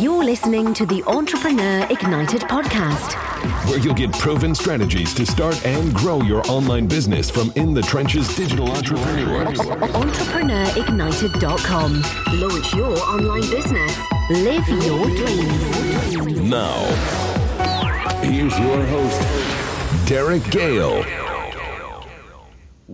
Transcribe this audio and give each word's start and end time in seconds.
You're 0.00 0.24
listening 0.24 0.74
to 0.74 0.84
the 0.86 1.02
Entrepreneur 1.04 1.86
Ignited 1.88 2.40
podcast, 2.42 3.14
where 3.68 3.78
you'll 3.78 3.94
get 3.94 4.12
proven 4.12 4.52
strategies 4.54 5.14
to 5.14 5.24
start 5.24 5.64
and 5.64 5.94
grow 5.94 6.20
your 6.22 6.42
online 6.50 6.88
business 6.88 7.30
from 7.30 7.52
in 7.54 7.72
the 7.74 7.82
trenches 7.82 8.34
digital 8.34 8.68
entrepreneurs. 8.72 9.56
EntrepreneurIgnited.com. 9.58 12.02
Launch 12.40 12.74
your 12.74 12.98
online 12.98 13.48
business. 13.50 13.96
Live 14.30 14.68
your 14.68 15.06
dreams. 15.14 16.40
Now, 16.40 16.82
here's 18.22 18.58
your 18.58 18.84
host, 18.86 19.20
Derek 20.08 20.42
Gehl. 20.44 21.23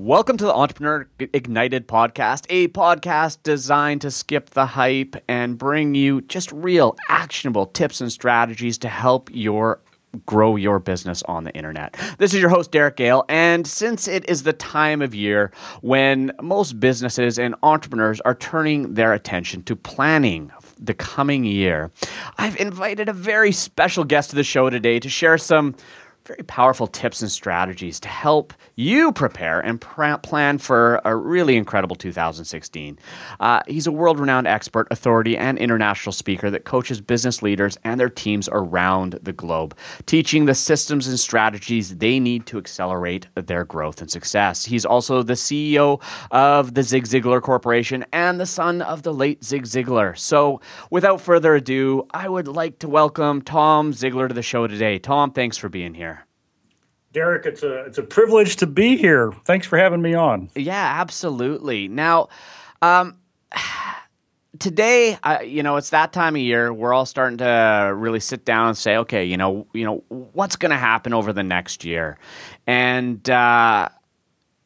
Welcome 0.01 0.39
to 0.39 0.47
the 0.47 0.55
Entrepreneur 0.55 1.07
Ignited 1.19 1.87
podcast, 1.87 2.47
a 2.49 2.69
podcast 2.69 3.43
designed 3.43 4.01
to 4.01 4.11
skip 4.11 4.49
the 4.49 4.65
hype 4.65 5.15
and 5.29 5.59
bring 5.59 5.95
you 5.95 6.23
just 6.23 6.51
real 6.53 6.97
actionable 7.11 7.67
tips 7.67 8.01
and 8.01 8.11
strategies 8.11 8.79
to 8.79 8.89
help 8.89 9.29
your 9.31 9.83
grow 10.25 10.57
your 10.57 10.79
business 10.79 11.23
on 11.25 11.45
the 11.45 11.55
internet. 11.55 11.99
This 12.17 12.33
is 12.33 12.41
your 12.41 12.49
host 12.49 12.73
Derek 12.73 12.97
Gehl. 12.97 13.27
and 13.29 13.67
since 13.67 14.09
it 14.09 14.27
is 14.27 14.43
the 14.43 14.55
time 14.55 15.03
of 15.03 15.15
year 15.15 15.53
when 15.83 16.33
most 16.41 16.81
businesses 16.81 17.39
and 17.39 17.55
entrepreneurs 17.63 18.23
are 18.23 18.35
turning 18.35 18.95
their 18.95 19.13
attention 19.13 19.63
to 19.65 19.77
planning 19.77 20.51
the 20.79 20.95
coming 20.95 21.45
year, 21.45 21.91
I've 22.39 22.59
invited 22.59 23.11
a 23.11 23.13
very 23.13 23.53
special 23.53 24.05
guest 24.05 24.31
to 24.31 24.37
the 24.37 24.45
show 24.45 24.71
today 24.71 24.99
to 24.99 25.11
share 25.11 25.37
some 25.37 25.75
very 26.31 26.45
powerful 26.45 26.87
tips 26.87 27.23
and 27.23 27.31
strategies 27.31 27.99
to 27.99 28.09
help 28.09 28.55
you 28.77 29.11
prepare 29.11 29.59
and 29.59 29.81
pr- 29.81 30.17
plan 30.23 30.59
for 30.59 31.01
a 31.05 31.15
really 31.17 31.57
incredible 31.57 31.97
2016. 31.97 32.99
Uh, 33.41 33.61
he's 33.67 33.89
a 33.89 33.93
world 33.93 34.21
renowned 34.21 34.47
expert, 34.47 34.87
authority, 34.93 35.37
and 35.37 35.59
international 35.59 36.13
speaker 36.13 36.49
that 36.49 36.65
coaches 36.65 37.01
business 37.01 37.43
leaders 37.43 37.77
and 37.83 37.99
their 37.99 38.09
teams 38.09 38.49
around 38.53 39.19
the 39.23 39.33
globe, 39.33 39.77
teaching 40.07 40.45
the 40.45 40.55
systems 40.55 41.09
and 41.09 41.19
strategies 41.19 41.97
they 41.97 42.21
need 42.21 42.47
to 42.47 42.59
accelerate 42.59 43.27
their 43.35 43.65
growth 43.65 44.01
and 44.01 44.11
success. 44.11 44.65
He's 44.65 44.85
also 44.85 45.25
the 45.25 45.33
CEO 45.33 46.01
of 46.31 46.75
the 46.75 46.85
Zig 46.85 47.05
Ziglar 47.05 47.43
Corporation 47.43 48.05
and 48.13 48.39
the 48.39 48.47
son 48.47 48.83
of 48.83 49.03
the 49.03 49.13
late 49.13 49.43
Zig 49.43 49.65
Ziglar. 49.65 50.17
So, 50.17 50.61
without 50.91 51.21
further 51.21 51.57
ado, 51.57 52.07
I 52.13 52.29
would 52.29 52.47
like 52.47 52.79
to 52.81 52.89
welcome 52.89 53.43
Tom 53.43 53.93
Ziglar 53.93 54.29
to 54.29 54.35
the 54.35 54.43
show 54.43 54.69
today. 54.69 55.01
Tom, 55.01 55.33
thanks 55.33 55.57
for 55.57 55.69
being 55.69 55.95
here. 55.95 56.20
Derek, 57.13 57.45
it's 57.45 57.63
a 57.63 57.85
it's 57.85 57.99
a 57.99 58.03
privilege 58.03 58.57
to 58.57 58.67
be 58.67 58.97
here. 58.97 59.33
Thanks 59.45 59.67
for 59.67 59.77
having 59.77 60.01
me 60.01 60.15
on. 60.15 60.49
Yeah, 60.55 61.01
absolutely. 61.01 61.89
Now, 61.89 62.29
um, 62.83 63.19
today, 64.59 65.19
uh, 65.23 65.39
you 65.45 65.63
know, 65.65 65.77
it's 65.77 65.91
that 65.91 66.13
time 66.13 66.37
of 66.37 66.43
year. 66.43 66.73
We're 66.73 66.93
all 66.93 67.07
starting 67.07 67.39
to 67.39 67.93
really 67.97 68.21
sit 68.21 68.45
down 68.45 68.69
and 68.69 68.77
say, 68.77 68.97
okay, 68.99 69.25
you 69.25 69.37
know, 69.37 69.67
you 69.73 69.85
know, 69.85 70.05
what's 70.09 70.55
going 70.55 70.71
to 70.71 70.79
happen 70.79 71.13
over 71.13 71.33
the 71.33 71.43
next 71.43 71.85
year, 71.85 72.17
and 72.67 73.29
uh, 73.29 73.89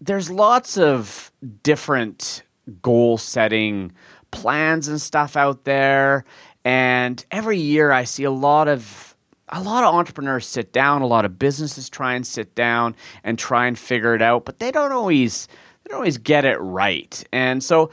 there's 0.00 0.30
lots 0.30 0.76
of 0.76 1.32
different 1.62 2.42
goal 2.82 3.16
setting 3.16 3.92
plans 4.30 4.88
and 4.88 5.00
stuff 5.00 5.36
out 5.36 5.64
there. 5.64 6.24
And 6.64 7.24
every 7.30 7.58
year, 7.58 7.90
I 7.90 8.04
see 8.04 8.24
a 8.24 8.30
lot 8.30 8.68
of 8.68 9.13
a 9.54 9.62
lot 9.62 9.84
of 9.84 9.94
entrepreneurs 9.94 10.46
sit 10.46 10.72
down, 10.72 11.00
a 11.02 11.06
lot 11.06 11.24
of 11.24 11.38
businesses 11.38 11.88
try 11.88 12.14
and 12.14 12.26
sit 12.26 12.54
down 12.54 12.96
and 13.22 13.38
try 13.38 13.66
and 13.66 13.78
figure 13.78 14.14
it 14.14 14.20
out, 14.20 14.44
but 14.44 14.58
they 14.58 14.70
don't 14.70 14.92
always 14.92 15.46
they 15.84 15.90
don't 15.90 15.98
always 15.98 16.18
get 16.18 16.44
it 16.44 16.56
right. 16.56 17.24
And 17.32 17.62
so, 17.62 17.90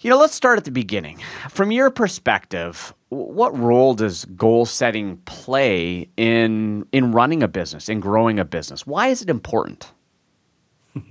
you 0.00 0.10
know, 0.10 0.18
let's 0.18 0.34
start 0.34 0.58
at 0.58 0.64
the 0.64 0.70
beginning. 0.70 1.18
From 1.50 1.72
your 1.72 1.90
perspective, 1.90 2.94
what 3.08 3.56
role 3.58 3.94
does 3.94 4.24
goal 4.26 4.64
setting 4.64 5.16
play 5.18 6.08
in 6.16 6.86
in 6.92 7.12
running 7.12 7.42
a 7.42 7.48
business, 7.48 7.88
in 7.88 7.98
growing 7.98 8.38
a 8.38 8.44
business? 8.44 8.86
Why 8.86 9.08
is 9.08 9.22
it 9.22 9.28
important? 9.28 9.92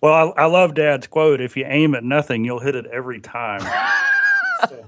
Well, 0.00 0.32
I, 0.38 0.42
I 0.42 0.46
love 0.46 0.74
Dad's 0.74 1.08
quote: 1.08 1.40
"If 1.40 1.56
you 1.56 1.64
aim 1.66 1.96
at 1.96 2.04
nothing, 2.04 2.44
you'll 2.44 2.60
hit 2.60 2.76
it 2.76 2.86
every 2.86 3.18
time." 3.18 3.60
so 4.68 4.86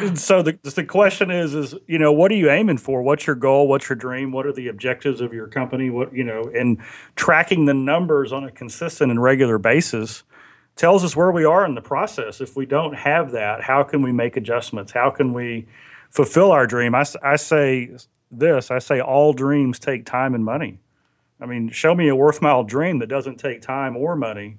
so 0.14 0.42
the 0.42 0.58
the 0.62 0.84
question 0.84 1.30
is 1.30 1.54
is 1.54 1.74
you 1.86 1.98
know 1.98 2.12
what 2.12 2.30
are 2.30 2.36
you 2.36 2.50
aiming 2.50 2.78
for? 2.78 3.02
What's 3.02 3.26
your 3.26 3.36
goal? 3.36 3.68
What's 3.68 3.88
your 3.88 3.96
dream? 3.96 4.32
What 4.32 4.46
are 4.46 4.52
the 4.52 4.68
objectives 4.68 5.20
of 5.20 5.32
your 5.32 5.46
company? 5.46 5.90
What 5.90 6.14
you 6.14 6.24
know, 6.24 6.50
and 6.54 6.78
tracking 7.16 7.66
the 7.66 7.74
numbers 7.74 8.32
on 8.32 8.44
a 8.44 8.50
consistent 8.50 9.10
and 9.10 9.22
regular 9.22 9.58
basis 9.58 10.22
tells 10.76 11.04
us 11.04 11.14
where 11.14 11.30
we 11.30 11.44
are 11.44 11.64
in 11.64 11.74
the 11.74 11.82
process. 11.82 12.40
If 12.40 12.56
we 12.56 12.66
don't 12.66 12.94
have 12.94 13.32
that, 13.32 13.62
how 13.62 13.82
can 13.82 14.02
we 14.02 14.12
make 14.12 14.36
adjustments? 14.36 14.92
How 14.92 15.10
can 15.10 15.34
we 15.34 15.66
fulfill 16.10 16.52
our 16.52 16.66
dream? 16.66 16.94
I, 16.94 17.04
I 17.22 17.36
say 17.36 17.90
this. 18.30 18.70
I 18.70 18.78
say 18.78 19.00
all 19.00 19.32
dreams 19.32 19.78
take 19.78 20.06
time 20.06 20.34
and 20.34 20.44
money. 20.44 20.78
I 21.40 21.46
mean, 21.46 21.70
show 21.70 21.94
me 21.94 22.08
a 22.08 22.16
worthwhile 22.16 22.64
dream 22.64 22.98
that 23.00 23.08
doesn't 23.08 23.36
take 23.36 23.62
time 23.62 23.96
or 23.96 24.14
money, 24.16 24.58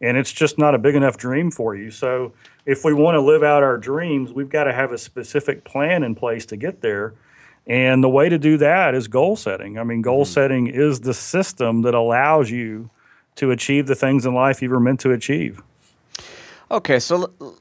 and 0.00 0.16
it's 0.16 0.32
just 0.32 0.58
not 0.58 0.74
a 0.74 0.78
big 0.78 0.94
enough 0.94 1.16
dream 1.16 1.50
for 1.50 1.74
you. 1.74 1.90
So 1.90 2.32
if 2.64 2.84
we 2.84 2.92
want 2.92 3.16
to 3.16 3.20
live 3.20 3.42
out 3.42 3.62
our 3.62 3.78
dreams, 3.78 4.32
we've 4.32 4.48
got 4.48 4.64
to 4.64 4.72
have 4.72 4.92
a 4.92 4.98
specific 4.98 5.64
plan 5.64 6.02
in 6.02 6.14
place 6.14 6.46
to 6.46 6.56
get 6.56 6.80
there. 6.80 7.14
And 7.66 8.02
the 8.02 8.08
way 8.08 8.28
to 8.28 8.38
do 8.38 8.56
that 8.58 8.94
is 8.94 9.08
goal 9.08 9.36
setting. 9.36 9.78
I 9.78 9.84
mean, 9.84 10.00
goal 10.00 10.24
mm-hmm. 10.24 10.32
setting 10.32 10.66
is 10.68 11.00
the 11.00 11.14
system 11.14 11.82
that 11.82 11.94
allows 11.94 12.50
you 12.50 12.90
to 13.34 13.50
achieve 13.50 13.86
the 13.86 13.94
things 13.94 14.24
in 14.24 14.34
life 14.34 14.62
you 14.62 14.70
were 14.70 14.80
meant 14.80 15.00
to 15.00 15.12
achieve. 15.12 15.62
Okay, 16.70 16.98
so 16.98 17.32
l- 17.40 17.56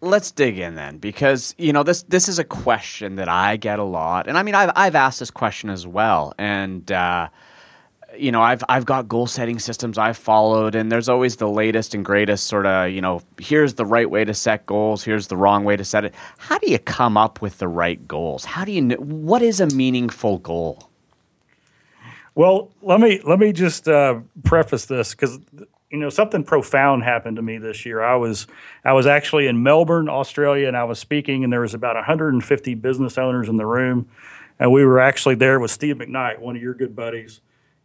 let's 0.00 0.30
dig 0.30 0.58
in 0.58 0.74
then, 0.74 0.98
because 0.98 1.54
you 1.56 1.72
know 1.72 1.82
this 1.82 2.02
this 2.02 2.28
is 2.28 2.38
a 2.38 2.44
question 2.44 3.16
that 3.16 3.28
I 3.28 3.56
get 3.56 3.78
a 3.78 3.84
lot, 3.84 4.28
and 4.28 4.36
I 4.36 4.42
mean 4.42 4.54
I've 4.54 4.70
I've 4.76 4.94
asked 4.94 5.20
this 5.20 5.30
question 5.30 5.70
as 5.70 5.86
well, 5.86 6.34
and. 6.38 6.90
Uh, 6.90 7.28
you 8.16 8.32
know, 8.32 8.42
I've 8.42 8.62
I've 8.68 8.84
got 8.84 9.08
goal 9.08 9.26
setting 9.26 9.58
systems 9.58 9.98
I've 9.98 10.16
followed, 10.16 10.74
and 10.74 10.90
there's 10.90 11.08
always 11.08 11.36
the 11.36 11.48
latest 11.48 11.94
and 11.94 12.04
greatest 12.04 12.46
sort 12.46 12.66
of, 12.66 12.90
you 12.90 13.00
know, 13.00 13.22
here's 13.40 13.74
the 13.74 13.86
right 13.86 14.08
way 14.08 14.24
to 14.24 14.34
set 14.34 14.66
goals, 14.66 15.04
here's 15.04 15.28
the 15.28 15.36
wrong 15.36 15.64
way 15.64 15.76
to 15.76 15.84
set 15.84 16.04
it. 16.04 16.14
How 16.38 16.58
do 16.58 16.70
you 16.70 16.78
come 16.78 17.16
up 17.16 17.40
with 17.40 17.58
the 17.58 17.68
right 17.68 18.06
goals? 18.06 18.44
How 18.44 18.64
do 18.64 18.72
you 18.72 18.80
know, 18.82 18.96
what 18.96 19.42
is 19.42 19.60
a 19.60 19.66
meaningful 19.66 20.38
goal? 20.38 20.90
Well, 22.34 22.70
let 22.82 23.00
me 23.00 23.20
let 23.24 23.38
me 23.38 23.52
just 23.52 23.88
uh, 23.88 24.20
preface 24.44 24.86
this 24.86 25.12
because 25.12 25.38
you 25.90 25.98
know 25.98 26.10
something 26.10 26.44
profound 26.44 27.04
happened 27.04 27.36
to 27.36 27.42
me 27.42 27.58
this 27.58 27.84
year. 27.86 28.02
I 28.02 28.16
was 28.16 28.46
I 28.84 28.92
was 28.92 29.06
actually 29.06 29.46
in 29.46 29.62
Melbourne, 29.62 30.08
Australia, 30.08 30.68
and 30.68 30.76
I 30.76 30.84
was 30.84 30.98
speaking, 30.98 31.44
and 31.44 31.52
there 31.52 31.60
was 31.60 31.74
about 31.74 31.96
150 31.96 32.74
business 32.74 33.18
owners 33.18 33.48
in 33.48 33.56
the 33.56 33.66
room, 33.66 34.08
and 34.58 34.72
we 34.72 34.84
were 34.84 35.00
actually 35.00 35.34
there 35.34 35.60
with 35.60 35.70
Steve 35.70 35.96
McKnight, 35.96 36.38
one 36.38 36.56
of 36.56 36.62
your 36.62 36.74
good 36.74 36.96
buddies 36.96 37.40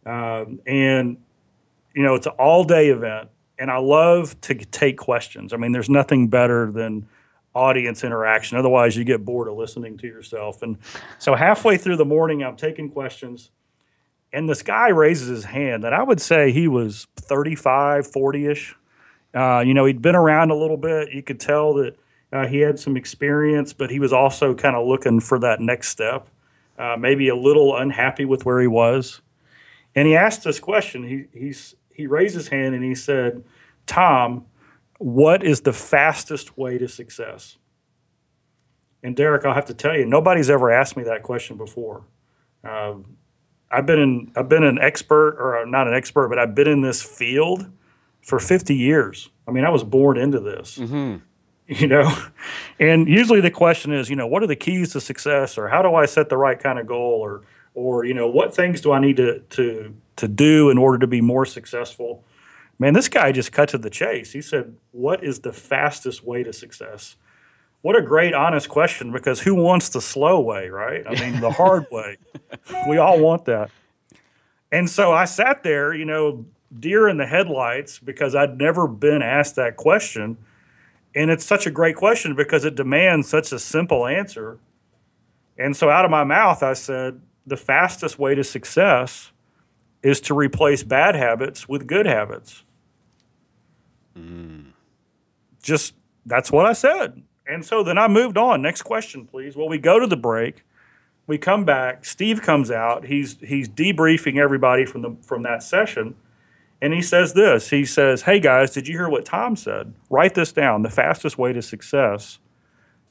um, 0.08 0.60
and, 0.66 1.18
you 1.94 2.02
know, 2.02 2.14
it's 2.14 2.26
an 2.26 2.32
all 2.38 2.64
day 2.64 2.88
event. 2.88 3.28
And 3.58 3.70
I 3.70 3.78
love 3.78 4.40
to 4.42 4.54
take 4.54 4.96
questions. 4.96 5.52
I 5.52 5.56
mean, 5.56 5.72
there's 5.72 5.90
nothing 5.90 6.28
better 6.28 6.70
than 6.70 7.06
audience 7.54 8.04
interaction. 8.04 8.56
Otherwise, 8.56 8.96
you 8.96 9.04
get 9.04 9.24
bored 9.24 9.48
of 9.48 9.56
listening 9.56 9.98
to 9.98 10.06
yourself. 10.06 10.62
And 10.62 10.78
so, 11.18 11.34
halfway 11.34 11.76
through 11.76 11.96
the 11.96 12.04
morning, 12.04 12.42
I'm 12.42 12.56
taking 12.56 12.88
questions. 12.88 13.50
And 14.32 14.48
this 14.48 14.62
guy 14.62 14.88
raises 14.88 15.28
his 15.28 15.44
hand, 15.44 15.84
and 15.84 15.94
I 15.94 16.02
would 16.02 16.20
say 16.20 16.52
he 16.52 16.68
was 16.68 17.06
35, 17.16 18.06
40 18.06 18.46
ish. 18.46 18.76
Uh, 19.34 19.60
you 19.60 19.72
know, 19.72 19.86
he'd 19.86 20.02
been 20.02 20.14
around 20.14 20.50
a 20.50 20.54
little 20.54 20.76
bit. 20.76 21.12
You 21.12 21.22
could 21.22 21.40
tell 21.40 21.74
that 21.74 21.96
uh, 22.30 22.46
he 22.46 22.58
had 22.58 22.78
some 22.78 22.96
experience, 22.96 23.72
but 23.72 23.90
he 23.90 23.98
was 23.98 24.12
also 24.12 24.54
kind 24.54 24.76
of 24.76 24.86
looking 24.86 25.20
for 25.20 25.38
that 25.38 25.60
next 25.60 25.88
step. 25.88 26.28
Uh, 26.78 26.96
maybe 26.98 27.28
a 27.28 27.34
little 27.34 27.76
unhappy 27.76 28.26
with 28.26 28.44
where 28.44 28.60
he 28.60 28.66
was. 28.66 29.22
And 29.98 30.06
he 30.06 30.14
asked 30.14 30.44
this 30.44 30.60
question. 30.60 31.02
He 31.02 31.24
he's 31.36 31.74
he 31.92 32.06
raised 32.06 32.36
his 32.36 32.46
hand 32.46 32.72
and 32.76 32.84
he 32.84 32.94
said, 32.94 33.42
"Tom, 33.84 34.46
what 34.98 35.42
is 35.42 35.62
the 35.62 35.72
fastest 35.72 36.56
way 36.56 36.78
to 36.78 36.86
success?" 36.86 37.56
And 39.02 39.16
Derek, 39.16 39.44
I'll 39.44 39.54
have 39.54 39.64
to 39.64 39.74
tell 39.74 39.96
you, 39.96 40.06
nobody's 40.06 40.50
ever 40.50 40.70
asked 40.70 40.96
me 40.96 41.02
that 41.02 41.24
question 41.24 41.56
before. 41.56 42.04
Uh, 42.62 42.94
I've 43.72 43.86
been 43.86 43.98
in 43.98 44.32
I've 44.36 44.48
been 44.48 44.62
an 44.62 44.78
expert, 44.78 45.36
or 45.36 45.66
not 45.66 45.88
an 45.88 45.94
expert, 45.94 46.28
but 46.28 46.38
I've 46.38 46.54
been 46.54 46.68
in 46.68 46.80
this 46.80 47.02
field 47.02 47.68
for 48.22 48.38
50 48.38 48.76
years. 48.76 49.30
I 49.48 49.50
mean, 49.50 49.64
I 49.64 49.70
was 49.70 49.82
born 49.82 50.16
into 50.16 50.38
this. 50.38 50.78
Mm-hmm. 50.78 51.24
You 51.70 51.86
know, 51.86 52.16
and 52.78 53.06
usually 53.08 53.42
the 53.42 53.50
question 53.50 53.92
is, 53.92 54.08
you 54.08 54.16
know, 54.16 54.26
what 54.28 54.42
are 54.42 54.46
the 54.46 54.56
keys 54.56 54.92
to 54.92 55.02
success, 55.02 55.58
or 55.58 55.68
how 55.68 55.82
do 55.82 55.94
I 55.96 56.06
set 56.06 56.28
the 56.28 56.36
right 56.36 56.58
kind 56.58 56.78
of 56.78 56.86
goal, 56.86 57.20
or 57.20 57.42
or 57.78 58.04
you 58.04 58.12
know 58.12 58.26
what 58.26 58.54
things 58.54 58.80
do 58.80 58.90
I 58.90 58.98
need 58.98 59.16
to 59.18 59.38
to 59.38 59.94
to 60.16 60.26
do 60.26 60.68
in 60.68 60.78
order 60.78 60.98
to 60.98 61.06
be 61.06 61.20
more 61.20 61.46
successful? 61.46 62.24
Man, 62.80 62.92
this 62.92 63.08
guy 63.08 63.30
just 63.30 63.52
cut 63.52 63.68
to 63.70 63.78
the 63.78 63.90
chase. 63.90 64.32
He 64.32 64.42
said, 64.42 64.76
"What 64.90 65.22
is 65.22 65.40
the 65.40 65.52
fastest 65.52 66.24
way 66.24 66.42
to 66.42 66.52
success?" 66.52 67.16
What 67.82 67.96
a 67.96 68.02
great, 68.02 68.34
honest 68.34 68.68
question 68.68 69.12
because 69.12 69.40
who 69.40 69.54
wants 69.54 69.90
the 69.90 70.00
slow 70.00 70.40
way, 70.40 70.68
right? 70.68 71.04
I 71.06 71.14
mean, 71.14 71.40
the 71.40 71.52
hard 71.52 71.86
way. 71.92 72.16
We 72.88 72.98
all 72.98 73.20
want 73.20 73.44
that. 73.44 73.70
And 74.72 74.90
so 74.90 75.12
I 75.12 75.26
sat 75.26 75.62
there, 75.62 75.94
you 75.94 76.04
know, 76.04 76.44
deer 76.76 77.08
in 77.08 77.16
the 77.16 77.26
headlights 77.26 78.00
because 78.00 78.34
I'd 78.34 78.58
never 78.58 78.88
been 78.88 79.22
asked 79.22 79.54
that 79.54 79.76
question. 79.76 80.36
And 81.14 81.30
it's 81.30 81.44
such 81.44 81.68
a 81.68 81.70
great 81.70 81.94
question 81.94 82.34
because 82.34 82.64
it 82.64 82.74
demands 82.74 83.28
such 83.28 83.52
a 83.52 83.60
simple 83.60 84.08
answer. 84.08 84.58
And 85.56 85.76
so 85.76 85.88
out 85.88 86.04
of 86.04 86.10
my 86.10 86.24
mouth, 86.24 86.64
I 86.64 86.72
said, 86.72 87.20
the 87.48 87.56
fastest 87.56 88.18
way 88.18 88.34
to 88.34 88.44
success 88.44 89.32
is 90.02 90.20
to 90.22 90.34
replace 90.34 90.82
bad 90.82 91.14
habits 91.14 91.68
with 91.68 91.86
good 91.86 92.06
habits. 92.06 92.64
Mm. 94.16 94.66
Just 95.62 95.94
that's 96.26 96.52
what 96.52 96.66
I 96.66 96.72
said. 96.72 97.22
And 97.46 97.64
so 97.64 97.82
then 97.82 97.98
I 97.98 98.08
moved 98.08 98.36
on. 98.36 98.60
Next 98.60 98.82
question, 98.82 99.26
please. 99.26 99.56
Well, 99.56 99.68
we 99.68 99.78
go 99.78 99.98
to 99.98 100.06
the 100.06 100.16
break. 100.16 100.64
We 101.26 101.38
come 101.38 101.64
back. 101.64 102.04
Steve 102.04 102.42
comes 102.42 102.70
out. 102.70 103.06
He's 103.06 103.38
he's 103.40 103.68
debriefing 103.68 104.38
everybody 104.38 104.84
from 104.84 105.02
the 105.02 105.16
from 105.22 105.42
that 105.42 105.62
session. 105.62 106.14
And 106.80 106.92
he 106.92 107.02
says 107.02 107.32
this. 107.32 107.70
He 107.70 107.84
says, 107.84 108.22
"Hey 108.22 108.38
guys, 108.38 108.70
did 108.70 108.86
you 108.86 108.96
hear 108.96 109.08
what 109.08 109.24
Tom 109.24 109.56
said? 109.56 109.94
Write 110.10 110.34
this 110.34 110.52
down. 110.52 110.82
The 110.82 110.90
fastest 110.90 111.36
way 111.36 111.52
to 111.52 111.60
success 111.60 112.38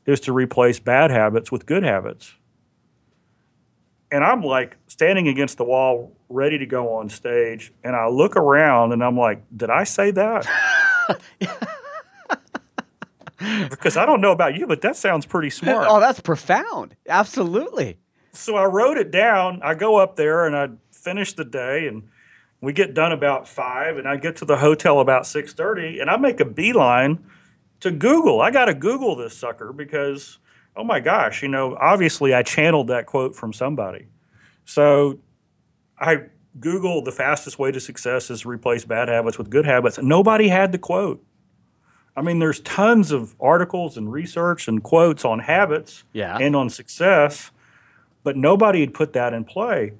is 0.05 0.19
to 0.21 0.31
replace 0.31 0.79
bad 0.79 1.11
habits 1.11 1.51
with 1.51 1.65
good 1.65 1.83
habits." 1.83 2.35
And 4.11 4.23
I'm 4.23 4.41
like 4.41 4.77
standing 4.87 5.27
against 5.27 5.57
the 5.57 5.65
wall, 5.65 6.15
ready 6.29 6.57
to 6.57 6.65
go 6.65 6.93
on 6.95 7.09
stage, 7.09 7.73
and 7.83 7.95
I 7.95 8.07
look 8.07 8.35
around 8.37 8.93
and 8.93 9.03
I'm 9.03 9.17
like, 9.17 9.43
"Did 9.55 9.69
I 9.69 9.83
say 9.83 10.11
that?" 10.11 10.47
because 13.69 13.97
I 13.97 14.05
don't 14.05 14.21
know 14.21 14.31
about 14.31 14.55
you, 14.55 14.65
but 14.65 14.81
that 14.81 14.95
sounds 14.95 15.25
pretty 15.25 15.49
smart. 15.49 15.87
Oh, 15.89 15.99
that's 15.99 16.19
profound. 16.19 16.95
Absolutely. 17.07 17.97
so 18.31 18.55
I 18.55 18.65
wrote 18.65 18.97
it 18.97 19.11
down. 19.11 19.61
I 19.63 19.75
go 19.75 19.97
up 19.97 20.15
there 20.15 20.45
and 20.45 20.55
I 20.55 20.69
finish 20.91 21.33
the 21.33 21.45
day, 21.45 21.87
and 21.87 22.03
we 22.61 22.73
get 22.73 22.93
done 22.93 23.11
about 23.11 23.47
five, 23.47 23.97
and 23.97 24.07
I 24.07 24.17
get 24.17 24.35
to 24.37 24.45
the 24.45 24.57
hotel 24.57 24.99
about 24.99 25.27
six 25.27 25.53
thirty, 25.53 25.99
and 25.99 26.09
I 26.09 26.17
make 26.17 26.39
a 26.39 26.45
beeline 26.45 27.25
to 27.81 27.91
Google. 27.91 28.41
I 28.41 28.51
got 28.51 28.65
to 28.65 28.73
Google 28.73 29.15
this 29.15 29.37
sucker 29.37 29.71
because, 29.71 30.39
oh 30.77 30.83
my 30.83 30.99
gosh, 30.99 31.41
you 31.41 31.49
know, 31.49 31.75
obviously 31.79 32.33
I 32.33 32.43
channeled 32.43 32.87
that 32.87 33.05
quote 33.07 33.35
from 33.35 33.51
somebody. 33.51 34.05
So 34.65 35.19
I 35.99 36.23
Googled 36.59 37.05
the 37.05 37.11
fastest 37.11 37.57
way 37.59 37.71
to 37.71 37.79
success 37.79 38.29
is 38.29 38.45
replace 38.45 38.85
bad 38.85 39.09
habits 39.09 39.37
with 39.37 39.49
good 39.49 39.65
habits. 39.65 39.97
Nobody 39.99 40.47
had 40.47 40.71
the 40.71 40.77
quote. 40.77 41.23
I 42.15 42.21
mean, 42.21 42.39
there's 42.39 42.59
tons 42.61 43.11
of 43.11 43.35
articles 43.39 43.97
and 43.97 44.11
research 44.11 44.67
and 44.67 44.81
quotes 44.81 45.23
on 45.25 45.39
habits 45.39 46.03
Yeah. 46.13 46.37
and 46.37 46.55
on 46.55 46.69
success, 46.69 47.51
but 48.23 48.35
nobody 48.37 48.79
had 48.81 48.93
put 48.93 49.13
that 49.13 49.33
in 49.33 49.43
play. 49.45 49.93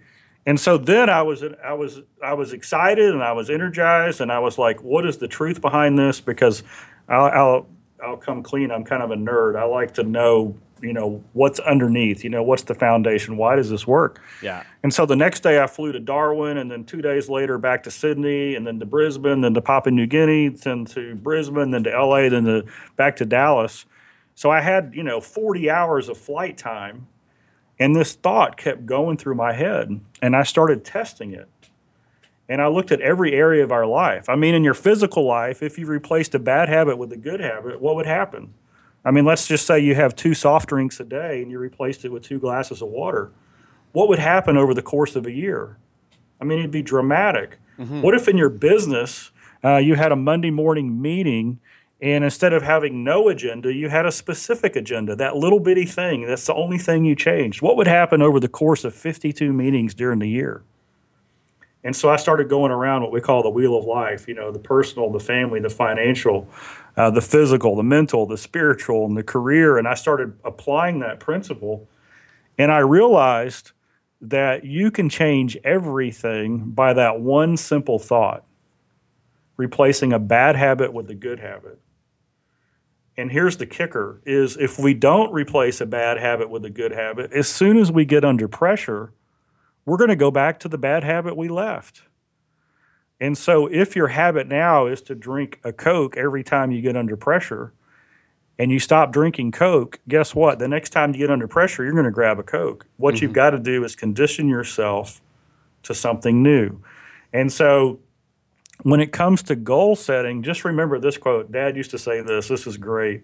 And 0.45 0.59
so 0.59 0.77
then 0.77 1.09
I 1.09 1.21
was 1.23 1.43
I 1.63 1.73
was 1.73 2.01
I 2.23 2.33
was 2.33 2.53
excited 2.53 3.13
and 3.13 3.21
I 3.21 3.33
was 3.33 3.49
energized 3.49 4.21
and 4.21 4.31
I 4.31 4.39
was 4.39 4.57
like, 4.57 4.81
what 4.81 5.05
is 5.05 5.17
the 5.17 5.27
truth 5.27 5.59
behind 5.61 5.99
this? 5.99 6.21
Because 6.21 6.63
I'll 7.09 7.25
I'll, 7.25 7.67
I'll 8.03 8.17
come 8.17 8.41
clean. 8.43 8.71
I'm 8.71 8.83
kind 8.85 9.03
of 9.03 9.11
a 9.11 9.15
nerd. 9.15 9.57
I 9.57 9.65
like 9.65 9.93
to 9.95 10.03
know 10.03 10.55
you 10.81 10.93
know 10.93 11.23
what's 11.33 11.59
underneath. 11.59 12.23
You 12.23 12.29
know 12.29 12.43
what's 12.43 12.63
the 12.63 12.75
foundation? 12.75 13.37
Why 13.37 13.55
does 13.55 13.69
this 13.69 13.85
work? 13.85 14.21
Yeah. 14.41 14.63
And 14.83 14.93
so 14.93 15.05
the 15.05 15.15
next 15.15 15.41
day 15.41 15.61
I 15.61 15.67
flew 15.67 15.91
to 15.91 15.99
Darwin, 15.99 16.57
and 16.57 16.69
then 16.71 16.83
two 16.83 17.01
days 17.01 17.29
later 17.29 17.57
back 17.57 17.83
to 17.83 17.91
Sydney, 17.91 18.55
and 18.55 18.65
then 18.65 18.79
to 18.79 18.85
Brisbane, 18.85 19.41
then 19.41 19.53
to 19.53 19.61
Papua 19.61 19.91
New 19.91 20.07
Guinea, 20.07 20.49
then 20.49 20.85
to 20.85 21.15
Brisbane, 21.15 21.71
then 21.71 21.83
to 21.83 21.89
LA, 21.89 22.29
then 22.29 22.45
to 22.45 22.65
back 22.95 23.15
to 23.17 23.25
Dallas. 23.25 23.85
So 24.35 24.51
I 24.51 24.61
had 24.61 24.91
you 24.93 25.03
know 25.03 25.19
40 25.19 25.69
hours 25.69 26.09
of 26.09 26.17
flight 26.17 26.57
time, 26.57 27.07
and 27.79 27.95
this 27.95 28.13
thought 28.13 28.57
kept 28.57 28.85
going 28.85 29.17
through 29.17 29.35
my 29.35 29.53
head, 29.53 29.99
and 30.21 30.35
I 30.35 30.43
started 30.43 30.85
testing 30.85 31.33
it. 31.33 31.49
And 32.49 32.61
I 32.61 32.67
looked 32.67 32.93
at 32.93 33.01
every 33.01 33.33
area 33.33 33.63
of 33.63 33.73
our 33.73 33.85
life. 33.85 34.29
I 34.29 34.35
mean, 34.35 34.55
in 34.55 34.63
your 34.63 34.73
physical 34.73 35.25
life, 35.25 35.61
if 35.61 35.77
you 35.77 35.85
replaced 35.85 36.33
a 36.33 36.39
bad 36.39 36.69
habit 36.69 36.97
with 36.97 37.11
a 37.11 37.17
good 37.17 37.41
habit, 37.41 37.81
what 37.81 37.95
would 37.97 38.05
happen? 38.05 38.53
I 39.07 39.11
mean, 39.11 39.25
let's 39.25 39.47
just 39.47 39.65
say 39.65 39.79
you 39.79 39.95
have 39.95 40.15
two 40.15 40.33
soft 40.33 40.69
drinks 40.69 40.99
a 40.99 41.05
day 41.05 41.41
and 41.41 41.49
you 41.49 41.59
replaced 41.59 42.03
it 42.03 42.11
with 42.11 42.23
two 42.23 42.39
glasses 42.39 42.81
of 42.81 42.89
water 42.89 43.31
what 43.97 44.09
would 44.09 44.19
happen 44.19 44.57
over 44.57 44.75
the 44.75 44.81
course 44.83 45.15
of 45.15 45.25
a 45.25 45.31
year? 45.31 45.77
I 46.39 46.45
mean, 46.45 46.59
it'd 46.59 46.69
be 46.69 46.83
dramatic. 46.83 47.57
What 48.01 48.13
if 48.13 48.27
in 48.27 48.37
your 48.37 48.49
business 48.49 49.31
uh, 49.63 49.77
you 49.77 49.95
had 49.95 50.11
a 50.11 50.15
Monday 50.15 50.51
morning 50.51 51.01
meeting 51.01 51.59
and 51.99 52.23
instead 52.23 52.53
of 52.53 52.61
having 52.61 53.03
no 53.03 53.27
agenda, 53.27 53.73
you 53.73 53.89
had 53.89 54.05
a 54.05 54.11
specific 54.11 54.75
agenda, 54.75 55.15
that 55.15 55.35
little 55.35 55.59
bitty 55.59 55.85
thing, 55.85 56.27
that's 56.27 56.45
the 56.45 56.53
only 56.53 56.77
thing 56.77 57.05
you 57.05 57.15
changed? 57.15 57.63
What 57.63 57.75
would 57.75 57.87
happen 57.87 58.21
over 58.21 58.39
the 58.39 58.47
course 58.47 58.83
of 58.83 58.93
52 58.93 59.51
meetings 59.51 59.95
during 59.95 60.19
the 60.19 60.29
year? 60.29 60.61
And 61.83 61.95
so 61.95 62.09
I 62.09 62.17
started 62.17 62.49
going 62.49 62.71
around 62.71 63.03
what 63.03 63.11
we 63.11 63.21
call 63.21 63.43
the 63.43 63.49
wheel 63.49 63.77
of 63.77 63.85
life, 63.85 64.27
you 64.27 64.33
know, 64.33 64.51
the 64.51 64.59
personal, 64.59 65.11
the 65.11 65.19
family, 65.19 65.59
the 65.59 65.69
financial, 65.69 66.47
uh, 66.97 67.11
the 67.11 67.21
physical, 67.21 67.75
the 67.75 67.83
mental, 67.83 68.25
the 68.25 68.37
spiritual, 68.37 69.05
and 69.05 69.15
the 69.15 69.23
career. 69.23 69.77
And 69.77 69.87
I 69.87 69.93
started 69.93 70.33
applying 70.43 70.99
that 70.99 71.19
principle. 71.19 71.87
And 72.57 72.71
I 72.71 72.79
realized 72.79 73.71
that 74.21 74.65
you 74.65 74.89
can 74.89 75.09
change 75.09 75.57
everything 75.63 76.71
by 76.71 76.93
that 76.93 77.19
one 77.19 77.55
simple 77.55 77.99
thought 77.99 78.43
replacing 79.57 80.13
a 80.13 80.19
bad 80.19 80.55
habit 80.55 80.93
with 80.93 81.09
a 81.09 81.15
good 81.15 81.39
habit. 81.39 81.79
And 83.17 83.31
here's 83.31 83.57
the 83.57 83.65
kicker 83.65 84.21
is 84.25 84.55
if 84.57 84.77
we 84.77 84.93
don't 84.93 85.33
replace 85.33 85.81
a 85.81 85.87
bad 85.87 86.19
habit 86.19 86.49
with 86.49 86.63
a 86.65 86.69
good 86.69 86.91
habit, 86.91 87.33
as 87.33 87.47
soon 87.47 87.77
as 87.77 87.91
we 87.91 88.05
get 88.05 88.23
under 88.23 88.47
pressure, 88.47 89.11
we're 89.87 89.97
going 89.97 90.09
to 90.09 90.15
go 90.15 90.29
back 90.29 90.59
to 90.59 90.67
the 90.67 90.77
bad 90.77 91.03
habit 91.03 91.35
we 91.35 91.47
left. 91.47 92.03
And 93.19 93.35
so 93.35 93.65
if 93.65 93.95
your 93.95 94.09
habit 94.09 94.47
now 94.47 94.85
is 94.85 95.01
to 95.03 95.15
drink 95.15 95.59
a 95.63 95.73
Coke 95.73 96.17
every 96.17 96.43
time 96.43 96.71
you 96.71 96.81
get 96.81 96.95
under 96.95 97.17
pressure, 97.17 97.73
and 98.59 98.71
you 98.71 98.79
stop 98.79 99.11
drinking 99.11 99.51
Coke, 99.51 99.99
guess 100.07 100.35
what? 100.35 100.59
The 100.59 100.67
next 100.67 100.89
time 100.89 101.13
you 101.13 101.19
get 101.19 101.31
under 101.31 101.47
pressure, 101.47 101.83
you're 101.83 101.93
going 101.93 102.05
to 102.05 102.11
grab 102.11 102.39
a 102.39 102.43
Coke. 102.43 102.85
What 102.97 103.21
you've 103.21 103.29
mm-hmm. 103.29 103.35
got 103.35 103.49
to 103.51 103.59
do 103.59 103.83
is 103.83 103.95
condition 103.95 104.49
yourself 104.49 105.21
to 105.83 105.93
something 105.93 106.41
new. 106.43 106.79
And 107.33 107.51
so 107.51 107.99
when 108.81 108.99
it 108.99 109.11
comes 109.11 109.43
to 109.43 109.55
goal 109.55 109.95
setting, 109.95 110.43
just 110.43 110.65
remember 110.65 110.99
this 110.99 111.17
quote. 111.17 111.51
Dad 111.51 111.77
used 111.77 111.91
to 111.91 111.97
say 111.97 112.21
this. 112.21 112.47
This 112.47 112.67
is 112.67 112.77
great. 112.77 113.23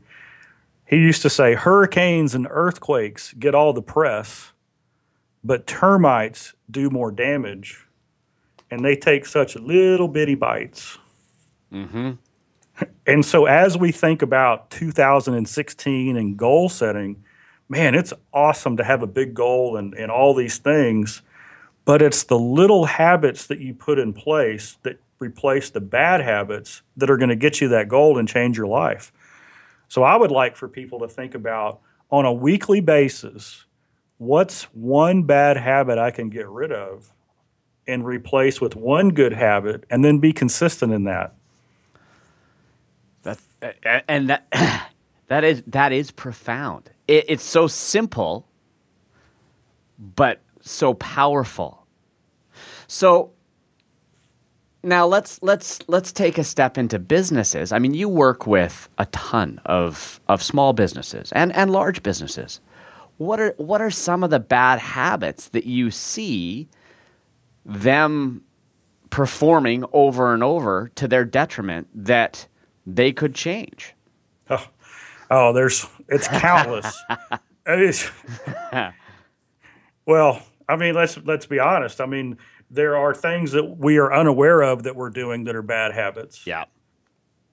He 0.86 0.98
used 0.98 1.24
to 1.24 1.30
say, 1.30 1.56
Hurricanes 1.56 2.36
and 2.36 2.48
earthquakes 2.50 3.34
get 3.34 3.56
all 3.56 3.74
the 3.74 3.82
press, 3.82 4.53
but 5.44 5.68
termites 5.68 6.54
do 6.70 6.90
more 6.90 7.12
damage, 7.12 7.86
and 8.72 8.84
they 8.84 8.96
take 8.96 9.26
such 9.26 9.56
little 9.56 10.08
bitty 10.08 10.36
bites. 10.36 10.98
Mm-hmm. 11.72 12.12
And 13.06 13.26
so, 13.26 13.46
as 13.46 13.78
we 13.78 13.92
think 13.92 14.22
about 14.22 14.70
2016 14.72 16.18
and 16.18 16.38
goal 16.38 16.70
setting, 16.70 17.24
man, 17.70 17.96
it's 17.96 18.14
awesome 18.34 18.78
to 18.78 18.84
have 18.84 19.04
a 19.04 19.08
big 19.08 19.34
goal 19.34 19.78
and, 19.78 19.94
and 19.94 20.12
all 20.12 20.34
these 20.34 20.58
things, 20.58 21.22
but 21.86 22.02
it's 22.02 22.24
the 22.24 22.40
little 22.40 22.86
habits 22.86 23.48
that 23.48 23.60
you 23.60 23.74
put 23.74 24.00
in 24.00 24.14
place 24.14 24.78
that 24.84 25.00
replace 25.20 25.70
the 25.70 25.82
bad 25.82 26.22
habits 26.22 26.82
that 26.98 27.10
are 27.10 27.18
going 27.18 27.30
to 27.30 27.36
get 27.36 27.62
you 27.62 27.68
that 27.70 27.88
goal 27.88 28.18
and 28.18 28.28
change 28.28 28.58
your 28.58 28.68
life. 28.68 29.12
So, 29.88 30.02
I 30.02 30.16
would 30.16 30.32
like 30.32 30.56
for 30.56 30.68
people 30.68 31.00
to 31.00 31.08
think 31.08 31.36
about 31.36 31.80
on 32.10 32.26
a 32.26 32.34
weekly 32.34 32.80
basis 32.80 33.66
what's 34.18 34.64
one 34.74 35.24
bad 35.24 35.58
habit 35.58 35.98
I 35.98 36.12
can 36.12 36.30
get 36.30 36.48
rid 36.48 36.72
of 36.72 37.12
and 37.88 38.06
replace 38.06 38.62
with 38.62 38.76
one 38.76 39.10
good 39.10 39.34
habit 39.34 39.86
and 39.90 40.04
then 40.04 40.20
be 40.20 40.34
consistent 40.34 40.94
in 40.94 41.04
that. 41.06 41.36
That 43.24 43.40
a- 43.62 44.12
and 44.12 44.30
that 44.30 44.48
that 45.28 45.44
is 45.44 45.64
that 45.68 45.92
is 45.92 46.12
profound. 46.12 46.90
It, 47.08 47.26
it's 47.28 47.44
so 47.44 47.68
simple, 47.68 48.48
but 49.98 50.42
so 50.62 50.94
powerful. 50.94 51.86
So 52.88 53.32
now 54.84 55.06
let's 55.06 55.42
let's 55.42 55.80
let's 55.88 56.12
take 56.12 56.38
a 56.38 56.44
step 56.44 56.78
into 56.78 57.00
businesses. 57.00 57.72
I 57.72 57.80
mean, 57.80 57.94
you 57.94 58.10
work 58.10 58.46
with 58.46 58.90
a 58.98 59.06
ton 59.08 59.60
of 59.66 60.20
of 60.28 60.44
small 60.44 60.74
businesses 60.74 61.32
and 61.32 61.54
and 61.56 61.72
large 61.72 62.04
businesses. 62.04 62.60
What 63.18 63.40
are 63.40 63.54
what 63.58 63.82
are 63.82 63.92
some 63.92 64.24
of 64.24 64.30
the 64.30 64.40
bad 64.40 64.80
habits 64.80 65.50
that 65.50 65.66
you 65.66 65.92
see 65.92 66.68
them 67.66 68.44
performing 69.10 69.86
over 69.94 70.34
and 70.34 70.44
over 70.44 70.92
to 70.96 71.08
their 71.08 71.24
detriment 71.24 71.88
that 71.94 72.48
they 72.86 73.12
could 73.12 73.36
change? 73.36 73.94
Oh, 74.50 74.68
oh 75.32 75.54
there's 75.54 75.86
it's 76.10 76.28
countless. 76.28 77.02
it 77.68 77.80
is. 77.82 78.10
well, 80.06 80.42
I 80.68 80.76
mean, 80.76 80.96
let's 80.96 81.18
let's 81.20 81.46
be 81.46 81.60
honest. 81.60 82.02
I 82.02 82.06
mean, 82.06 82.38
there 82.70 82.98
are 82.98 83.14
things 83.14 83.52
that 83.52 83.78
we 83.78 83.98
are 83.98 84.14
unaware 84.14 84.62
of 84.62 84.84
that 84.84 84.96
we're 84.96 85.10
doing 85.12 85.44
that 85.46 85.56
are 85.56 85.62
bad 85.62 85.94
habits, 85.94 86.46
Yeah. 86.48 86.66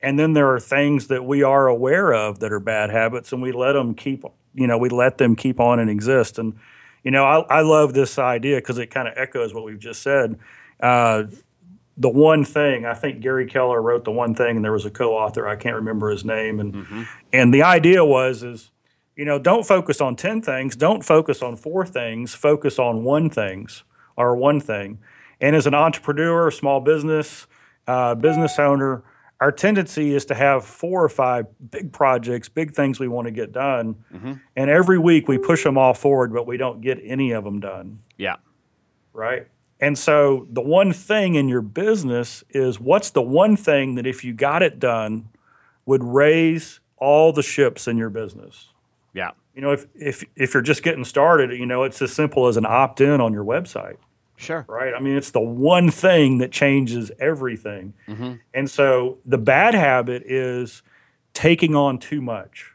and 0.02 0.18
then 0.18 0.32
there 0.32 0.52
are 0.52 0.60
things 0.60 1.08
that 1.08 1.24
we 1.24 1.42
are 1.42 1.66
aware 1.66 2.12
of 2.14 2.40
that 2.40 2.52
are 2.52 2.60
bad 2.60 2.90
habits, 2.90 3.32
and 3.32 3.42
we 3.42 3.52
let 3.52 3.72
them 3.72 3.94
keep. 3.94 4.24
You 4.54 4.66
know, 4.66 4.78
we 4.78 4.88
let 4.88 5.18
them 5.18 5.36
keep 5.36 5.60
on 5.60 5.78
and 5.78 5.90
exist. 5.90 6.38
And 6.38 6.54
you 7.02 7.10
know, 7.10 7.24
I, 7.24 7.58
I 7.58 7.60
love 7.62 7.94
this 7.94 8.18
idea 8.18 8.56
because 8.56 8.78
it 8.78 8.88
kind 8.88 9.08
of 9.08 9.14
echoes 9.16 9.54
what 9.54 9.64
we've 9.64 9.78
just 9.78 10.02
said. 10.02 10.38
Uh, 10.80 11.24
the 11.96 12.08
one 12.08 12.44
thing. 12.44 12.86
I 12.86 12.94
think 12.94 13.20
Gary 13.20 13.46
Keller 13.46 13.80
wrote 13.80 14.04
the 14.04 14.10
one 14.10 14.34
thing, 14.34 14.56
and 14.56 14.64
there 14.64 14.72
was 14.72 14.86
a 14.86 14.90
co-author. 14.90 15.46
I 15.46 15.56
can't 15.56 15.76
remember 15.76 16.10
his 16.10 16.24
name, 16.24 16.58
and 16.58 16.74
mm-hmm. 16.74 17.02
and 17.32 17.52
the 17.52 17.62
idea 17.62 18.04
was 18.04 18.42
is, 18.42 18.70
you 19.16 19.24
know, 19.24 19.38
don't 19.38 19.66
focus 19.66 20.00
on 20.00 20.16
ten 20.16 20.40
things, 20.40 20.76
don't 20.76 21.04
focus 21.04 21.42
on 21.42 21.56
four 21.56 21.86
things, 21.86 22.34
focus 22.34 22.78
on 22.78 23.04
one 23.04 23.28
things 23.28 23.84
or 24.16 24.34
one 24.34 24.60
thing. 24.60 24.98
And 25.42 25.54
as 25.54 25.66
an 25.66 25.74
entrepreneur, 25.74 26.50
small 26.50 26.80
business, 26.80 27.46
uh, 27.86 28.14
business 28.14 28.58
owner, 28.58 29.02
our 29.40 29.50
tendency 29.50 30.14
is 30.14 30.26
to 30.26 30.34
have 30.34 30.64
four 30.64 31.02
or 31.02 31.08
five 31.08 31.46
big 31.70 31.92
projects, 31.92 32.48
big 32.48 32.72
things 32.72 33.00
we 33.00 33.08
want 33.08 33.26
to 33.26 33.30
get 33.30 33.52
done. 33.52 33.96
Mm-hmm. 34.12 34.34
And 34.54 34.70
every 34.70 34.98
week 34.98 35.28
we 35.28 35.38
push 35.38 35.64
them 35.64 35.78
all 35.78 35.94
forward, 35.94 36.32
but 36.32 36.46
we 36.46 36.58
don't 36.58 36.82
get 36.82 36.98
any 37.02 37.32
of 37.32 37.44
them 37.44 37.58
done. 37.58 38.00
Yeah. 38.18 38.36
Right. 39.14 39.46
And 39.80 39.98
so 39.98 40.46
the 40.50 40.60
one 40.60 40.92
thing 40.92 41.36
in 41.36 41.48
your 41.48 41.62
business 41.62 42.44
is 42.50 42.78
what's 42.78 43.10
the 43.10 43.22
one 43.22 43.56
thing 43.56 43.94
that 43.94 44.06
if 44.06 44.24
you 44.24 44.34
got 44.34 44.62
it 44.62 44.78
done 44.78 45.30
would 45.86 46.04
raise 46.04 46.80
all 46.98 47.32
the 47.32 47.42
ships 47.42 47.88
in 47.88 47.96
your 47.96 48.10
business? 48.10 48.68
Yeah. 49.14 49.30
You 49.54 49.62
know, 49.62 49.72
if 49.72 49.86
if 49.94 50.22
if 50.36 50.52
you're 50.52 50.62
just 50.62 50.82
getting 50.82 51.04
started, 51.04 51.50
you 51.52 51.64
know, 51.64 51.82
it's 51.84 52.00
as 52.02 52.12
simple 52.12 52.46
as 52.46 52.58
an 52.58 52.66
opt-in 52.66 53.22
on 53.22 53.32
your 53.32 53.44
website. 53.44 53.96
Sure. 54.40 54.64
Right. 54.68 54.94
I 54.94 55.00
mean, 55.00 55.16
it's 55.16 55.32
the 55.32 55.40
one 55.40 55.90
thing 55.90 56.38
that 56.38 56.50
changes 56.50 57.12
everything. 57.20 57.92
Mm-hmm. 58.08 58.34
And 58.54 58.70
so 58.70 59.18
the 59.26 59.36
bad 59.36 59.74
habit 59.74 60.22
is 60.24 60.82
taking 61.34 61.76
on 61.76 61.98
too 61.98 62.22
much 62.22 62.72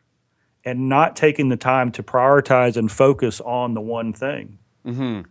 and 0.64 0.88
not 0.88 1.16
taking 1.16 1.50
the 1.50 1.58
time 1.58 1.92
to 1.94 2.04
prioritize 2.04 2.78
and 2.78 2.92
focus 2.92 3.42
on 3.42 3.74
the 3.74 3.82
one 3.82 4.14
thing. 4.14 4.60
Mm-hmm. 4.86 5.22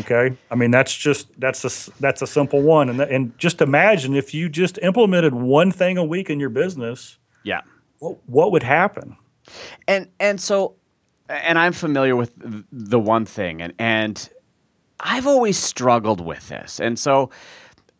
Okay. 0.00 0.36
I 0.52 0.54
mean, 0.54 0.70
that's 0.70 0.94
just 0.94 1.28
that's 1.40 1.64
a 1.64 1.90
that's 2.00 2.22
a 2.22 2.28
simple 2.28 2.62
one, 2.62 2.88
and 2.88 3.00
and 3.00 3.36
just 3.38 3.60
imagine 3.60 4.14
if 4.14 4.32
you 4.32 4.48
just 4.48 4.78
implemented 4.82 5.34
one 5.34 5.72
thing 5.72 5.98
a 5.98 6.04
week 6.04 6.30
in 6.30 6.38
your 6.38 6.50
business. 6.50 7.18
Yeah. 7.42 7.62
What, 7.98 8.18
what 8.26 8.52
would 8.52 8.62
happen? 8.62 9.16
And 9.88 10.08
and 10.20 10.40
so, 10.40 10.76
and 11.28 11.58
I'm 11.58 11.72
familiar 11.72 12.14
with 12.14 12.34
the 12.70 13.00
one 13.00 13.24
thing, 13.24 13.62
and 13.62 13.72
and 13.78 14.30
I've 15.00 15.26
always 15.26 15.58
struggled 15.58 16.20
with 16.20 16.48
this. 16.48 16.80
And 16.80 16.98
so, 16.98 17.30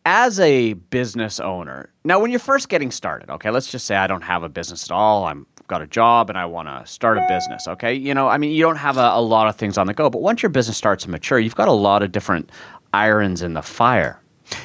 as 0.05 0.39
a 0.39 0.73
business 0.73 1.39
owner, 1.39 1.91
now 2.03 2.19
when 2.19 2.31
you're 2.31 2.39
first 2.39 2.69
getting 2.69 2.91
started, 2.91 3.29
okay, 3.29 3.51
let's 3.51 3.71
just 3.71 3.85
say 3.85 3.95
I 3.95 4.07
don't 4.07 4.23
have 4.23 4.43
a 4.43 4.49
business 4.49 4.85
at 4.85 4.91
all. 4.91 5.25
I'm 5.25 5.45
got 5.67 5.81
a 5.81 5.87
job 5.87 6.29
and 6.29 6.37
I 6.37 6.45
want 6.45 6.67
to 6.67 6.85
start 6.91 7.17
a 7.17 7.25
business, 7.29 7.67
okay? 7.67 7.93
You 7.93 8.13
know, 8.13 8.27
I 8.27 8.37
mean, 8.37 8.51
you 8.51 8.61
don't 8.61 8.75
have 8.75 8.97
a, 8.97 9.11
a 9.13 9.21
lot 9.21 9.47
of 9.47 9.55
things 9.55 9.77
on 9.77 9.87
the 9.87 9.93
go, 9.93 10.09
but 10.09 10.21
once 10.21 10.43
your 10.43 10.49
business 10.49 10.75
starts 10.75 11.05
to 11.05 11.09
mature, 11.09 11.39
you've 11.39 11.55
got 11.55 11.69
a 11.69 11.73
lot 11.73 12.03
of 12.03 12.11
different 12.11 12.51
irons 12.93 13.41
in 13.41 13.53
the 13.53 13.61
fire. 13.61 14.21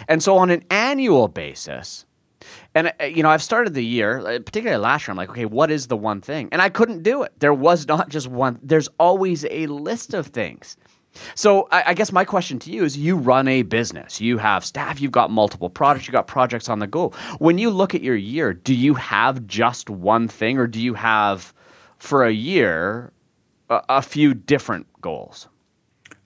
And 0.08 0.20
so 0.20 0.36
on 0.36 0.50
an 0.50 0.64
annual 0.68 1.28
basis, 1.28 2.06
and 2.74 2.92
uh, 3.00 3.04
you 3.04 3.22
know, 3.22 3.30
I've 3.30 3.42
started 3.42 3.74
the 3.74 3.84
year, 3.84 4.18
uh, 4.18 4.38
particularly 4.40 4.82
last 4.82 5.06
year. 5.06 5.12
I'm 5.12 5.16
like, 5.16 5.30
okay, 5.30 5.44
what 5.44 5.70
is 5.70 5.86
the 5.86 5.96
one 5.96 6.20
thing? 6.20 6.48
And 6.50 6.60
I 6.60 6.68
couldn't 6.68 7.02
do 7.02 7.22
it. 7.22 7.32
There 7.38 7.54
was 7.54 7.86
not 7.86 8.08
just 8.08 8.28
one. 8.28 8.58
There's 8.62 8.88
always 8.98 9.44
a 9.48 9.66
list 9.68 10.12
of 10.12 10.26
things. 10.26 10.76
So 11.34 11.68
I, 11.70 11.90
I, 11.90 11.94
guess 11.94 12.12
my 12.12 12.24
question 12.24 12.58
to 12.60 12.70
you 12.70 12.84
is: 12.84 12.96
You 12.96 13.16
run 13.16 13.48
a 13.48 13.62
business, 13.62 14.20
you 14.20 14.38
have 14.38 14.64
staff, 14.64 15.00
you've 15.00 15.12
got 15.12 15.30
multiple 15.30 15.70
products, 15.70 16.06
you've 16.06 16.12
got 16.12 16.26
projects 16.26 16.68
on 16.68 16.78
the 16.78 16.86
go. 16.86 17.10
When 17.38 17.58
you 17.58 17.70
look 17.70 17.94
at 17.94 18.02
your 18.02 18.16
year, 18.16 18.52
do 18.52 18.74
you 18.74 18.94
have 18.94 19.46
just 19.46 19.90
one 19.90 20.28
thing, 20.28 20.58
or 20.58 20.66
do 20.66 20.80
you 20.80 20.94
have, 20.94 21.52
for 21.98 22.24
a 22.24 22.32
year, 22.32 23.12
a, 23.68 23.82
a 23.88 24.02
few 24.02 24.34
different 24.34 24.86
goals? 25.00 25.48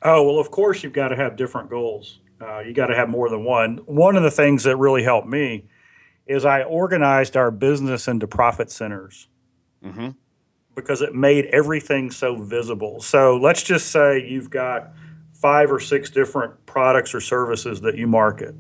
Oh 0.02 0.22
well, 0.22 0.38
of 0.38 0.50
course 0.50 0.82
you've 0.82 0.92
got 0.92 1.08
to 1.08 1.16
have 1.16 1.36
different 1.36 1.70
goals. 1.70 2.20
Uh, 2.40 2.60
you 2.60 2.72
got 2.72 2.86
to 2.86 2.96
have 2.96 3.08
more 3.08 3.28
than 3.28 3.44
one. 3.44 3.78
One 3.84 4.16
of 4.16 4.22
the 4.22 4.30
things 4.30 4.64
that 4.64 4.76
really 4.76 5.02
helped 5.02 5.28
me 5.28 5.66
is 6.26 6.44
I 6.44 6.62
organized 6.62 7.36
our 7.36 7.50
business 7.50 8.08
into 8.08 8.26
profit 8.26 8.70
centers. 8.70 9.28
Mm-hmm 9.84 10.10
because 10.80 11.02
it 11.02 11.14
made 11.14 11.46
everything 11.46 12.10
so 12.10 12.36
visible. 12.36 13.00
So 13.00 13.36
let's 13.36 13.62
just 13.62 13.90
say 13.90 14.26
you've 14.26 14.50
got 14.50 14.92
five 15.32 15.72
or 15.72 15.80
six 15.80 16.10
different 16.10 16.66
products 16.66 17.14
or 17.14 17.20
services 17.20 17.80
that 17.80 17.96
you 17.96 18.06
market. 18.06 18.54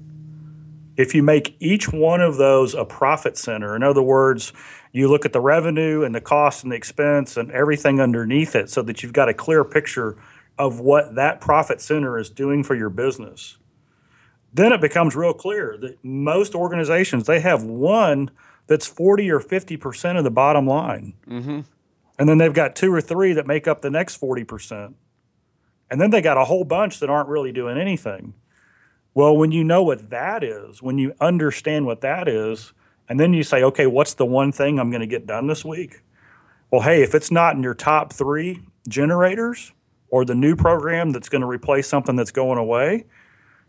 If 0.96 1.14
you 1.14 1.22
make 1.22 1.56
each 1.60 1.92
one 1.92 2.20
of 2.20 2.36
those 2.36 2.74
a 2.74 2.84
profit 2.84 3.36
center, 3.36 3.74
in 3.76 3.82
other 3.82 4.02
words, 4.02 4.52
you 4.92 5.08
look 5.08 5.24
at 5.24 5.32
the 5.32 5.40
revenue 5.40 6.02
and 6.02 6.14
the 6.14 6.20
cost 6.20 6.62
and 6.62 6.72
the 6.72 6.76
expense 6.76 7.36
and 7.36 7.50
everything 7.52 8.00
underneath 8.00 8.54
it 8.54 8.70
so 8.70 8.82
that 8.82 9.02
you've 9.02 9.12
got 9.12 9.28
a 9.28 9.34
clear 9.34 9.64
picture 9.64 10.16
of 10.58 10.80
what 10.80 11.14
that 11.14 11.40
profit 11.40 11.80
center 11.80 12.18
is 12.18 12.28
doing 12.28 12.62
for 12.62 12.74
your 12.74 12.90
business. 12.90 13.56
Then 14.52 14.72
it 14.72 14.80
becomes 14.80 15.14
real 15.14 15.32
clear 15.32 15.76
that 15.80 16.04
most 16.04 16.54
organizations 16.54 17.26
they 17.26 17.40
have 17.40 17.62
one 17.62 18.30
that's 18.66 18.86
40 18.86 19.30
or 19.30 19.40
50% 19.40 20.16
of 20.16 20.24
the 20.24 20.30
bottom 20.30 20.66
line. 20.66 21.14
Mm-hmm. 21.28 21.60
And 22.20 22.28
then 22.28 22.36
they've 22.36 22.52
got 22.52 22.76
two 22.76 22.92
or 22.92 23.00
three 23.00 23.32
that 23.32 23.46
make 23.46 23.66
up 23.66 23.80
the 23.80 23.88
next 23.88 24.20
40%. 24.20 24.92
And 25.90 25.98
then 25.98 26.10
they 26.10 26.20
got 26.20 26.36
a 26.36 26.44
whole 26.44 26.64
bunch 26.64 27.00
that 27.00 27.08
aren't 27.08 27.30
really 27.30 27.50
doing 27.50 27.78
anything. 27.78 28.34
Well, 29.14 29.34
when 29.34 29.52
you 29.52 29.64
know 29.64 29.82
what 29.82 30.10
that 30.10 30.44
is, 30.44 30.82
when 30.82 30.98
you 30.98 31.14
understand 31.18 31.86
what 31.86 32.02
that 32.02 32.28
is, 32.28 32.74
and 33.08 33.18
then 33.18 33.32
you 33.32 33.42
say, 33.42 33.62
okay, 33.62 33.86
what's 33.86 34.12
the 34.12 34.26
one 34.26 34.52
thing 34.52 34.78
I'm 34.78 34.90
going 34.90 35.00
to 35.00 35.06
get 35.06 35.26
done 35.26 35.46
this 35.46 35.64
week? 35.64 36.02
Well, 36.70 36.82
hey, 36.82 37.02
if 37.02 37.14
it's 37.14 37.30
not 37.30 37.56
in 37.56 37.62
your 37.62 37.72
top 37.72 38.12
three 38.12 38.60
generators 38.86 39.72
or 40.10 40.26
the 40.26 40.34
new 40.34 40.54
program 40.54 41.12
that's 41.12 41.30
going 41.30 41.40
to 41.40 41.46
replace 41.46 41.88
something 41.88 42.16
that's 42.16 42.32
going 42.32 42.58
away, 42.58 43.06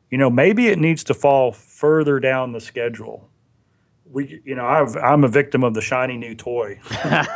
you 0.10 0.18
know, 0.18 0.30
maybe 0.30 0.68
it 0.68 0.78
needs 0.78 1.06
to 1.06 1.14
fall 1.14 1.54
further 1.54 2.20
down 2.20 2.52
the 2.52 2.60
schedule 2.60 3.31
we, 4.12 4.42
you 4.46 4.56
know, 4.56 4.66
i 4.66 5.14
am 5.14 5.24
a 5.24 5.28
victim 5.28 5.64
of 5.64 5.74
the 5.74 5.82
shiny 5.82 6.18
new 6.18 6.36
toy. 6.36 6.80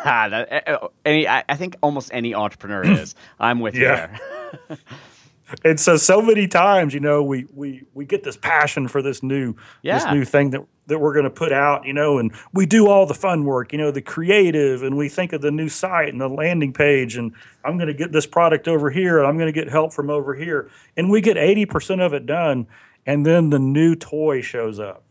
Eh, 0.06 0.46
eh, 0.66 0.78
any, 1.06 1.28
I 1.28 1.56
think 1.56 1.78
almost 1.82 2.10
any 2.14 2.34
entrepreneur 2.34 2.84
is. 3.00 3.16
I'm 3.40 3.60
with 3.60 3.76
yeah. 3.76 4.18
you 4.52 4.60
there. 4.68 4.78
and 5.64 5.80
so, 5.80 5.98
so 5.98 6.22
many 6.22 6.48
times, 6.48 6.94
you 6.94 7.00
know, 7.00 7.24
we 7.24 7.46
we 7.54 7.84
we 7.94 8.06
get 8.06 8.24
this 8.24 8.38
passion 8.38 8.88
for 8.88 9.02
this 9.02 9.24
new 9.24 9.56
yeah. 9.82 10.00
this 10.00 10.12
new 10.12 10.26
thing 10.26 10.52
that 10.52 10.62
that 10.88 11.00
we're 11.00 11.14
going 11.14 11.26
to 11.26 11.32
put 11.32 11.52
out, 11.52 11.86
you 11.86 11.94
know, 11.94 12.18
and 12.18 12.32
we 12.54 12.66
do 12.66 12.88
all 12.88 13.06
the 13.06 13.14
fun 13.14 13.44
work, 13.44 13.72
you 13.72 13.78
know, 13.78 13.92
the 13.92 14.02
creative, 14.02 14.84
and 14.84 14.96
we 14.98 15.10
think 15.10 15.34
of 15.34 15.42
the 15.42 15.52
new 15.52 15.70
site 15.70 16.10
and 16.10 16.22
the 16.22 16.30
landing 16.30 16.74
page, 16.74 17.18
and 17.18 17.34
I'm 17.64 17.78
going 17.78 17.88
to 17.88 17.94
get 17.94 18.12
this 18.12 18.28
product 18.28 18.68
over 18.68 18.92
here, 18.92 19.18
and 19.18 19.28
I'm 19.28 19.38
going 19.38 19.52
to 19.52 19.60
get 19.60 19.70
help 19.70 19.94
from 19.94 20.10
over 20.10 20.36
here, 20.36 20.70
and 20.96 21.10
we 21.10 21.22
get 21.22 21.38
80% 21.38 22.06
of 22.06 22.14
it 22.14 22.26
done, 22.26 22.68
and 23.06 23.26
then 23.26 23.50
the 23.50 23.60
new 23.60 23.96
toy 23.96 24.42
shows 24.42 24.80
up 24.80 25.05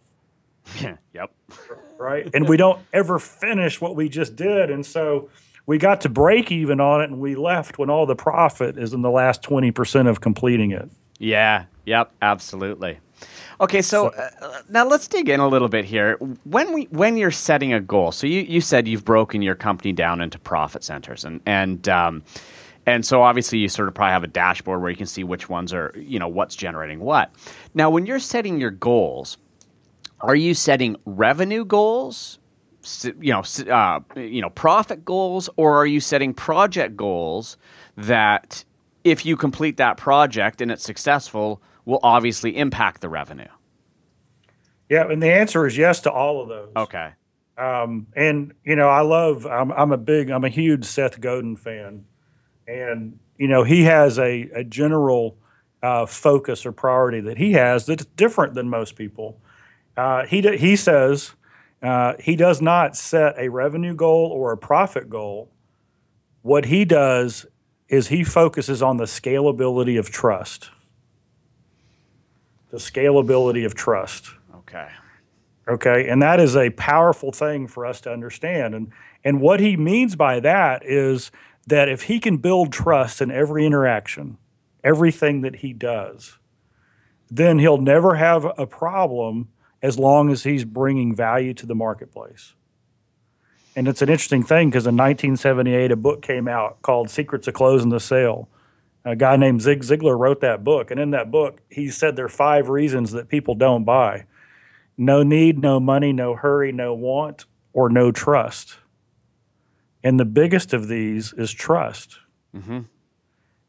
yep. 1.12 1.30
Right. 1.98 2.28
And 2.34 2.48
we 2.48 2.56
don't 2.56 2.80
ever 2.92 3.18
finish 3.18 3.80
what 3.80 3.96
we 3.96 4.08
just 4.08 4.36
did. 4.36 4.70
And 4.70 4.84
so 4.84 5.30
we 5.66 5.78
got 5.78 6.00
to 6.02 6.08
break 6.08 6.50
even 6.50 6.80
on 6.80 7.00
it 7.00 7.10
and 7.10 7.20
we 7.20 7.34
left 7.34 7.78
when 7.78 7.90
all 7.90 8.06
the 8.06 8.16
profit 8.16 8.78
is 8.78 8.92
in 8.92 9.02
the 9.02 9.10
last 9.10 9.42
20% 9.42 10.08
of 10.08 10.20
completing 10.20 10.72
it. 10.72 10.88
Yeah. 11.18 11.64
Yep. 11.86 12.12
Absolutely. 12.20 12.98
Okay, 13.60 13.82
so, 13.82 14.12
so 14.14 14.46
uh, 14.46 14.62
now 14.68 14.86
let's 14.86 15.06
dig 15.06 15.28
in 15.28 15.40
a 15.40 15.48
little 15.48 15.68
bit 15.68 15.84
here. 15.84 16.16
When 16.44 16.72
we 16.72 16.84
when 16.90 17.16
you're 17.16 17.30
setting 17.30 17.72
a 17.72 17.80
goal, 17.80 18.12
so 18.12 18.26
you, 18.26 18.40
you 18.40 18.60
said 18.60 18.88
you've 18.88 19.04
broken 19.04 19.42
your 19.42 19.54
company 19.54 19.92
down 19.92 20.20
into 20.20 20.38
profit 20.38 20.82
centers, 20.82 21.24
and 21.24 21.40
and 21.46 21.88
um, 21.88 22.22
and 22.86 23.06
so 23.06 23.22
obviously 23.22 23.58
you 23.58 23.68
sort 23.68 23.88
of 23.88 23.94
probably 23.94 24.12
have 24.12 24.24
a 24.24 24.28
dashboard 24.28 24.80
where 24.80 24.90
you 24.90 24.96
can 24.96 25.06
see 25.06 25.24
which 25.24 25.48
ones 25.48 25.72
are 25.72 25.92
you 25.96 26.18
know 26.18 26.28
what's 26.28 26.56
generating 26.56 27.00
what. 27.00 27.32
Now, 27.74 27.90
when 27.90 28.06
you're 28.06 28.18
setting 28.18 28.60
your 28.60 28.72
goals, 28.72 29.38
are 30.24 30.34
you 30.34 30.54
setting 30.54 30.96
revenue 31.04 31.64
goals, 31.64 32.38
you 33.20 33.32
know, 33.32 33.42
uh, 33.70 34.00
you 34.16 34.40
know, 34.40 34.50
profit 34.50 35.04
goals, 35.04 35.50
or 35.56 35.76
are 35.76 35.86
you 35.86 36.00
setting 36.00 36.34
project 36.34 36.96
goals 36.96 37.56
that, 37.96 38.64
if 39.04 39.26
you 39.26 39.36
complete 39.36 39.76
that 39.76 39.96
project 39.96 40.60
and 40.60 40.70
it's 40.70 40.82
successful, 40.82 41.62
will 41.84 42.00
obviously 42.02 42.56
impact 42.56 43.00
the 43.02 43.08
revenue? 43.08 43.48
Yeah, 44.88 45.10
and 45.10 45.22
the 45.22 45.32
answer 45.32 45.66
is 45.66 45.76
yes 45.76 46.00
to 46.00 46.10
all 46.10 46.42
of 46.42 46.48
those. 46.48 46.72
Okay. 46.76 47.12
Um, 47.56 48.06
and 48.16 48.52
you 48.64 48.76
know, 48.76 48.88
I 48.88 49.02
love. 49.02 49.46
I'm, 49.46 49.70
I'm 49.72 49.92
a 49.92 49.98
big. 49.98 50.30
I'm 50.30 50.44
a 50.44 50.48
huge 50.48 50.84
Seth 50.84 51.20
Godin 51.20 51.56
fan, 51.56 52.04
and 52.66 53.18
you 53.38 53.46
know, 53.46 53.62
he 53.62 53.84
has 53.84 54.18
a 54.18 54.48
a 54.54 54.64
general 54.64 55.36
uh, 55.82 56.06
focus 56.06 56.66
or 56.66 56.72
priority 56.72 57.20
that 57.20 57.38
he 57.38 57.52
has 57.52 57.86
that's 57.86 58.04
different 58.04 58.54
than 58.54 58.68
most 58.68 58.96
people. 58.96 59.40
Uh, 59.96 60.26
he, 60.26 60.40
he 60.56 60.76
says 60.76 61.34
uh, 61.82 62.14
he 62.18 62.34
does 62.34 62.62
not 62.62 62.96
set 62.96 63.38
a 63.38 63.48
revenue 63.48 63.94
goal 63.94 64.30
or 64.32 64.52
a 64.52 64.56
profit 64.56 65.10
goal. 65.10 65.50
What 66.42 66.66
he 66.66 66.84
does 66.84 67.46
is 67.88 68.08
he 68.08 68.24
focuses 68.24 68.82
on 68.82 68.96
the 68.96 69.04
scalability 69.04 69.98
of 69.98 70.10
trust. 70.10 70.70
The 72.70 72.78
scalability 72.78 73.64
of 73.64 73.74
trust. 73.74 74.30
Okay. 74.56 74.88
Okay. 75.68 76.08
And 76.08 76.22
that 76.22 76.40
is 76.40 76.56
a 76.56 76.70
powerful 76.70 77.32
thing 77.32 77.66
for 77.66 77.86
us 77.86 78.00
to 78.02 78.12
understand. 78.12 78.74
And, 78.74 78.92
and 79.22 79.40
what 79.40 79.60
he 79.60 79.76
means 79.76 80.16
by 80.16 80.40
that 80.40 80.84
is 80.84 81.30
that 81.66 81.88
if 81.88 82.02
he 82.02 82.18
can 82.18 82.38
build 82.38 82.72
trust 82.72 83.20
in 83.22 83.30
every 83.30 83.64
interaction, 83.64 84.38
everything 84.82 85.42
that 85.42 85.56
he 85.56 85.72
does, 85.72 86.38
then 87.30 87.58
he'll 87.58 87.78
never 87.78 88.16
have 88.16 88.46
a 88.58 88.66
problem 88.66 89.48
as 89.84 89.98
long 89.98 90.30
as 90.30 90.44
he's 90.44 90.64
bringing 90.64 91.14
value 91.14 91.52
to 91.52 91.66
the 91.66 91.74
marketplace. 91.74 92.54
And 93.76 93.86
it's 93.86 94.00
an 94.00 94.08
interesting 94.08 94.42
thing 94.42 94.70
because 94.70 94.86
in 94.86 94.96
1978, 94.96 95.92
a 95.92 95.96
book 95.96 96.22
came 96.22 96.48
out 96.48 96.80
called 96.80 97.10
Secrets 97.10 97.46
of 97.48 97.52
Closing 97.52 97.90
the 97.90 98.00
Sale. 98.00 98.48
A 99.04 99.14
guy 99.14 99.36
named 99.36 99.60
Zig 99.60 99.82
Ziglar 99.82 100.18
wrote 100.18 100.40
that 100.40 100.64
book. 100.64 100.90
And 100.90 100.98
in 100.98 101.10
that 101.10 101.30
book, 101.30 101.60
he 101.68 101.90
said 101.90 102.16
there 102.16 102.24
are 102.24 102.30
five 102.30 102.70
reasons 102.70 103.12
that 103.12 103.28
people 103.28 103.54
don't 103.54 103.84
buy 103.84 104.24
no 104.96 105.22
need, 105.22 105.58
no 105.60 105.80
money, 105.80 106.12
no 106.12 106.34
hurry, 106.34 106.72
no 106.72 106.94
want, 106.94 107.44
or 107.72 107.90
no 107.90 108.12
trust. 108.12 108.76
And 110.04 110.18
the 110.18 110.24
biggest 110.24 110.72
of 110.72 110.88
these 110.88 111.34
is 111.34 111.52
trust. 111.52 112.20
Mm-hmm. 112.56 112.82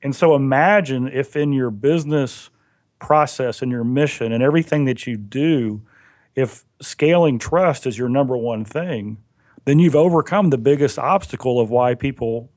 And 0.03 0.15
so 0.15 0.36
imagine 0.36 1.07
if 1.07 1.36
in 1.36 1.51
your 1.51 1.72
business 1.72 2.51
process 3.00 3.63
and 3.63 3.72
your 3.72 3.84
mission 3.84 4.31
and 4.31 4.43
everything 4.43 4.86
that 4.86 5.07
you 5.07 5.17
do, 5.17 5.81
if 6.36 6.65
scaling 6.82 7.39
trust 7.39 7.88
is 7.88 7.98
your 7.98 8.10
number 8.10 8.36
one 8.36 8.65
thing, 8.65 9.18
then 9.65 9.80
you've 9.80 9.96
overcome 9.96 10.50
the 10.50 10.58
biggest 10.58 11.00
obstacle 11.00 11.60
of 11.60 11.70
why 11.70 11.96
people 11.96 12.50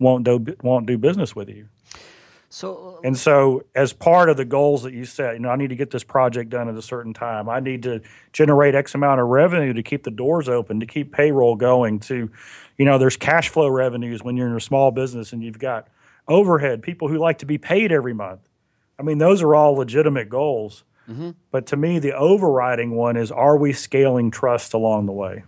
won't 0.00 0.24
do 0.24 0.56
won't 0.62 0.86
do 0.86 0.96
business 0.96 1.34
with 1.34 1.48
you. 1.48 1.68
So 2.50 2.96
uh, 2.96 3.06
and 3.06 3.18
so 3.18 3.64
as 3.74 3.92
part 3.92 4.30
of 4.30 4.36
the 4.36 4.44
goals 4.44 4.82
that 4.84 4.94
you 4.94 5.04
set, 5.04 5.34
you 5.34 5.40
know, 5.40 5.50
I 5.50 5.56
need 5.56 5.68
to 5.68 5.76
get 5.76 5.90
this 5.90 6.04
project 6.04 6.48
done 6.48 6.68
at 6.68 6.76
a 6.76 6.82
certain 6.82 7.12
time. 7.12 7.48
I 7.48 7.60
need 7.60 7.82
to 7.82 8.00
generate 8.32 8.74
X 8.74 8.94
amount 8.94 9.20
of 9.20 9.26
revenue 9.26 9.74
to 9.74 9.82
keep 9.82 10.04
the 10.04 10.10
doors 10.10 10.48
open, 10.48 10.80
to 10.80 10.86
keep 10.86 11.12
payroll 11.12 11.56
going, 11.56 11.98
to 12.00 12.30
you 12.78 12.84
know, 12.84 12.96
there's 12.96 13.16
cash 13.16 13.48
flow 13.48 13.68
revenues 13.68 14.22
when 14.22 14.36
you're 14.36 14.48
in 14.48 14.56
a 14.56 14.60
small 14.60 14.90
business 14.90 15.32
and 15.32 15.42
you've 15.42 15.58
got 15.58 15.88
overhead, 16.28 16.82
people 16.82 17.08
who 17.08 17.18
like 17.18 17.38
to 17.38 17.46
be 17.46 17.58
paid 17.58 17.90
every 17.90 18.14
month. 18.14 18.40
I 18.98 19.02
mean, 19.02 19.18
those 19.18 19.42
are 19.42 19.54
all 19.54 19.74
legitimate 19.74 20.28
goals. 20.28 20.84
Mm-hmm. 21.08 21.30
But 21.50 21.66
to 21.68 21.76
me, 21.76 21.98
the 21.98 22.14
overriding 22.14 22.94
one 22.94 23.16
is 23.16 23.32
are 23.32 23.56
we 23.56 23.72
scaling 23.72 24.30
trust 24.30 24.74
along 24.74 25.06
the 25.06 25.12
way? 25.12 25.44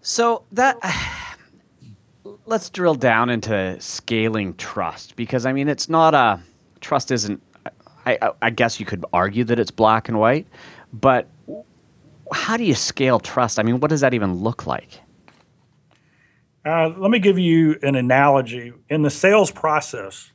So 0.00 0.44
that 0.52 0.78
let's 2.46 2.70
drill 2.70 2.94
down 2.94 3.30
into 3.30 3.80
scaling 3.80 4.54
trust 4.54 5.16
because 5.16 5.46
I 5.46 5.52
mean 5.52 5.68
it's 5.68 5.88
not 5.88 6.14
a 6.14 6.40
trust 6.80 7.10
isn't 7.10 7.42
I, 8.04 8.32
I, 8.40 8.50
guess 8.50 8.80
you 8.80 8.86
could 8.86 9.04
argue 9.12 9.44
that 9.44 9.60
it's 9.60 9.70
black 9.70 10.08
and 10.08 10.18
white, 10.18 10.48
but 10.92 11.28
how 12.32 12.56
do 12.56 12.64
you 12.64 12.74
scale 12.74 13.20
trust? 13.20 13.58
I 13.58 13.62
mean, 13.62 13.78
what 13.78 13.90
does 13.90 14.00
that 14.00 14.12
even 14.12 14.34
look 14.34 14.66
like? 14.66 15.00
Uh, 16.64 16.88
let 16.96 17.10
me 17.10 17.18
give 17.18 17.38
you 17.38 17.78
an 17.82 17.94
analogy. 17.94 18.72
In 18.88 19.02
the 19.02 19.10
sales 19.10 19.50
process, 19.50 20.32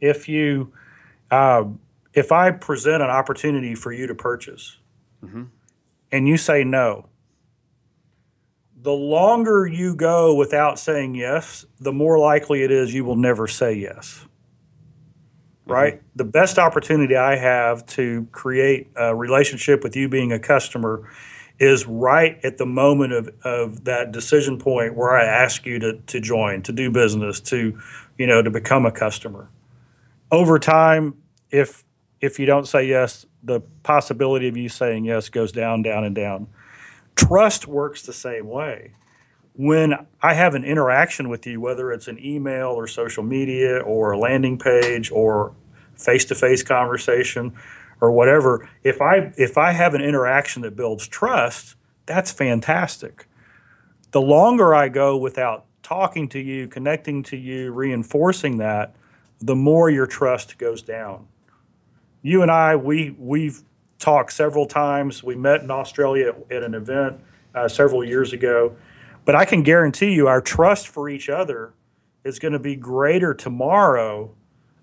if 0.00 0.28
you 0.28 0.72
uh, 1.30 1.64
if 2.16 2.32
I 2.32 2.50
present 2.50 3.02
an 3.02 3.10
opportunity 3.10 3.74
for 3.74 3.92
you 3.92 4.06
to 4.06 4.14
purchase, 4.14 4.78
mm-hmm. 5.22 5.44
and 6.10 6.26
you 6.26 6.38
say 6.38 6.64
no, 6.64 7.10
the 8.74 8.92
longer 8.92 9.66
you 9.66 9.94
go 9.94 10.34
without 10.34 10.78
saying 10.78 11.14
yes, 11.14 11.66
the 11.78 11.92
more 11.92 12.18
likely 12.18 12.62
it 12.62 12.70
is 12.70 12.94
you 12.94 13.04
will 13.04 13.16
never 13.16 13.46
say 13.46 13.74
yes. 13.74 14.26
Right? 15.66 15.96
Mm-hmm. 15.96 16.06
The 16.16 16.24
best 16.24 16.58
opportunity 16.58 17.16
I 17.16 17.36
have 17.36 17.84
to 17.86 18.26
create 18.32 18.88
a 18.96 19.14
relationship 19.14 19.82
with 19.82 19.94
you 19.94 20.08
being 20.08 20.32
a 20.32 20.38
customer 20.38 21.10
is 21.58 21.86
right 21.86 22.38
at 22.44 22.56
the 22.56 22.66
moment 22.66 23.12
of, 23.12 23.28
of 23.42 23.84
that 23.84 24.12
decision 24.12 24.58
point 24.58 24.94
where 24.94 25.16
I 25.16 25.24
ask 25.24 25.66
you 25.66 25.78
to, 25.80 25.98
to 25.98 26.20
join, 26.20 26.62
to 26.62 26.72
do 26.72 26.90
business, 26.90 27.40
to, 27.40 27.78
you 28.16 28.26
know, 28.26 28.42
to 28.42 28.50
become 28.50 28.86
a 28.86 28.92
customer. 28.92 29.50
Over 30.30 30.58
time, 30.58 31.14
if 31.50 31.85
if 32.20 32.38
you 32.38 32.46
don't 32.46 32.66
say 32.66 32.86
yes, 32.86 33.26
the 33.42 33.60
possibility 33.82 34.48
of 34.48 34.56
you 34.56 34.68
saying 34.68 35.04
yes 35.04 35.28
goes 35.28 35.52
down, 35.52 35.82
down, 35.82 36.04
and 36.04 36.14
down. 36.14 36.48
Trust 37.14 37.66
works 37.66 38.02
the 38.02 38.12
same 38.12 38.46
way. 38.48 38.92
When 39.54 40.06
I 40.22 40.34
have 40.34 40.54
an 40.54 40.64
interaction 40.64 41.28
with 41.28 41.46
you, 41.46 41.60
whether 41.60 41.90
it's 41.92 42.08
an 42.08 42.18
email 42.22 42.68
or 42.68 42.86
social 42.86 43.22
media 43.22 43.78
or 43.78 44.12
a 44.12 44.18
landing 44.18 44.58
page 44.58 45.10
or 45.10 45.54
face 45.96 46.26
to 46.26 46.34
face 46.34 46.62
conversation 46.62 47.54
or 48.00 48.12
whatever, 48.12 48.68
if 48.82 49.00
I 49.00 49.32
if 49.38 49.56
I 49.56 49.72
have 49.72 49.94
an 49.94 50.02
interaction 50.02 50.62
that 50.62 50.76
builds 50.76 51.08
trust, 51.08 51.74
that's 52.04 52.30
fantastic. 52.30 53.26
The 54.10 54.20
longer 54.20 54.74
I 54.74 54.88
go 54.88 55.16
without 55.16 55.64
talking 55.82 56.28
to 56.30 56.38
you, 56.38 56.68
connecting 56.68 57.22
to 57.22 57.36
you, 57.36 57.72
reinforcing 57.72 58.58
that, 58.58 58.94
the 59.40 59.56
more 59.56 59.88
your 59.88 60.06
trust 60.06 60.58
goes 60.58 60.82
down. 60.82 61.26
You 62.26 62.42
and 62.42 62.50
I, 62.50 62.74
we 62.74 63.14
we've 63.20 63.62
talked 64.00 64.32
several 64.32 64.66
times. 64.66 65.22
We 65.22 65.36
met 65.36 65.60
in 65.62 65.70
Australia 65.70 66.34
at, 66.50 66.64
an 66.64 66.74
event 66.74 67.20
uh, 67.54 67.68
several 67.68 68.02
years 68.02 68.32
ago. 68.32 68.74
But 69.24 69.36
I 69.36 69.44
can 69.44 69.62
guarantee 69.62 70.12
you 70.12 70.26
our 70.26 70.40
trust 70.40 70.88
for 70.88 71.08
each 71.08 71.28
other 71.28 71.72
is 72.24 72.40
going 72.40 72.52
to 72.52 72.58
be 72.58 72.74
greater 72.74 73.32
tomorrow 73.32 74.34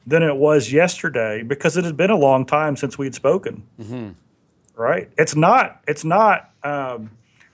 than 0.08 0.24
it 0.24 0.38
was 0.38 0.72
yesterday 0.72 1.44
because 1.44 1.76
it 1.76 1.84
had 1.84 1.98
been 1.98 2.12
a 2.12 2.18
long 2.18 2.46
time 2.46 2.78
since 2.78 2.98
we'd 2.98 3.14
spoken. 3.14 3.64
Mm-hmm. 3.78 4.12
Right? 4.82 5.12
It's 5.18 5.36
not. 5.36 5.82
It's 5.86 6.06
not. 6.06 6.50
Um, 6.64 7.12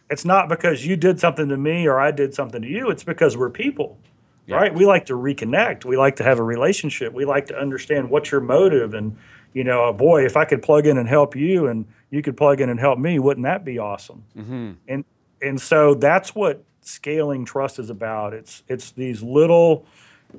it's 0.08 0.24
not 0.24 0.50
because 0.50 0.86
you 0.86 0.98
did 0.98 1.20
something 1.20 1.50
to 1.50 1.58
me 1.58 1.88
or 1.88 2.00
I 2.00 2.12
did 2.12 2.36
something 2.36 2.62
to 2.62 2.68
you. 2.68 2.92
It's 2.92 3.04
because 3.04 3.36
we're 3.36 3.50
people. 3.50 3.98
Yeah. 4.46 4.58
Right? 4.58 4.74
We 4.74 4.86
like 4.86 5.08
to 5.08 5.14
reconnect. 5.14 5.84
We 5.84 5.98
like 5.98 6.16
to 6.18 6.24
have 6.24 6.38
a 6.38 6.44
relationship. 6.44 7.12
We 7.12 7.26
like 7.26 7.48
to 7.48 7.58
understand 7.58 8.12
what's 8.12 8.32
your 8.32 8.42
motive 8.42 8.94
and 8.94 9.18
you 9.54 9.64
know, 9.64 9.86
oh, 9.86 9.94
boy, 9.94 10.26
if 10.26 10.38
I 10.38 10.46
could 10.46 10.62
plug 10.62 10.86
in 10.86 10.98
and 10.98 11.08
help 11.08 11.36
you 11.36 11.68
and 11.68 11.86
you 12.10 12.22
could 12.22 12.38
plug 12.38 12.62
in 12.62 12.70
and 12.70 12.80
help 12.80 13.00
me, 13.00 13.20
wouldn't 13.20 13.46
that 13.46 13.66
be 13.66 13.80
awesome? 13.80 14.24
Mm-hmm. 14.38 14.72
And 14.88 15.06
and 15.42 15.62
so 15.62 15.96
that's 15.96 16.36
what 16.36 16.64
scaling 16.82 17.46
trust 17.46 17.80
is 17.80 17.90
about. 17.90 18.34
It's 18.34 18.64
it's 18.68 18.92
these 18.92 19.22
little 19.22 19.86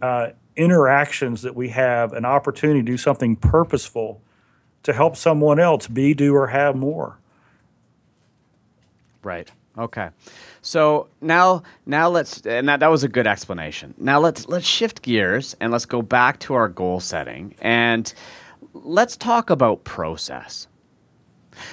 uh, 0.01 0.31
interactions 0.57 1.43
that 1.43 1.55
we 1.55 1.71
have 1.71 2.13
an 2.13 2.25
opportunity 2.25 2.81
to 2.81 2.85
do 2.85 2.97
something 2.97 3.37
purposeful 3.37 4.21
to 4.83 4.93
help 4.93 5.17
someone 5.17 5.59
else 5.59 5.87
be, 5.87 6.15
do, 6.15 6.35
or 6.35 6.49
have 6.49 6.77
more. 6.77 7.19
Right. 9.23 9.51
Okay. 9.77 10.11
So 10.63 11.09
now 11.21 11.63
now 11.87 12.09
let's 12.09 12.45
and 12.47 12.69
that, 12.69 12.81
that 12.81 12.91
was 12.91 13.05
a 13.05 13.09
good 13.09 13.27
explanation. 13.27 13.95
Now 13.99 14.19
let's 14.19 14.49
let's 14.49 14.67
shift 14.67 15.03
gears 15.03 15.57
and 15.61 15.73
let's 15.73 15.87
go 15.87 16.03
back 16.03 16.39
to 16.41 16.55
our 16.55 16.69
goal 16.69 17.01
setting 17.01 17.55
and 17.61 18.13
let's 18.73 19.17
talk 19.17 19.51
about 19.51 19.85
process. 19.85 20.69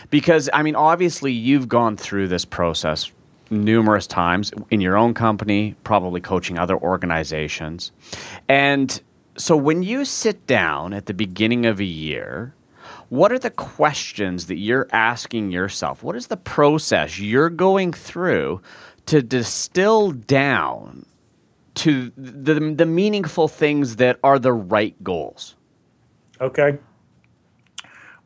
Because, 0.09 0.49
I 0.53 0.63
mean, 0.63 0.75
obviously, 0.75 1.31
you've 1.31 1.69
gone 1.69 1.97
through 1.97 2.27
this 2.27 2.45
process 2.45 3.11
numerous 3.49 4.07
times 4.07 4.51
in 4.69 4.81
your 4.81 4.97
own 4.97 5.13
company, 5.13 5.75
probably 5.83 6.19
coaching 6.19 6.57
other 6.57 6.77
organizations. 6.77 7.91
And 8.49 8.99
so, 9.37 9.55
when 9.55 9.83
you 9.83 10.03
sit 10.03 10.47
down 10.47 10.93
at 10.93 11.05
the 11.05 11.13
beginning 11.13 11.65
of 11.65 11.79
a 11.79 11.85
year, 11.85 12.53
what 13.09 13.31
are 13.31 13.39
the 13.39 13.51
questions 13.51 14.47
that 14.47 14.57
you're 14.57 14.87
asking 14.91 15.51
yourself? 15.51 16.03
What 16.03 16.15
is 16.15 16.27
the 16.27 16.37
process 16.37 17.19
you're 17.19 17.49
going 17.49 17.93
through 17.93 18.61
to 19.05 19.21
distill 19.21 20.11
down 20.11 21.05
to 21.75 22.11
the, 22.17 22.55
the 22.55 22.85
meaningful 22.85 23.47
things 23.47 23.97
that 23.97 24.19
are 24.23 24.39
the 24.39 24.51
right 24.51 25.01
goals? 25.03 25.55
Okay. 26.41 26.79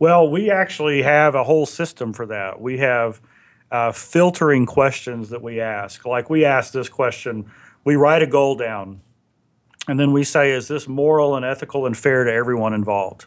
Well, 0.02 0.28
we 0.28 0.50
actually 0.50 1.04
have 1.04 1.36
a 1.36 1.44
whole 1.44 1.68
system 1.68 2.12
for 2.12 2.26
that. 2.26 2.60
We 2.60 2.80
have 2.80 3.22
uh, 3.70 3.92
filtering 3.92 4.66
questions 4.66 5.30
that 5.30 5.44
we 5.44 5.62
ask. 5.62 6.08
Like 6.08 6.28
we 6.28 6.44
ask 6.44 6.74
this 6.74 6.90
question, 6.90 7.52
we 7.84 7.96
write 7.98 8.24
a 8.24 8.26
goal 8.26 8.56
down, 8.56 9.02
and 9.88 10.00
then 10.00 10.12
we 10.12 10.24
say, 10.24 10.54
"Is 10.54 10.68
this 10.68 10.88
moral 10.88 11.36
and 11.36 11.46
ethical 11.46 11.86
and 11.86 11.96
fair 11.96 12.24
to 12.24 12.34
everyone 12.34 12.74
involved?" 12.74 13.26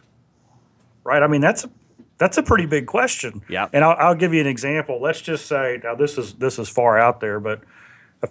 Right? 1.05 1.23
I 1.23 1.29
mean, 1.29 1.41
that's 1.41 1.63
a, 1.63 1.71
that's 2.19 2.39
a 2.39 2.43
pretty 2.43 2.67
big 2.67 2.87
question. 2.87 3.43
Yeah. 3.49 3.69
And 3.73 3.85
I'll, 3.85 3.97
I'll 3.97 4.17
give 4.17 4.35
you 4.35 4.41
an 4.41 4.49
example. 4.49 5.01
Let's 5.01 5.21
just 5.21 5.47
say 5.47 5.79
now 5.85 5.95
this 5.95 6.19
is 6.19 6.35
this 6.35 6.59
is 6.59 6.69
far 6.69 6.99
out 6.99 7.21
there, 7.21 7.39
but 7.39 7.61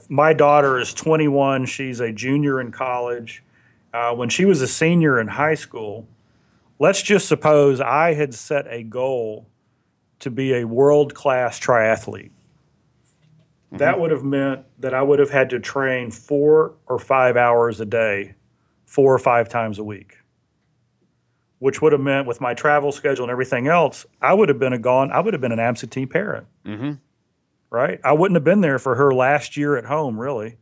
my 0.09 0.33
daughter 0.33 0.77
is 0.79 0.93
21. 0.93 1.65
She's 1.65 2.01
a 2.01 2.11
junior 2.11 2.59
in 2.59 2.73
college. 2.73 3.41
Uh, 3.93 4.13
when 4.13 4.27
she 4.27 4.43
was 4.43 4.61
a 4.61 4.67
senior 4.67 5.17
in 5.21 5.29
high 5.29 5.55
school, 5.55 6.09
let's 6.79 7.01
just 7.01 7.27
suppose 7.27 7.79
I 7.81 8.13
had 8.13 8.33
set 8.33 8.65
a 8.67 8.83
goal 8.83 9.49
to 10.19 10.31
be 10.31 10.53
a 10.53 10.65
world 10.65 11.13
class 11.13 11.59
triathlete. 11.59 12.31
Mm-hmm. 12.31 13.77
That 13.77 13.99
would 13.99 14.11
have 14.11 14.23
meant 14.23 14.65
that 14.79 14.93
I 14.93 15.01
would 15.01 15.19
have 15.19 15.29
had 15.29 15.49
to 15.51 15.59
train 15.59 16.11
four 16.11 16.75
or 16.87 16.99
five 16.99 17.35
hours 17.37 17.79
a 17.79 17.85
day, 17.85 18.35
four 18.85 19.13
or 19.13 19.19
five 19.19 19.49
times 19.49 19.79
a 19.79 19.83
week, 19.83 20.17
which 21.59 21.81
would 21.81 21.91
have 21.91 22.01
meant 22.01 22.27
with 22.27 22.39
my 22.39 22.53
travel 22.53 22.91
schedule 22.91 23.25
and 23.25 23.31
everything 23.31 23.67
else, 23.67 24.05
I 24.21 24.33
would 24.33 24.49
have 24.49 24.59
been 24.59 24.73
a 24.73 24.79
gone, 24.79 25.11
I 25.11 25.19
would 25.19 25.33
have 25.33 25.41
been 25.41 25.51
an 25.51 25.59
absentee 25.59 26.05
parent. 26.05 26.47
Mm-hmm. 26.65 26.93
Right? 27.69 27.99
I 28.03 28.13
wouldn't 28.13 28.35
have 28.35 28.43
been 28.43 28.61
there 28.61 28.77
for 28.77 28.95
her 28.95 29.13
last 29.13 29.57
year 29.57 29.75
at 29.75 29.85
home, 29.85 30.19
really. 30.19 30.57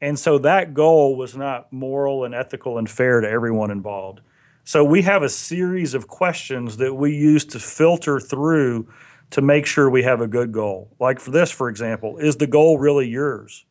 And 0.00 0.18
so 0.18 0.38
that 0.38 0.74
goal 0.74 1.16
was 1.16 1.36
not 1.36 1.72
moral 1.72 2.24
and 2.24 2.34
ethical 2.34 2.78
and 2.78 2.90
fair 2.90 3.20
to 3.20 3.28
everyone 3.28 3.70
involved 3.70 4.20
So 4.66 4.82
we 4.82 5.02
have 5.02 5.22
a 5.22 5.28
series 5.28 5.94
of 5.94 6.08
questions 6.08 6.78
that 6.78 6.92
we 6.92 7.14
use 7.14 7.44
to 7.46 7.60
filter 7.60 8.18
through 8.18 8.88
to 9.30 9.40
make 9.40 9.64
sure 9.64 9.88
we 9.88 10.02
have 10.02 10.20
a 10.20 10.26
good 10.26 10.50
goal. 10.50 10.90
Like 10.98 11.20
for 11.20 11.30
this, 11.30 11.52
for 11.52 11.68
example, 11.68 12.18
is 12.18 12.38
the 12.38 12.48
goal 12.48 12.76
really 12.76 13.06
yours? 13.06 13.64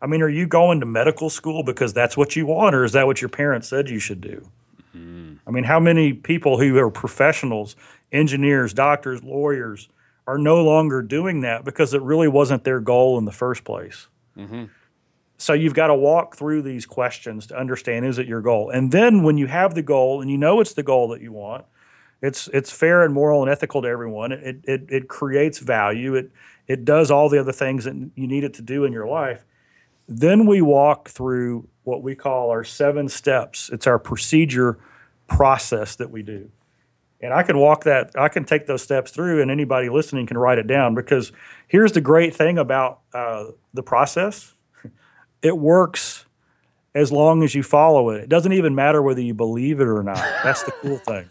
I 0.00 0.06
mean, 0.06 0.22
are 0.22 0.30
you 0.30 0.46
going 0.46 0.80
to 0.80 0.86
medical 0.86 1.28
school 1.28 1.62
because 1.62 1.92
that's 1.92 2.16
what 2.16 2.34
you 2.34 2.46
want, 2.46 2.74
or 2.74 2.82
is 2.82 2.92
that 2.92 3.06
what 3.06 3.20
your 3.20 3.28
parents 3.28 3.68
said 3.68 3.90
you 3.90 3.98
should 3.98 4.22
do? 4.22 4.50
Mm-hmm. 4.96 5.34
I 5.46 5.50
mean, 5.50 5.64
how 5.64 5.78
many 5.78 6.14
people 6.14 6.58
who 6.58 6.78
are 6.78 6.90
professionals, 6.90 7.76
engineers, 8.10 8.72
doctors, 8.72 9.22
lawyers, 9.22 9.90
are 10.26 10.38
no 10.38 10.64
longer 10.64 11.02
doing 11.02 11.42
that 11.42 11.62
because 11.62 11.92
it 11.92 12.00
really 12.00 12.28
wasn't 12.28 12.64
their 12.64 12.80
goal 12.80 13.18
in 13.18 13.26
the 13.26 13.32
first 13.32 13.64
place? 13.64 14.08
Mm-hmm. 14.38 14.64
So 15.42 15.54
you've 15.54 15.74
got 15.74 15.88
to 15.88 15.94
walk 15.96 16.36
through 16.36 16.62
these 16.62 16.86
questions 16.86 17.48
to 17.48 17.58
understand 17.58 18.06
is 18.06 18.16
it 18.16 18.28
your 18.28 18.40
goal? 18.40 18.70
And 18.70 18.92
then 18.92 19.24
when 19.24 19.38
you 19.38 19.48
have 19.48 19.74
the 19.74 19.82
goal 19.82 20.20
and 20.20 20.30
you 20.30 20.38
know 20.38 20.60
it's 20.60 20.74
the 20.74 20.84
goal 20.84 21.08
that 21.08 21.20
you 21.20 21.32
want, 21.32 21.64
it's 22.22 22.46
it's 22.52 22.70
fair 22.70 23.02
and 23.02 23.12
moral 23.12 23.42
and 23.42 23.50
ethical 23.50 23.82
to 23.82 23.88
everyone. 23.88 24.30
It 24.30 24.60
it 24.62 24.86
it 24.88 25.08
creates 25.08 25.58
value. 25.58 26.14
It 26.14 26.30
it 26.68 26.84
does 26.84 27.10
all 27.10 27.28
the 27.28 27.40
other 27.40 27.50
things 27.50 27.82
that 27.86 27.94
you 28.14 28.28
need 28.28 28.44
it 28.44 28.54
to 28.54 28.62
do 28.62 28.84
in 28.84 28.92
your 28.92 29.08
life. 29.08 29.44
Then 30.06 30.46
we 30.46 30.62
walk 30.62 31.08
through 31.08 31.68
what 31.82 32.04
we 32.04 32.14
call 32.14 32.50
our 32.50 32.62
seven 32.62 33.08
steps. 33.08 33.68
It's 33.72 33.88
our 33.88 33.98
procedure 33.98 34.78
process 35.26 35.96
that 35.96 36.12
we 36.12 36.22
do. 36.22 36.52
And 37.20 37.34
I 37.34 37.42
can 37.42 37.58
walk 37.58 37.82
that, 37.82 38.12
I 38.16 38.28
can 38.28 38.44
take 38.44 38.66
those 38.66 38.82
steps 38.82 39.10
through, 39.10 39.42
and 39.42 39.50
anybody 39.50 39.88
listening 39.88 40.26
can 40.26 40.38
write 40.38 40.58
it 40.58 40.68
down 40.68 40.94
because 40.94 41.32
here's 41.66 41.90
the 41.92 42.00
great 42.00 42.32
thing 42.32 42.58
about 42.58 43.00
uh, 43.12 43.46
the 43.74 43.82
process 43.82 44.51
it 45.42 45.58
works 45.58 46.26
as 46.94 47.10
long 47.10 47.42
as 47.42 47.54
you 47.54 47.62
follow 47.62 48.10
it. 48.10 48.24
It 48.24 48.28
doesn't 48.28 48.52
even 48.52 48.74
matter 48.74 49.02
whether 49.02 49.20
you 49.20 49.34
believe 49.34 49.80
it 49.80 49.88
or 49.88 50.02
not. 50.02 50.24
That's 50.44 50.62
the 50.62 50.72
cool 50.72 50.98
thing. 50.98 51.28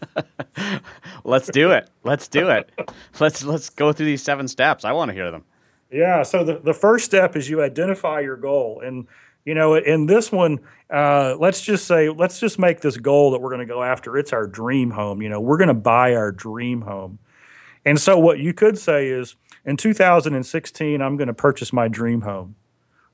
let's 1.24 1.48
do 1.48 1.70
it. 1.70 1.88
Let's 2.04 2.28
do 2.28 2.50
it. 2.50 2.70
Let's 3.20 3.44
let's 3.44 3.70
go 3.70 3.92
through 3.92 4.06
these 4.06 4.22
seven 4.22 4.48
steps. 4.48 4.84
I 4.84 4.92
want 4.92 5.10
to 5.10 5.14
hear 5.14 5.30
them. 5.30 5.44
Yeah. 5.90 6.22
So 6.22 6.42
the, 6.42 6.58
the 6.58 6.74
first 6.74 7.04
step 7.04 7.36
is 7.36 7.48
you 7.48 7.62
identify 7.62 8.20
your 8.20 8.36
goal. 8.36 8.80
And 8.84 9.06
you 9.44 9.54
know, 9.54 9.74
in 9.74 10.06
this 10.06 10.30
one, 10.30 10.60
uh, 10.90 11.36
let's 11.38 11.60
just 11.60 11.86
say, 11.86 12.08
let's 12.08 12.38
just 12.38 12.58
make 12.58 12.80
this 12.80 12.96
goal 12.96 13.32
that 13.32 13.40
we're 13.40 13.50
going 13.50 13.66
to 13.66 13.72
go 13.72 13.82
after. 13.82 14.16
It's 14.16 14.32
our 14.32 14.46
dream 14.46 14.90
home. 14.90 15.20
You 15.20 15.28
know, 15.28 15.40
we're 15.40 15.58
going 15.58 15.68
to 15.68 15.74
buy 15.74 16.14
our 16.14 16.30
dream 16.30 16.82
home. 16.82 17.18
And 17.84 18.00
so, 18.00 18.18
what 18.18 18.38
you 18.38 18.52
could 18.52 18.78
say 18.78 19.08
is, 19.08 19.34
in 19.64 19.76
2016, 19.76 21.02
I'm 21.02 21.16
going 21.16 21.26
to 21.26 21.34
purchase 21.34 21.72
my 21.72 21.88
dream 21.88 22.20
home. 22.20 22.54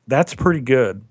That's 0.09 0.35
pretty 0.35 0.63
good. 0.63 1.05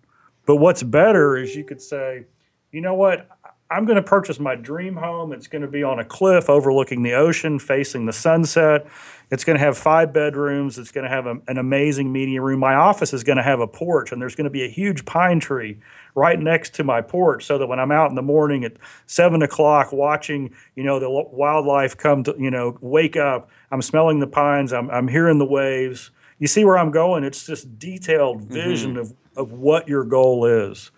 But 0.46 0.58
what's 0.58 0.84
better 0.84 1.38
is 1.38 1.56
you 1.56 1.64
could 1.64 1.82
say, 1.82 2.26
you 2.72 2.82
know 2.82 2.96
what? 2.96 3.30
I'm 3.70 3.86
going 3.86 3.98
to 3.98 4.02
purchase 4.02 4.40
my 4.40 4.56
dream 4.56 4.96
home. 4.96 5.34
It's 5.34 5.48
going 5.48 5.62
to 5.62 5.68
be 5.68 5.84
on 5.84 6.00
a 6.00 6.06
cliff 6.06 6.50
overlooking 6.50 7.04
the 7.04 7.14
ocean, 7.14 7.60
facing 7.60 8.06
the 8.06 8.14
sunset. 8.14 8.88
It's 9.30 9.44
going 9.44 9.58
to 9.58 9.64
have 9.64 9.78
five 9.78 10.14
bedrooms. 10.14 10.80
It's 10.80 10.92
going 10.92 11.04
to 11.04 11.10
have 11.10 11.28
a, 11.28 11.36
an 11.50 11.58
amazing 11.58 12.12
media 12.12 12.42
room. 12.42 12.62
My 12.62 12.76
office 12.76 13.14
is 13.14 13.26
going 13.26 13.36
to 13.36 13.44
have 13.44 13.60
a 13.60 13.68
porch, 13.68 14.14
and 14.14 14.22
there's 14.22 14.36
going 14.36 14.46
to 14.46 14.50
be 14.50 14.64
a 14.64 14.70
huge 14.70 15.04
pine 15.04 15.42
tree 15.42 15.80
right 16.16 16.40
next 16.40 16.76
to 16.76 16.86
my 16.86 17.02
porch, 17.02 17.46
so 17.46 17.58
that 17.58 17.68
when 17.68 17.80
I'm 17.80 17.92
out 17.92 18.10
in 18.10 18.16
the 18.16 18.22
morning 18.22 18.64
at 18.64 18.78
seven 19.06 19.42
o'clock 19.42 19.92
watching, 19.92 20.56
you 20.76 20.84
know, 20.84 20.98
the 20.98 21.10
wildlife 21.10 21.98
come 21.98 22.24
to, 22.24 22.36
you 22.40 22.50
know, 22.50 22.78
wake 22.80 23.18
up, 23.18 23.50
I'm 23.70 23.82
smelling 23.82 24.22
the 24.22 24.28
pines. 24.28 24.72
I'm, 24.72 24.90
I'm 24.90 25.10
hearing 25.10 25.40
the 25.40 25.46
waves 25.46 26.10
you 26.40 26.48
see 26.48 26.66
where 26.66 26.78
I'm 26.78 26.92
going? 26.92 27.24
It's 27.24 27.46
this 27.46 27.64
detailed 27.64 28.42
mm-hmm. 28.42 28.54
vision 28.54 28.92
mm-hmm. 28.92 29.00
of, 29.00 29.14
of 29.36 29.52
what 29.52 29.88
your 29.88 30.04
goal 30.04 30.46
is. 30.46 30.92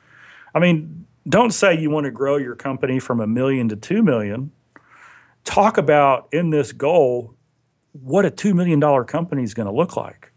I 0.53 0.59
mean, 0.59 1.05
don't 1.27 1.51
say 1.51 1.79
you 1.79 1.89
want 1.89 2.05
to 2.05 2.11
grow 2.11 2.37
your 2.37 2.55
company 2.55 2.99
from 2.99 3.19
a 3.19 3.27
million 3.27 3.69
to 3.69 3.75
two 3.75 4.01
million. 4.01 4.51
Talk 5.43 5.77
about 5.77 6.27
in 6.31 6.49
this 6.49 6.71
goal 6.71 7.35
what 7.93 8.25
a 8.25 8.31
$2 8.31 8.53
million 8.53 9.05
company 9.05 9.43
is 9.43 9.53
going 9.53 9.65
to 9.65 9.73
look 9.73 9.95
like. 9.95 10.31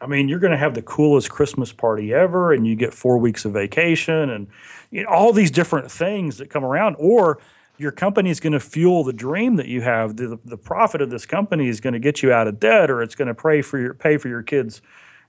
I 0.00 0.06
mean, 0.06 0.28
you're 0.28 0.38
going 0.38 0.52
to 0.52 0.58
have 0.58 0.74
the 0.74 0.82
coolest 0.82 1.30
Christmas 1.30 1.72
party 1.72 2.12
ever, 2.12 2.52
and 2.52 2.66
you 2.66 2.76
get 2.76 2.92
four 2.92 3.16
weeks 3.18 3.44
of 3.44 3.52
vacation, 3.52 4.30
and 4.30 4.46
you 4.90 5.02
know, 5.02 5.08
all 5.08 5.32
these 5.32 5.50
different 5.50 5.90
things 5.90 6.36
that 6.38 6.50
come 6.50 6.64
around. 6.64 6.96
Or 6.98 7.38
your 7.78 7.92
company 7.92 8.30
is 8.30 8.40
going 8.40 8.52
to 8.52 8.60
fuel 8.60 9.04
the 9.04 9.12
dream 9.12 9.56
that 9.56 9.66
you 9.66 9.82
have. 9.82 10.16
The, 10.16 10.38
the 10.44 10.56
profit 10.56 11.02
of 11.02 11.10
this 11.10 11.26
company 11.26 11.68
is 11.68 11.80
going 11.80 11.92
to 11.92 11.98
get 11.98 12.22
you 12.22 12.32
out 12.32 12.48
of 12.48 12.58
debt, 12.58 12.90
or 12.90 13.02
it's 13.02 13.14
going 13.14 13.28
to 13.28 13.34
pay 13.34 13.62
for 13.62 13.78
your 13.78 13.94
pay 13.94 14.16
for 14.16 14.28
your 14.28 14.42
kids, 14.42 14.82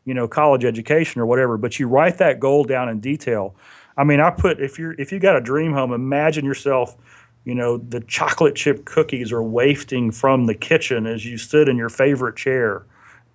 you 0.06 0.14
know, 0.14 0.28
college 0.28 0.64
education 0.64 1.22
or 1.22 1.26
whatever. 1.26 1.58
But 1.58 1.80
you 1.80 1.88
write 1.88 2.18
that 2.20 2.40
goal 2.40 2.64
down 2.64 2.90
in 2.90 3.00
detail. 3.00 3.56
I 3.98 4.04
mean, 4.04 4.20
I 4.20 4.30
put 4.30 4.60
if 4.62 4.78
you're 4.80 4.94
if 4.94 5.12
you 5.12 5.20
got 5.20 5.36
a 5.36 5.42
dream 5.42 5.74
home, 5.74 5.92
imagine 5.92 6.46
yourself, 6.46 6.96
you 7.44 7.56
know, 7.56 7.78
the 7.78 8.02
chocolate 8.02 8.56
chip 8.56 8.86
cookies 8.86 9.32
are 9.32 9.44
wafting 9.44 10.12
from 10.12 10.46
the 10.46 10.56
kitchen 10.56 11.06
as 11.06 11.26
you 11.26 11.38
sit 11.38 11.68
in 11.68 11.78
your 11.78 11.90
favorite 11.90 12.36
chair 12.36 12.86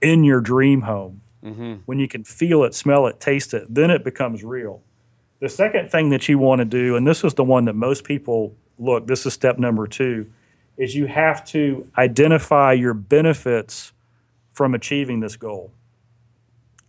in 0.00 0.24
your 0.24 0.40
dream 0.40 0.82
home. 0.82 1.20
Mm-hmm. 1.44 1.74
When 1.86 1.98
you 1.98 2.06
can 2.06 2.24
feel 2.24 2.62
it, 2.62 2.74
smell 2.74 3.06
it, 3.06 3.18
taste 3.18 3.52
it, 3.52 3.66
then 3.68 3.90
it 3.90 4.04
becomes 4.04 4.44
real. 4.44 4.82
The 5.40 5.48
second 5.48 5.90
thing 5.90 6.10
that 6.10 6.28
you 6.28 6.38
want 6.38 6.60
to 6.60 6.64
do, 6.64 6.94
and 6.94 7.04
this 7.04 7.24
is 7.24 7.34
the 7.34 7.42
one 7.42 7.64
that 7.64 7.74
most 7.74 8.04
people 8.04 8.54
look, 8.82 9.06
this 9.06 9.24
is 9.24 9.32
step 9.32 9.58
number 9.58 9.86
two, 9.86 10.30
is 10.76 10.94
you 10.94 11.06
have 11.06 11.44
to 11.44 11.88
identify 11.96 12.72
your 12.72 12.94
benefits 12.94 13.92
from 14.52 14.74
achieving 14.74 15.20
this 15.20 15.36
goal. 15.36 15.72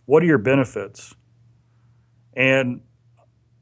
What 0.06 0.22
are 0.22 0.26
your 0.26 0.38
benefits? 0.38 1.14
And 2.34 2.80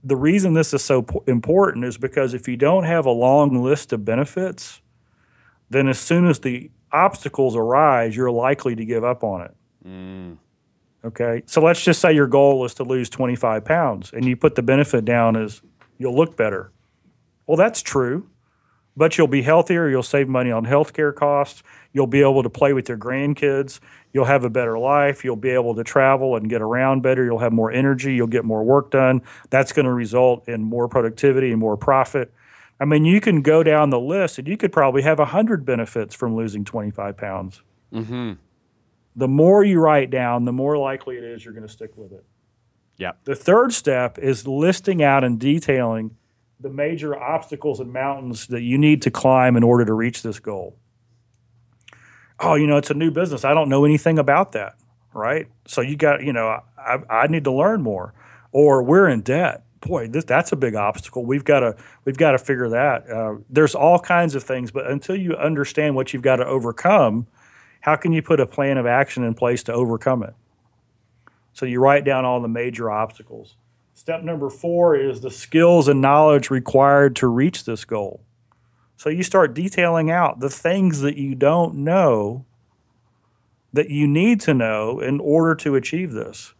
the 0.02 0.16
reason 0.16 0.54
this 0.54 0.74
is 0.74 0.82
so 0.82 1.06
important 1.26 1.84
is 1.84 1.98
because 1.98 2.34
if 2.34 2.48
you 2.48 2.56
don't 2.56 2.84
have 2.84 3.06
a 3.06 3.10
long 3.10 3.62
list 3.62 3.92
of 3.92 4.04
benefits, 4.04 4.80
then 5.70 5.88
as 5.88 5.98
soon 5.98 6.26
as 6.26 6.40
the 6.40 6.70
obstacles 6.90 7.54
arise, 7.54 8.16
you're 8.16 8.30
likely 8.30 8.74
to 8.74 8.84
give 8.84 9.04
up 9.04 9.22
on 9.22 9.42
it. 9.42 9.54
Mm. 9.86 10.36
Okay. 11.04 11.42
So 11.46 11.60
let's 11.60 11.84
just 11.84 12.00
say 12.00 12.12
your 12.12 12.26
goal 12.26 12.64
is 12.64 12.74
to 12.74 12.84
lose 12.84 13.08
25 13.10 13.64
pounds 13.64 14.12
and 14.12 14.24
you 14.24 14.36
put 14.36 14.54
the 14.54 14.62
benefit 14.62 15.04
down 15.04 15.36
as 15.36 15.60
you'll 15.98 16.16
look 16.16 16.36
better. 16.36 16.72
Well, 17.46 17.56
that's 17.56 17.82
true, 17.82 18.28
but 18.96 19.18
you'll 19.18 19.26
be 19.26 19.42
healthier. 19.42 19.88
You'll 19.88 20.02
save 20.02 20.28
money 20.28 20.50
on 20.50 20.64
healthcare 20.64 21.14
costs. 21.14 21.62
You'll 21.92 22.06
be 22.06 22.20
able 22.20 22.42
to 22.42 22.50
play 22.50 22.72
with 22.72 22.88
your 22.88 22.98
grandkids. 22.98 23.80
You'll 24.12 24.26
have 24.26 24.44
a 24.44 24.50
better 24.50 24.78
life. 24.78 25.24
You'll 25.24 25.36
be 25.36 25.50
able 25.50 25.74
to 25.74 25.84
travel 25.84 26.36
and 26.36 26.48
get 26.48 26.62
around 26.62 27.02
better. 27.02 27.24
You'll 27.24 27.38
have 27.38 27.52
more 27.52 27.70
energy. 27.70 28.14
You'll 28.14 28.26
get 28.26 28.44
more 28.44 28.62
work 28.62 28.90
done. 28.90 29.22
That's 29.50 29.72
going 29.72 29.86
to 29.86 29.92
result 29.92 30.48
in 30.48 30.62
more 30.62 30.88
productivity 30.88 31.50
and 31.50 31.60
more 31.60 31.76
profit. 31.76 32.32
I 32.80 32.84
mean, 32.84 33.04
you 33.04 33.20
can 33.20 33.42
go 33.42 33.62
down 33.62 33.90
the 33.90 34.00
list 34.00 34.38
and 34.38 34.48
you 34.48 34.56
could 34.56 34.72
probably 34.72 35.02
have 35.02 35.18
100 35.18 35.64
benefits 35.64 36.14
from 36.14 36.34
losing 36.34 36.64
25 36.64 37.16
pounds. 37.16 37.62
Mm-hmm. 37.92 38.32
The 39.14 39.28
more 39.28 39.62
you 39.62 39.78
write 39.78 40.10
down, 40.10 40.46
the 40.46 40.52
more 40.52 40.76
likely 40.76 41.16
it 41.16 41.24
is 41.24 41.44
you're 41.44 41.54
going 41.54 41.66
to 41.66 41.72
stick 41.72 41.96
with 41.96 42.12
it. 42.12 42.24
Yeah. 42.96 43.12
The 43.24 43.34
third 43.34 43.72
step 43.72 44.18
is 44.18 44.46
listing 44.46 45.02
out 45.02 45.24
and 45.24 45.38
detailing 45.38 46.16
the 46.62 46.70
major 46.70 47.16
obstacles 47.16 47.80
and 47.80 47.92
mountains 47.92 48.46
that 48.46 48.62
you 48.62 48.78
need 48.78 49.02
to 49.02 49.10
climb 49.10 49.56
in 49.56 49.62
order 49.62 49.84
to 49.84 49.92
reach 49.92 50.22
this 50.22 50.38
goal. 50.38 50.76
Oh, 52.38 52.54
you 52.54 52.66
know, 52.66 52.76
it's 52.76 52.90
a 52.90 52.94
new 52.94 53.10
business. 53.10 53.44
I 53.44 53.52
don't 53.52 53.68
know 53.68 53.84
anything 53.84 54.18
about 54.18 54.52
that, 54.52 54.74
right? 55.12 55.48
So 55.66 55.80
you 55.80 55.96
got, 55.96 56.22
you 56.22 56.32
know, 56.32 56.60
I, 56.78 56.98
I 57.10 57.26
need 57.26 57.44
to 57.44 57.52
learn 57.52 57.82
more. 57.82 58.14
Or 58.52 58.82
we're 58.82 59.08
in 59.08 59.22
debt. 59.22 59.64
Boy, 59.80 60.06
this, 60.06 60.24
that's 60.24 60.52
a 60.52 60.56
big 60.56 60.76
obstacle. 60.76 61.24
We've 61.24 61.44
got 61.44 61.60
to 61.60 61.76
we've 62.04 62.16
got 62.16 62.32
to 62.32 62.38
figure 62.38 62.68
that. 62.68 63.10
Uh, 63.10 63.36
there's 63.50 63.74
all 63.74 63.98
kinds 63.98 64.36
of 64.36 64.44
things, 64.44 64.70
but 64.70 64.86
until 64.86 65.16
you 65.16 65.34
understand 65.34 65.96
what 65.96 66.12
you've 66.12 66.22
got 66.22 66.36
to 66.36 66.46
overcome, 66.46 67.26
how 67.80 67.96
can 67.96 68.12
you 68.12 68.22
put 68.22 68.38
a 68.38 68.46
plan 68.46 68.78
of 68.78 68.86
action 68.86 69.24
in 69.24 69.34
place 69.34 69.64
to 69.64 69.72
overcome 69.72 70.22
it? 70.22 70.34
So 71.52 71.66
you 71.66 71.80
write 71.80 72.04
down 72.04 72.24
all 72.24 72.40
the 72.40 72.48
major 72.48 72.90
obstacles. 72.90 73.56
Step 74.02 74.24
number 74.24 74.50
four 74.50 74.96
is 74.96 75.20
the 75.20 75.30
skills 75.30 75.86
and 75.86 76.00
knowledge 76.00 76.50
required 76.50 77.14
to 77.14 77.28
reach 77.28 77.64
this 77.64 77.84
goal. 77.84 78.20
So 78.96 79.08
you 79.08 79.22
start 79.22 79.54
detailing 79.54 80.10
out 80.10 80.40
the 80.40 80.50
things 80.50 81.02
that 81.02 81.16
you 81.16 81.36
don't 81.36 81.76
know 81.76 82.44
that 83.72 83.90
you 83.90 84.08
need 84.08 84.40
to 84.40 84.54
know 84.54 84.98
in 84.98 85.20
order 85.20 85.54
to 85.54 85.76
achieve 85.76 86.10
this. 86.10 86.52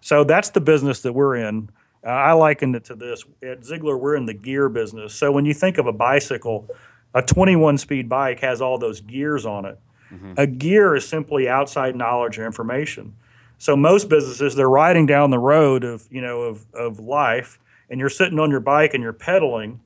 So 0.00 0.24
that's 0.24 0.50
the 0.50 0.60
business 0.60 1.00
that 1.02 1.12
we're 1.12 1.36
in. 1.36 1.70
Uh, 2.04 2.08
I 2.08 2.32
liken 2.32 2.74
it 2.74 2.86
to 2.86 2.96
this. 2.96 3.24
At 3.44 3.60
Ziglar, 3.60 3.96
we're 3.96 4.16
in 4.16 4.26
the 4.26 4.34
gear 4.34 4.68
business. 4.68 5.14
So 5.14 5.30
when 5.30 5.44
you 5.44 5.54
think 5.54 5.78
of 5.78 5.86
a 5.86 5.92
bicycle, 5.92 6.68
a 7.14 7.22
21 7.22 7.78
speed 7.78 8.08
bike 8.08 8.40
has 8.40 8.60
all 8.60 8.76
those 8.76 9.00
gears 9.02 9.46
on 9.46 9.66
it. 9.66 9.78
Mm-hmm. 10.12 10.32
A 10.36 10.48
gear 10.48 10.96
is 10.96 11.06
simply 11.06 11.48
outside 11.48 11.94
knowledge 11.94 12.40
or 12.40 12.44
information. 12.44 13.14
So 13.58 13.76
most 13.76 14.08
businesses 14.08 14.54
they're 14.54 14.68
riding 14.70 15.04
down 15.04 15.30
the 15.30 15.38
road 15.38 15.84
of 15.84 16.06
you 16.10 16.20
know 16.20 16.42
of 16.42 16.64
of 16.72 17.00
life, 17.00 17.58
and 17.90 18.00
you're 18.00 18.08
sitting 18.08 18.38
on 18.38 18.50
your 18.50 18.60
bike 18.60 18.94
and 18.94 19.02
you're 19.02 19.12
pedaling, 19.12 19.80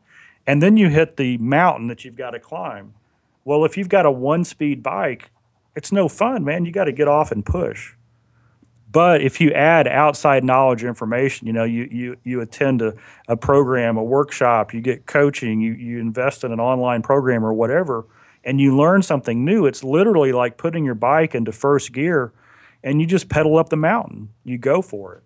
and 0.46 0.62
then 0.62 0.76
you 0.76 0.88
hit 0.88 1.16
the 1.16 1.38
mountain 1.38 1.88
that 1.88 2.04
you've 2.04 2.16
got 2.16 2.30
to 2.30 2.38
climb. 2.38 2.94
Well, 3.44 3.64
if 3.64 3.76
you've 3.76 3.88
got 3.88 4.06
a 4.06 4.10
one 4.10 4.44
speed 4.44 4.82
bike, 4.82 5.30
it's 5.74 5.90
no 5.90 6.08
fun, 6.08 6.44
man. 6.44 6.64
You 6.64 6.72
got 6.72 6.84
to 6.84 6.92
get 6.92 7.08
off 7.08 7.32
and 7.32 7.44
push. 7.44 7.94
But 8.90 9.22
if 9.22 9.40
you 9.40 9.52
add 9.52 9.88
outside 9.88 10.44
knowledge 10.44 10.84
information, 10.84 11.46
you 11.46 11.54
know, 11.54 11.64
you 11.64 11.88
you 11.90 12.16
you 12.24 12.40
attend 12.42 12.82
a, 12.82 12.92
a 13.26 13.38
program, 13.38 13.96
a 13.96 14.02
workshop, 14.04 14.74
you 14.74 14.82
get 14.82 15.06
coaching, 15.06 15.62
you 15.62 15.72
you 15.72 15.98
invest 15.98 16.44
in 16.44 16.52
an 16.52 16.60
online 16.60 17.00
program 17.00 17.42
or 17.42 17.54
whatever, 17.54 18.04
and 18.44 18.60
you 18.60 18.76
learn 18.76 19.00
something 19.00 19.46
new, 19.46 19.64
it's 19.64 19.82
literally 19.82 20.32
like 20.32 20.58
putting 20.58 20.84
your 20.84 20.94
bike 20.94 21.34
into 21.34 21.52
first 21.52 21.92
gear 21.92 22.32
and 22.82 23.00
you 23.00 23.06
just 23.06 23.28
pedal 23.28 23.58
up 23.58 23.68
the 23.68 23.76
mountain. 23.76 24.30
You 24.44 24.58
go 24.58 24.82
for 24.82 25.14
it. 25.14 25.22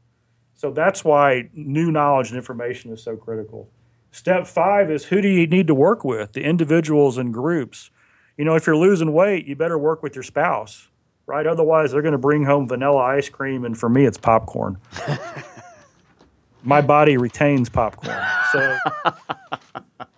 So 0.55 0.71
that's 0.71 1.05
why 1.05 1.51
new 1.53 1.91
knowledge 1.91 2.31
and 2.31 2.37
information 2.37 2.93
is 2.93 3.03
so 3.03 3.17
critical. 3.17 3.69
Step 4.11 4.47
five 4.47 4.91
is 4.91 5.05
who 5.05 5.21
do 5.21 5.29
you 5.29 5.47
need 5.47 5.67
to 5.67 5.75
work 5.75 6.05
with? 6.05 6.33
The 6.33 6.43
individuals 6.43 7.19
and 7.19 7.33
groups. 7.33 7.91
You 8.39 8.45
know, 8.45 8.55
if 8.55 8.67
you're 8.67 8.77
losing 8.77 9.13
weight, 9.13 9.47
you 9.47 9.57
better 9.57 9.79
work 9.79 10.03
with 10.03 10.15
your 10.15 10.23
spouse, 10.23 10.89
right? 11.27 11.47
Otherwise, 11.47 11.93
they're 11.93 12.03
going 12.03 12.13
to 12.13 12.19
bring 12.19 12.45
home 12.45 12.69
vanilla 12.69 13.03
ice 13.03 13.29
cream, 13.29 13.65
and 13.65 13.77
for 13.77 13.89
me, 13.89 14.07
it's 14.07 14.19
popcorn. 14.19 14.79
My 16.63 16.81
body 16.81 17.17
retains 17.17 17.69
popcorn. 17.69 18.19
So 18.53 18.79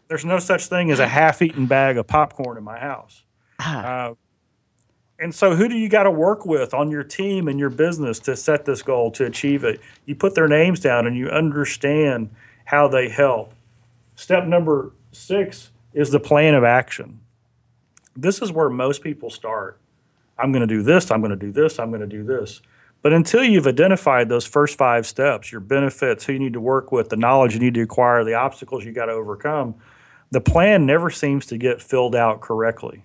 there's 0.09 0.25
no 0.25 0.39
such 0.39 0.67
thing 0.67 0.91
as 0.91 0.99
a 0.99 1.07
half 1.07 1.43
eaten 1.43 1.67
bag 1.67 1.99
of 1.99 2.07
popcorn 2.07 2.57
in 2.57 2.65
my 2.65 2.79
house. 2.79 3.23
Uh, 3.61 4.15
and 5.19 5.35
so, 5.35 5.57
who 5.57 5.69
do 5.69 5.77
you 5.77 5.89
got 5.89 6.05
to 6.05 6.11
work 6.11 6.47
with 6.47 6.75
on 6.75 6.91
your 6.91 7.05
team 7.05 7.49
and 7.49 7.59
your 7.59 7.71
business 7.71 8.19
to 8.21 8.37
set 8.37 8.65
this 8.65 8.83
goal, 8.83 9.11
to 9.13 9.25
achieve 9.25 9.65
it? 9.65 9.81
You 10.07 10.15
put 10.15 10.35
their 10.35 10.49
names 10.49 10.81
down 10.81 11.07
and 11.07 11.17
you 11.17 11.29
understand 11.29 12.31
how 12.65 12.89
they 12.89 13.09
help. 13.09 13.55
Step 14.17 14.45
number 14.47 14.93
six 15.13 15.71
is 15.95 16.11
the 16.11 16.21
plan 16.21 16.55
of 16.55 16.65
action 16.65 17.21
this 18.19 18.43
is 18.43 18.51
where 18.51 18.69
most 18.69 19.03
people 19.03 19.31
start. 19.31 19.79
I'm 20.37 20.51
going 20.53 20.67
to 20.67 20.67
do 20.67 20.83
this, 20.83 21.11
I'm 21.11 21.21
going 21.21 21.31
to 21.31 21.37
do 21.37 21.53
this, 21.53 21.79
I'm 21.79 21.91
going 21.91 22.01
to 22.01 22.07
do 22.07 22.25
this. 22.25 22.61
But 23.01 23.13
until 23.13 23.45
you've 23.45 23.69
identified 23.69 24.29
those 24.29 24.45
first 24.45 24.77
five 24.77 25.07
steps, 25.07 25.53
your 25.53 25.61
benefits, 25.61 26.25
who 26.25 26.33
you 26.33 26.41
need 26.41 26.53
to 26.55 26.61
work 26.61 26.91
with, 26.91 27.11
the 27.11 27.17
knowledge 27.17 27.55
you 27.55 27.61
need 27.61 27.75
to 27.75 27.83
acquire, 27.83 28.25
the 28.25 28.35
obstacles 28.35 28.85
you 28.85 28.93
got 28.93 29.07
to 29.07 29.13
overcome, 29.13 29.77
the 30.33 30.41
plan 30.41 30.85
never 30.85 31.11
seems 31.11 31.47
to 31.47 31.59
get 31.59 31.81
filled 31.81 32.17
out 32.17 32.41
correctly. 32.41 33.05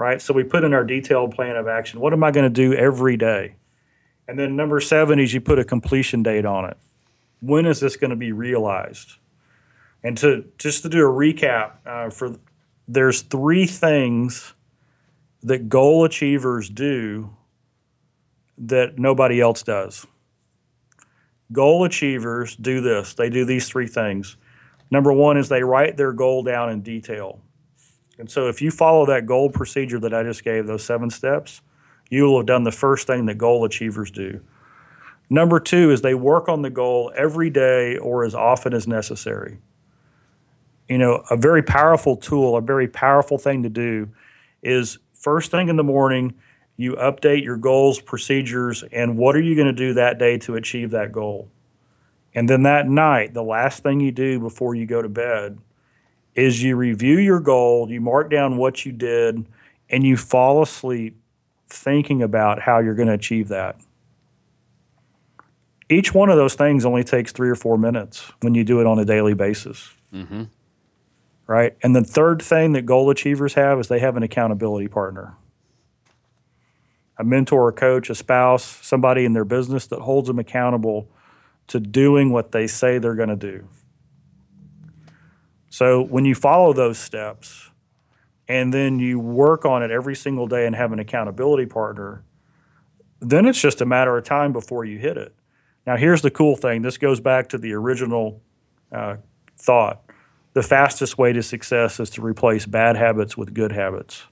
Right? 0.00 0.22
So 0.22 0.32
we 0.32 0.44
put 0.44 0.64
in 0.64 0.72
our 0.72 0.82
detailed 0.82 1.34
plan 1.34 1.56
of 1.56 1.68
action. 1.68 2.00
What 2.00 2.14
am 2.14 2.24
I 2.24 2.30
going 2.30 2.46
to 2.46 2.48
do 2.48 2.72
every 2.72 3.18
day? 3.18 3.56
And 4.26 4.38
then 4.38 4.56
number 4.56 4.80
seven 4.80 5.18
is 5.18 5.34
you 5.34 5.42
put 5.42 5.58
a 5.58 5.64
completion 5.64 6.22
date 6.22 6.46
on 6.46 6.64
it. 6.64 6.78
When 7.40 7.66
is 7.66 7.80
this 7.80 7.98
going 7.98 8.08
to 8.08 8.16
be 8.16 8.32
realized? 8.32 9.16
And 10.02 10.16
to 10.16 10.46
just 10.56 10.84
to 10.84 10.88
do 10.88 11.00
a 11.00 11.12
recap 11.12 11.72
uh, 11.84 12.08
for 12.08 12.38
there's 12.88 13.20
three 13.20 13.66
things 13.66 14.54
that 15.42 15.68
goal 15.68 16.06
achievers 16.06 16.70
do 16.70 17.36
that 18.56 18.98
nobody 18.98 19.38
else 19.38 19.62
does. 19.62 20.06
Goal 21.52 21.84
achievers 21.84 22.56
do 22.56 22.80
this. 22.80 23.12
They 23.12 23.28
do 23.28 23.44
these 23.44 23.68
three 23.68 23.86
things. 23.86 24.38
Number 24.90 25.12
one 25.12 25.36
is 25.36 25.50
they 25.50 25.62
write 25.62 25.98
their 25.98 26.14
goal 26.14 26.42
down 26.42 26.70
in 26.70 26.80
detail. 26.80 27.42
And 28.20 28.30
so 28.30 28.48
if 28.48 28.62
you 28.62 28.70
follow 28.70 29.06
that 29.06 29.26
goal 29.26 29.50
procedure 29.50 29.98
that 29.98 30.14
I 30.14 30.22
just 30.22 30.44
gave, 30.44 30.66
those 30.66 30.84
seven 30.84 31.10
steps, 31.10 31.62
you 32.08 32.24
will 32.24 32.38
have 32.38 32.46
done 32.46 32.62
the 32.64 32.72
first 32.72 33.06
thing 33.06 33.26
that 33.26 33.38
goal 33.38 33.64
achievers 33.64 34.10
do. 34.10 34.40
Number 35.28 35.58
two 35.58 35.90
is 35.90 36.02
they 36.02 36.14
work 36.14 36.48
on 36.48 36.62
the 36.62 36.70
goal 36.70 37.12
every 37.16 37.50
day 37.50 37.96
or 37.96 38.24
as 38.24 38.34
often 38.34 38.74
as 38.74 38.86
necessary 38.86 39.58
you 40.90 40.98
know, 40.98 41.22
a 41.30 41.36
very 41.36 41.62
powerful 41.62 42.16
tool, 42.16 42.56
a 42.56 42.60
very 42.60 42.88
powerful 42.88 43.38
thing 43.38 43.62
to 43.62 43.68
do 43.68 44.08
is 44.60 44.98
first 45.14 45.52
thing 45.52 45.68
in 45.68 45.76
the 45.76 45.84
morning, 45.84 46.34
you 46.76 46.94
update 46.96 47.44
your 47.44 47.56
goals, 47.56 48.00
procedures, 48.00 48.82
and 48.90 49.16
what 49.16 49.36
are 49.36 49.40
you 49.40 49.54
going 49.54 49.68
to 49.68 49.72
do 49.72 49.94
that 49.94 50.18
day 50.18 50.36
to 50.38 50.56
achieve 50.56 50.90
that 50.90 51.12
goal. 51.12 51.48
And 52.34 52.50
then 52.50 52.64
that 52.64 52.88
night, 52.88 53.34
the 53.34 53.42
last 53.42 53.84
thing 53.84 54.00
you 54.00 54.10
do 54.10 54.40
before 54.40 54.74
you 54.74 54.84
go 54.84 55.00
to 55.00 55.08
bed 55.08 55.58
is 56.34 56.62
you 56.62 56.76
review 56.76 57.18
your 57.18 57.40
goal, 57.40 57.90
you 57.90 58.00
mark 58.00 58.30
down 58.30 58.56
what 58.56 58.84
you 58.86 58.92
did, 58.92 59.46
and 59.88 60.04
you 60.04 60.16
fall 60.16 60.62
asleep 60.62 61.16
thinking 61.68 62.22
about 62.22 62.60
how 62.62 62.78
you're 62.78 62.94
going 62.94 63.08
to 63.08 63.14
achieve 63.14 63.48
that. 63.48 63.76
Each 65.88 66.14
one 66.14 66.30
of 66.30 66.36
those 66.36 66.54
things 66.54 66.84
only 66.84 67.02
takes 67.02 67.32
three 67.32 67.50
or 67.50 67.56
four 67.56 67.76
minutes 67.76 68.30
when 68.40 68.54
you 68.54 68.64
do 68.64 68.80
it 68.80 68.86
on 68.86 68.98
a 68.98 69.04
daily 69.04 69.34
basis. 69.34 69.90
Mm-hmm 70.12 70.44
right? 71.50 71.76
And 71.82 71.96
the 71.96 72.04
third 72.04 72.40
thing 72.40 72.74
that 72.74 72.86
goal 72.86 73.10
achievers 73.10 73.54
have 73.54 73.80
is 73.80 73.88
they 73.88 73.98
have 73.98 74.16
an 74.16 74.22
accountability 74.22 74.86
partner 74.86 75.34
a 77.18 77.24
mentor, 77.24 77.68
a 77.68 77.72
coach, 77.72 78.08
a 78.08 78.14
spouse, 78.14 78.64
somebody 78.80 79.26
in 79.26 79.34
their 79.34 79.44
business 79.44 79.86
that 79.88 79.98
holds 79.98 80.28
them 80.28 80.38
accountable 80.38 81.06
to 81.66 81.78
doing 81.78 82.30
what 82.30 82.52
they 82.52 82.66
say 82.66 82.96
they're 82.96 83.14
going 83.14 83.28
to 83.28 83.36
do. 83.36 83.68
So 85.70 86.02
when 86.02 86.24
you 86.24 86.34
follow 86.34 86.72
those 86.72 86.98
steps 86.98 87.70
and 88.48 88.74
then 88.74 88.98
you 88.98 89.18
work 89.18 89.64
on 89.64 89.82
it 89.82 89.90
every 89.90 90.16
single 90.16 90.46
day 90.46 90.66
and 90.66 90.74
have 90.74 90.92
an 90.92 90.98
accountability 90.98 91.66
partner, 91.66 92.24
then 93.20 93.46
it's 93.46 93.60
just 93.60 93.80
a 93.80 93.86
matter 93.86 94.16
of 94.18 94.24
time 94.24 94.52
before 94.52 94.84
you 94.84 94.98
hit 94.98 95.16
it. 95.16 95.34
Now, 95.86 95.96
here's 95.96 96.22
the 96.22 96.30
cool 96.30 96.56
thing 96.56 96.82
this 96.82 96.98
goes 96.98 97.20
back 97.20 97.48
to 97.50 97.58
the 97.58 97.72
original 97.72 98.42
uh, 98.92 99.16
thought 99.56 100.02
the 100.52 100.62
fastest 100.62 101.16
way 101.16 101.32
to 101.32 101.42
success 101.42 102.00
is 102.00 102.10
to 102.10 102.22
replace 102.22 102.66
bad 102.66 102.96
habits 102.96 103.36
with 103.36 103.54
good 103.54 103.72
habits. 103.72 104.24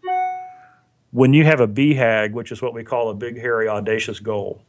When 1.10 1.32
you 1.32 1.44
have 1.44 1.60
a 1.60 1.68
BHAG, 1.68 2.32
which 2.32 2.50
is 2.50 2.60
what 2.60 2.74
we 2.74 2.84
call 2.84 3.08
a 3.10 3.14
big, 3.14 3.38
hairy, 3.38 3.68
audacious 3.68 4.18
goal, 4.18 4.60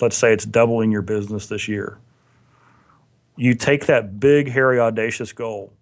let's 0.00 0.16
say 0.16 0.32
it's 0.32 0.46
doubling 0.46 0.90
your 0.90 1.02
business 1.02 1.46
this 1.46 1.68
year, 1.68 1.98
you 3.36 3.54
take 3.54 3.86
that 3.86 4.18
big, 4.18 4.48
hairy, 4.48 4.80
audacious 4.80 5.32
goal 5.32 5.72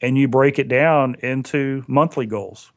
and 0.00 0.16
you 0.18 0.28
break 0.28 0.58
it 0.58 0.68
down 0.68 1.16
into 1.20 1.84
monthly 1.88 2.26
goals. 2.26 2.70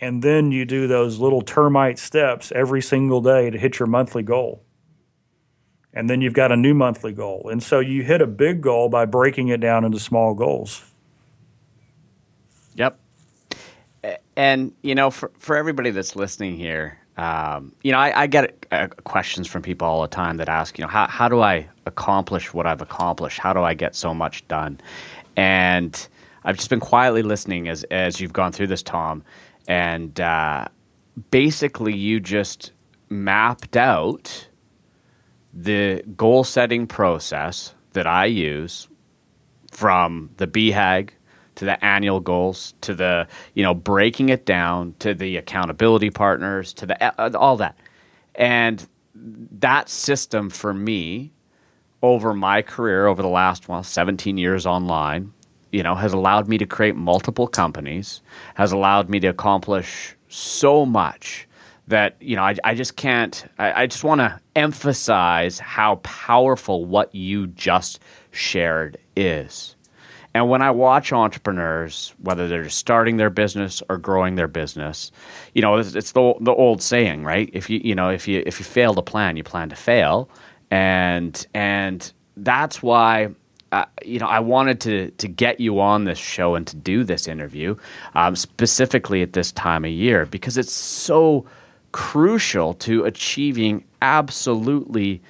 And 0.00 0.22
then 0.22 0.52
you 0.52 0.64
do 0.64 0.86
those 0.86 1.18
little 1.18 1.42
termite 1.42 1.98
steps 1.98 2.52
every 2.54 2.80
single 2.80 3.20
day 3.20 3.50
to 3.50 3.58
hit 3.58 3.78
your 3.78 3.88
monthly 3.88 4.22
goal 4.22 4.62
and 5.98 6.08
then 6.08 6.20
you've 6.20 6.34
got 6.34 6.52
a 6.52 6.56
new 6.56 6.74
monthly 6.74 7.12
goal. 7.12 7.48
And 7.50 7.62
so 7.62 7.80
you 7.80 8.02
hit 8.02 8.20
a 8.20 8.26
big 8.26 8.60
goal 8.60 8.88
by 8.88 9.04
breaking 9.04 9.48
it 9.48 9.60
down 9.60 9.84
into 9.84 9.98
small 9.98 10.34
goals. 10.34 10.82
Yep. 12.74 12.98
And, 14.36 14.72
you 14.82 14.94
know, 14.94 15.10
for, 15.10 15.32
for 15.38 15.56
everybody 15.56 15.90
that's 15.90 16.14
listening 16.14 16.56
here, 16.56 16.97
um, 17.18 17.72
you 17.82 17.90
know, 17.90 17.98
I, 17.98 18.22
I 18.22 18.26
get 18.28 18.66
uh, 18.70 18.86
questions 19.02 19.48
from 19.48 19.60
people 19.60 19.88
all 19.88 20.02
the 20.02 20.08
time 20.08 20.36
that 20.36 20.48
ask, 20.48 20.78
you 20.78 20.84
know, 20.84 20.88
how, 20.88 21.08
how 21.08 21.28
do 21.28 21.40
I 21.40 21.68
accomplish 21.84 22.54
what 22.54 22.64
I've 22.64 22.80
accomplished? 22.80 23.40
How 23.40 23.52
do 23.52 23.60
I 23.60 23.74
get 23.74 23.96
so 23.96 24.14
much 24.14 24.46
done? 24.46 24.80
And 25.36 26.08
I've 26.44 26.56
just 26.56 26.70
been 26.70 26.80
quietly 26.80 27.22
listening 27.22 27.68
as, 27.68 27.82
as 27.84 28.20
you've 28.20 28.32
gone 28.32 28.52
through 28.52 28.68
this, 28.68 28.84
Tom. 28.84 29.24
And 29.66 30.18
uh, 30.20 30.68
basically, 31.32 31.96
you 31.96 32.20
just 32.20 32.70
mapped 33.08 33.76
out 33.76 34.48
the 35.52 36.04
goal 36.16 36.44
setting 36.44 36.86
process 36.86 37.74
that 37.94 38.06
I 38.06 38.26
use 38.26 38.86
from 39.72 40.30
the 40.36 40.46
BHAG 40.46 41.10
to 41.58 41.64
the 41.64 41.84
annual 41.84 42.20
goals 42.20 42.74
to 42.80 42.94
the 42.94 43.26
you 43.54 43.64
know 43.64 43.74
breaking 43.74 44.28
it 44.28 44.46
down 44.46 44.94
to 45.00 45.12
the 45.12 45.36
accountability 45.36 46.08
partners 46.08 46.72
to 46.72 46.86
the 46.86 47.20
uh, 47.20 47.36
all 47.36 47.56
that. 47.56 47.76
And 48.36 48.86
that 49.14 49.88
system 49.88 50.50
for 50.50 50.72
me 50.72 51.32
over 52.00 52.32
my 52.32 52.62
career 52.62 53.08
over 53.08 53.22
the 53.22 53.28
last 53.28 53.68
well 53.68 53.82
17 53.82 54.38
years 54.38 54.66
online 54.66 55.32
you 55.72 55.82
know 55.82 55.96
has 55.96 56.12
allowed 56.12 56.46
me 56.46 56.56
to 56.58 56.66
create 56.66 56.94
multiple 56.94 57.48
companies 57.48 58.20
has 58.54 58.70
allowed 58.70 59.08
me 59.10 59.18
to 59.18 59.26
accomplish 59.26 60.14
so 60.28 60.86
much 60.86 61.48
that 61.88 62.14
you 62.20 62.36
know 62.36 62.42
I, 62.44 62.54
I 62.62 62.74
just 62.76 62.94
can't 62.94 63.46
I, 63.58 63.82
I 63.82 63.86
just 63.88 64.04
want 64.04 64.20
to 64.20 64.40
emphasize 64.54 65.58
how 65.58 65.96
powerful 66.04 66.84
what 66.84 67.12
you 67.12 67.48
just 67.48 67.98
shared 68.30 68.96
is 69.16 69.74
and 70.34 70.48
when 70.48 70.62
i 70.62 70.70
watch 70.70 71.12
entrepreneurs 71.12 72.14
whether 72.20 72.48
they're 72.48 72.64
just 72.64 72.78
starting 72.78 73.16
their 73.16 73.30
business 73.30 73.82
or 73.88 73.96
growing 73.96 74.34
their 74.34 74.48
business 74.48 75.10
you 75.54 75.62
know 75.62 75.76
it's, 75.76 75.94
it's 75.94 76.12
the, 76.12 76.34
the 76.40 76.52
old 76.52 76.82
saying 76.82 77.24
right? 77.28 77.50
If 77.52 77.68
you 77.70 77.80
you 77.82 77.94
know 77.94 78.10
if 78.10 78.26
you 78.26 78.42
if 78.46 78.58
you 78.58 78.64
fail 78.64 78.94
to 78.94 79.02
plan 79.02 79.36
you 79.36 79.44
plan 79.44 79.68
to 79.68 79.76
fail. 79.76 80.28
And 80.70 81.46
and 81.54 82.12
that's 82.36 82.82
why 82.82 83.30
uh, 83.70 83.84
you 84.02 84.18
know, 84.18 84.26
I 84.26 84.40
wanted 84.40 84.80
to 84.82 85.10
to 85.10 85.28
get 85.28 85.60
you 85.60 85.80
on 85.80 86.04
this 86.04 86.18
show 86.18 86.54
and 86.54 86.66
to 86.66 86.76
do 86.76 87.04
this 87.04 87.28
interview 87.28 87.76
um, 88.14 88.34
specifically 88.34 89.22
at 89.22 89.34
this 89.34 89.52
time 89.52 89.84
of 89.84 89.90
year 89.90 90.24
because 90.26 90.56
it's 90.56 90.72
so 90.72 91.44
crucial 91.92 92.74
to 92.74 93.04
achieving 93.04 93.84
absolutely 94.00 95.20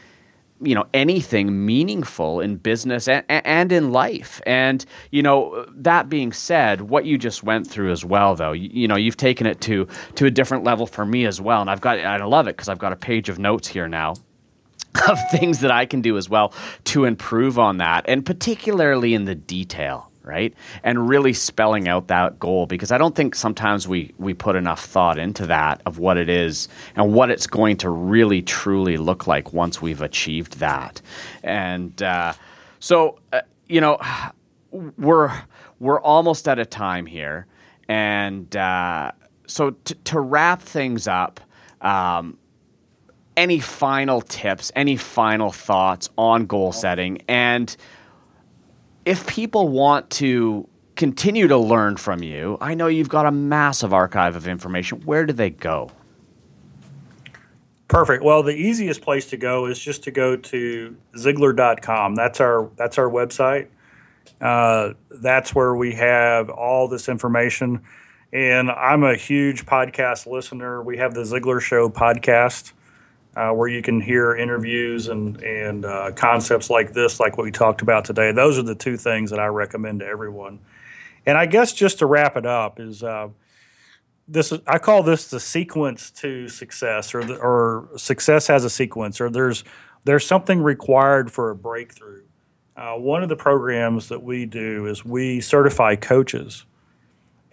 you 0.61 0.75
know 0.75 0.87
anything 0.95 1.65
meaningful 1.65 2.41
in 2.41 2.57
business 2.57 3.09
and, 3.09 3.25
and 3.29 3.73
in 3.73 3.93
life. 3.93 4.41
And 4.47 4.85
you 5.11 5.23
know 5.23 5.67
that 5.71 6.09
being 6.09 6.33
said 6.33 6.83
what 6.83 7.05
you 7.05 7.19
just 7.19 7.43
went 7.43 7.67
through 7.67 7.93
as 7.93 8.05
well 8.05 8.35
though 8.35 8.53
you, 8.53 8.71
you 8.73 8.89
know 8.89 8.97
you've 8.97 9.17
taken 9.17 9.47
it 9.47 9.61
to 9.63 9.87
to 10.17 10.27
a 10.27 10.31
different 10.31 10.65
level 10.65 10.87
for 10.87 11.05
me 11.05 11.27
as 11.27 11.41
well. 11.41 11.61
And 11.61 11.71
i've 11.71 11.81
got 11.81 11.99
i 11.99 12.25
love 12.25 12.49
it 12.49 12.57
because 12.57 12.69
i've 12.69 12.79
got 12.79 12.93
a 12.93 12.97
page 12.97 13.29
of 13.29 13.39
notes 13.39 13.69
here 13.69 13.89
now 13.89 14.15
of 15.09 15.19
things 15.31 15.61
that 15.61 15.71
i 15.71 15.87
can 15.87 16.01
do 16.01 16.17
as 16.17 16.29
well 16.29 16.53
to 16.85 17.05
improve 17.05 17.59
on 17.59 17.79
that 17.79 18.05
and 18.09 18.25
particularly 18.25 19.15
in 19.15 19.25
the 19.25 19.35
detail 19.35 20.11
right? 20.29 20.55
And 20.85 21.09
really 21.09 21.33
spelling 21.33 21.89
out 21.89 22.09
that 22.09 22.39
goal 22.39 22.67
because 22.67 22.93
I 22.93 22.99
don't 22.99 23.17
think 23.17 23.35
sometimes 23.35 23.89
we 23.89 24.13
we 24.19 24.35
put 24.35 24.55
enough 24.55 24.85
thought 24.85 25.19
into 25.19 25.47
that 25.47 25.81
of 25.87 25.99
what 25.99 26.19
it 26.19 26.29
is 26.29 26.69
and 26.95 27.15
what 27.15 27.31
it's 27.31 27.47
going 27.47 27.79
to 27.79 27.91
really 27.91 28.43
truly 28.43 28.99
look 28.99 29.27
like 29.27 29.53
once 29.53 29.81
we've 29.81 30.03
achieved 30.03 30.59
that. 30.59 31.01
And 31.43 32.01
uh, 32.03 32.35
so, 32.79 33.19
uh, 33.33 33.41
you 33.67 33.81
know, 33.81 33.99
we're 34.71 35.33
we're 35.81 36.01
almost 36.01 36.47
at 36.47 36.59
a 36.59 36.67
time 36.67 37.07
here, 37.07 37.47
and 37.89 38.55
uh, 38.55 39.13
so 39.47 39.71
t- 39.71 39.95
to 40.05 40.21
wrap 40.21 40.63
things 40.63 41.09
up. 41.09 41.41
Um, 41.81 42.39
any 43.37 43.61
final 43.61 44.21
tips, 44.21 44.73
any 44.75 44.97
final 44.97 45.53
thoughts 45.53 46.11
on 46.19 46.47
goal 46.47 46.73
setting, 46.73 47.23
and 47.29 47.77
if 49.05 49.27
people 49.27 49.69
want 49.69 50.11
to 50.11 50.69
continue 50.97 51.47
to 51.49 51.57
learn 51.57 51.97
from 51.97 52.23
you, 52.23 52.59
I 52.61 52.75
know 52.75 52.89
you've 52.89 53.09
got 53.09 53.27
a 53.27 53.31
massive 53.31 53.93
archive 53.93 54.37
of 54.37 54.49
information. 54.49 55.01
Where 55.03 55.25
do 55.25 55.33
they 55.33 55.51
go? 55.51 55.91
Perfect. 57.89 58.23
Well, 58.23 58.43
the 58.43 58.55
easiest 58.55 59.01
place 59.01 59.27
to 59.31 59.39
go 59.39 59.67
is 59.67 59.79
just 59.79 60.03
to 60.05 60.11
go 60.11 60.37
to 60.37 60.97
Ziglar.com. 61.17 62.15
That's 62.17 62.41
our 62.41 62.71
that's 62.77 62.99
our 62.99 63.09
website. 63.09 63.69
Uh, 64.41 64.93
that's 65.11 65.55
where 65.55 65.75
we 65.75 65.95
have 65.95 66.51
all 66.51 66.87
this 66.87 67.09
information. 67.09 67.83
And 68.33 68.71
I'm 68.71 69.05
a 69.05 69.17
huge 69.17 69.65
podcast 69.65 70.27
listener. 70.27 70.83
We 70.83 70.99
have 70.99 71.15
the 71.15 71.23
Ziglar 71.23 71.63
Show 71.63 71.89
podcast 71.89 72.73
uh, 73.39 73.53
where 73.53 73.69
you 73.69 73.83
can 73.83 74.01
hear 74.01 74.35
interviews 74.35 75.07
and 75.07 75.41
and 75.43 75.85
uh, 75.85 76.11
concepts 76.17 76.71
like 76.71 76.93
this, 76.93 77.21
like 77.21 77.39
what 77.39 77.45
we 77.45 77.53
talked 77.53 77.83
about 77.83 78.05
today. 78.05 78.33
Those 78.33 78.59
are 78.59 78.63
the 78.63 78.75
two 78.75 78.97
things 78.97 79.31
that 79.31 79.39
I 79.39 79.47
recommend 79.47 80.01
to 80.01 80.07
everyone. 80.07 80.59
And 81.25 81.39
I 81.39 81.47
guess 81.47 81.73
just 81.73 82.01
to 82.01 82.07
wrap 82.07 82.37
it 82.37 82.45
up 82.45 82.81
is 82.81 83.05
uh, 83.05 83.29
this. 84.27 84.53
I 84.67 84.79
call 84.79 85.05
this 85.05 85.31
the 85.31 85.39
sequence 85.39 86.11
to 86.13 86.49
success, 86.49 87.15
or 87.15 87.23
the, 87.23 87.37
or 87.37 87.89
success 87.97 88.49
has 88.49 88.65
a 88.65 88.71
sequence, 88.71 89.21
or 89.21 89.31
there's 89.31 89.63
there's 90.03 90.27
something 90.27 90.61
required 90.61 91.31
for 91.31 91.51
a 91.51 91.55
breakthrough. 91.55 92.25
Uh, 92.77 92.95
one 92.95 93.23
of 93.23 93.29
the 93.29 93.37
programs 93.37 94.09
that 94.09 94.23
we 94.23 94.47
do 94.47 94.87
is 94.87 95.05
we 95.05 95.41
certify 95.41 95.95
coaches, 95.95 96.65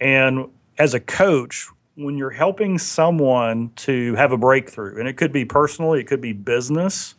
and 0.00 0.48
as 0.78 0.94
a 0.94 1.00
coach, 1.00 1.68
when 1.96 2.18
you're 2.18 2.30
helping 2.30 2.78
someone 2.78 3.70
to 3.74 4.14
have 4.14 4.30
a 4.30 4.36
breakthrough, 4.36 4.98
and 4.98 5.08
it 5.08 5.16
could 5.16 5.32
be 5.32 5.44
personal, 5.44 5.94
it 5.94 6.06
could 6.06 6.20
be 6.20 6.32
business, 6.32 7.14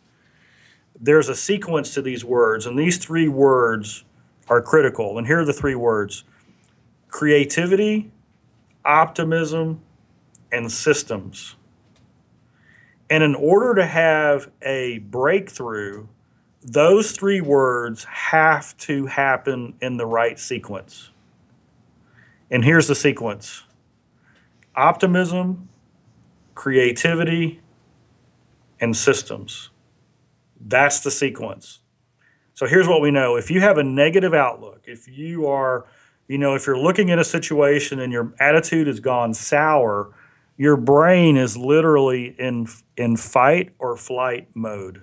there's 1.00 1.28
a 1.28 1.34
sequence 1.34 1.94
to 1.94 2.02
these 2.02 2.24
words, 2.24 2.64
and 2.64 2.78
these 2.78 2.96
three 2.96 3.28
words 3.28 4.04
are 4.48 4.62
critical. 4.62 5.18
And 5.18 5.26
here 5.26 5.40
are 5.40 5.44
the 5.44 5.52
three 5.52 5.74
words 5.74 6.24
creativity, 7.08 8.10
optimism, 8.84 9.80
and 10.52 10.70
systems. 10.70 11.56
And 13.10 13.24
in 13.24 13.34
order 13.34 13.74
to 13.76 13.86
have 13.86 14.50
a 14.60 14.98
breakthrough, 14.98 16.06
those 16.62 17.12
three 17.12 17.40
words 17.40 18.04
have 18.04 18.76
to 18.78 19.06
happen 19.06 19.74
in 19.80 19.96
the 19.96 20.06
right 20.06 20.38
sequence. 20.38 21.10
And 22.50 22.64
here's 22.64 22.86
the 22.86 22.94
sequence 22.94 23.64
optimism, 24.78 25.68
creativity, 26.54 27.60
and 28.80 28.96
systems. 28.96 29.70
That's 30.60 31.00
the 31.00 31.10
sequence. 31.10 31.80
So 32.54 32.66
here's 32.66 32.86
what 32.86 33.00
we 33.00 33.10
know. 33.10 33.36
If 33.36 33.50
you 33.50 33.60
have 33.60 33.78
a 33.78 33.82
negative 33.82 34.34
outlook, 34.34 34.84
if 34.86 35.08
you 35.08 35.48
are, 35.48 35.86
you 36.28 36.38
know, 36.38 36.54
if 36.54 36.66
you're 36.66 36.78
looking 36.78 37.10
at 37.10 37.18
a 37.18 37.24
situation 37.24 37.98
and 37.98 38.12
your 38.12 38.32
attitude 38.38 38.86
has 38.86 39.00
gone 39.00 39.34
sour, 39.34 40.14
your 40.56 40.76
brain 40.76 41.36
is 41.36 41.56
literally 41.56 42.34
in 42.38 42.68
in 42.96 43.16
fight 43.16 43.72
or 43.78 43.96
flight 43.96 44.48
mode. 44.54 45.02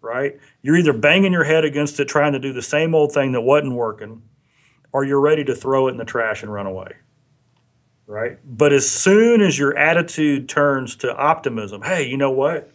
Right? 0.00 0.38
You're 0.62 0.76
either 0.76 0.92
banging 0.92 1.32
your 1.32 1.44
head 1.44 1.64
against 1.64 2.00
it 2.00 2.06
trying 2.06 2.32
to 2.32 2.40
do 2.40 2.52
the 2.52 2.62
same 2.62 2.94
old 2.94 3.12
thing 3.12 3.32
that 3.32 3.42
wasn't 3.42 3.74
working, 3.74 4.22
or 4.92 5.04
you're 5.04 5.20
ready 5.20 5.44
to 5.44 5.54
throw 5.54 5.86
it 5.86 5.92
in 5.92 5.96
the 5.96 6.04
trash 6.04 6.42
and 6.42 6.52
run 6.52 6.66
away 6.66 6.92
right? 8.06 8.38
But 8.44 8.72
as 8.72 8.90
soon 8.90 9.40
as 9.40 9.58
your 9.58 9.76
attitude 9.76 10.48
turns 10.48 10.96
to 10.96 11.16
optimism, 11.16 11.82
hey, 11.82 12.08
you 12.08 12.16
know 12.16 12.30
what? 12.30 12.70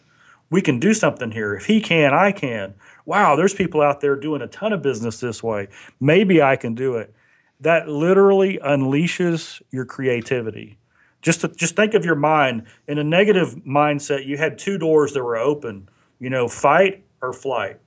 We 0.50 0.62
can 0.62 0.80
do 0.80 0.94
something 0.94 1.32
here. 1.32 1.54
If 1.56 1.66
he 1.66 1.82
can, 1.82 2.14
I 2.14 2.32
can. 2.32 2.76
Wow, 3.06 3.36
there's 3.36 3.54
people 3.54 3.82
out 3.82 4.02
there 4.02 4.16
doing 4.16 4.42
a 4.42 4.48
ton 4.48 4.74
of 4.74 4.82
business 4.82 5.20
this 5.20 5.44
way. 5.44 5.68
Maybe 6.00 6.42
I 6.42 6.56
can 6.56 6.74
do 6.74 6.96
it. 6.96 7.14
That 7.60 7.90
literally 7.90 8.60
unleashes 8.64 9.62
your 9.72 9.86
creativity. 9.86 10.78
Just 11.22 11.42
to, 11.42 11.48
just 11.50 11.76
think 11.76 11.94
of 11.94 12.06
your 12.06 12.16
mind. 12.16 12.68
In 12.88 12.98
a 12.98 13.04
negative 13.04 13.56
mindset, 13.68 14.26
you 14.26 14.38
had 14.38 14.58
two 14.58 14.78
doors 14.78 15.14
that 15.14 15.24
were 15.24 15.38
open. 15.38 15.90
You 16.20 16.30
know, 16.30 16.48
fight 16.48 17.04
or 17.22 17.34
flight. 17.34 17.80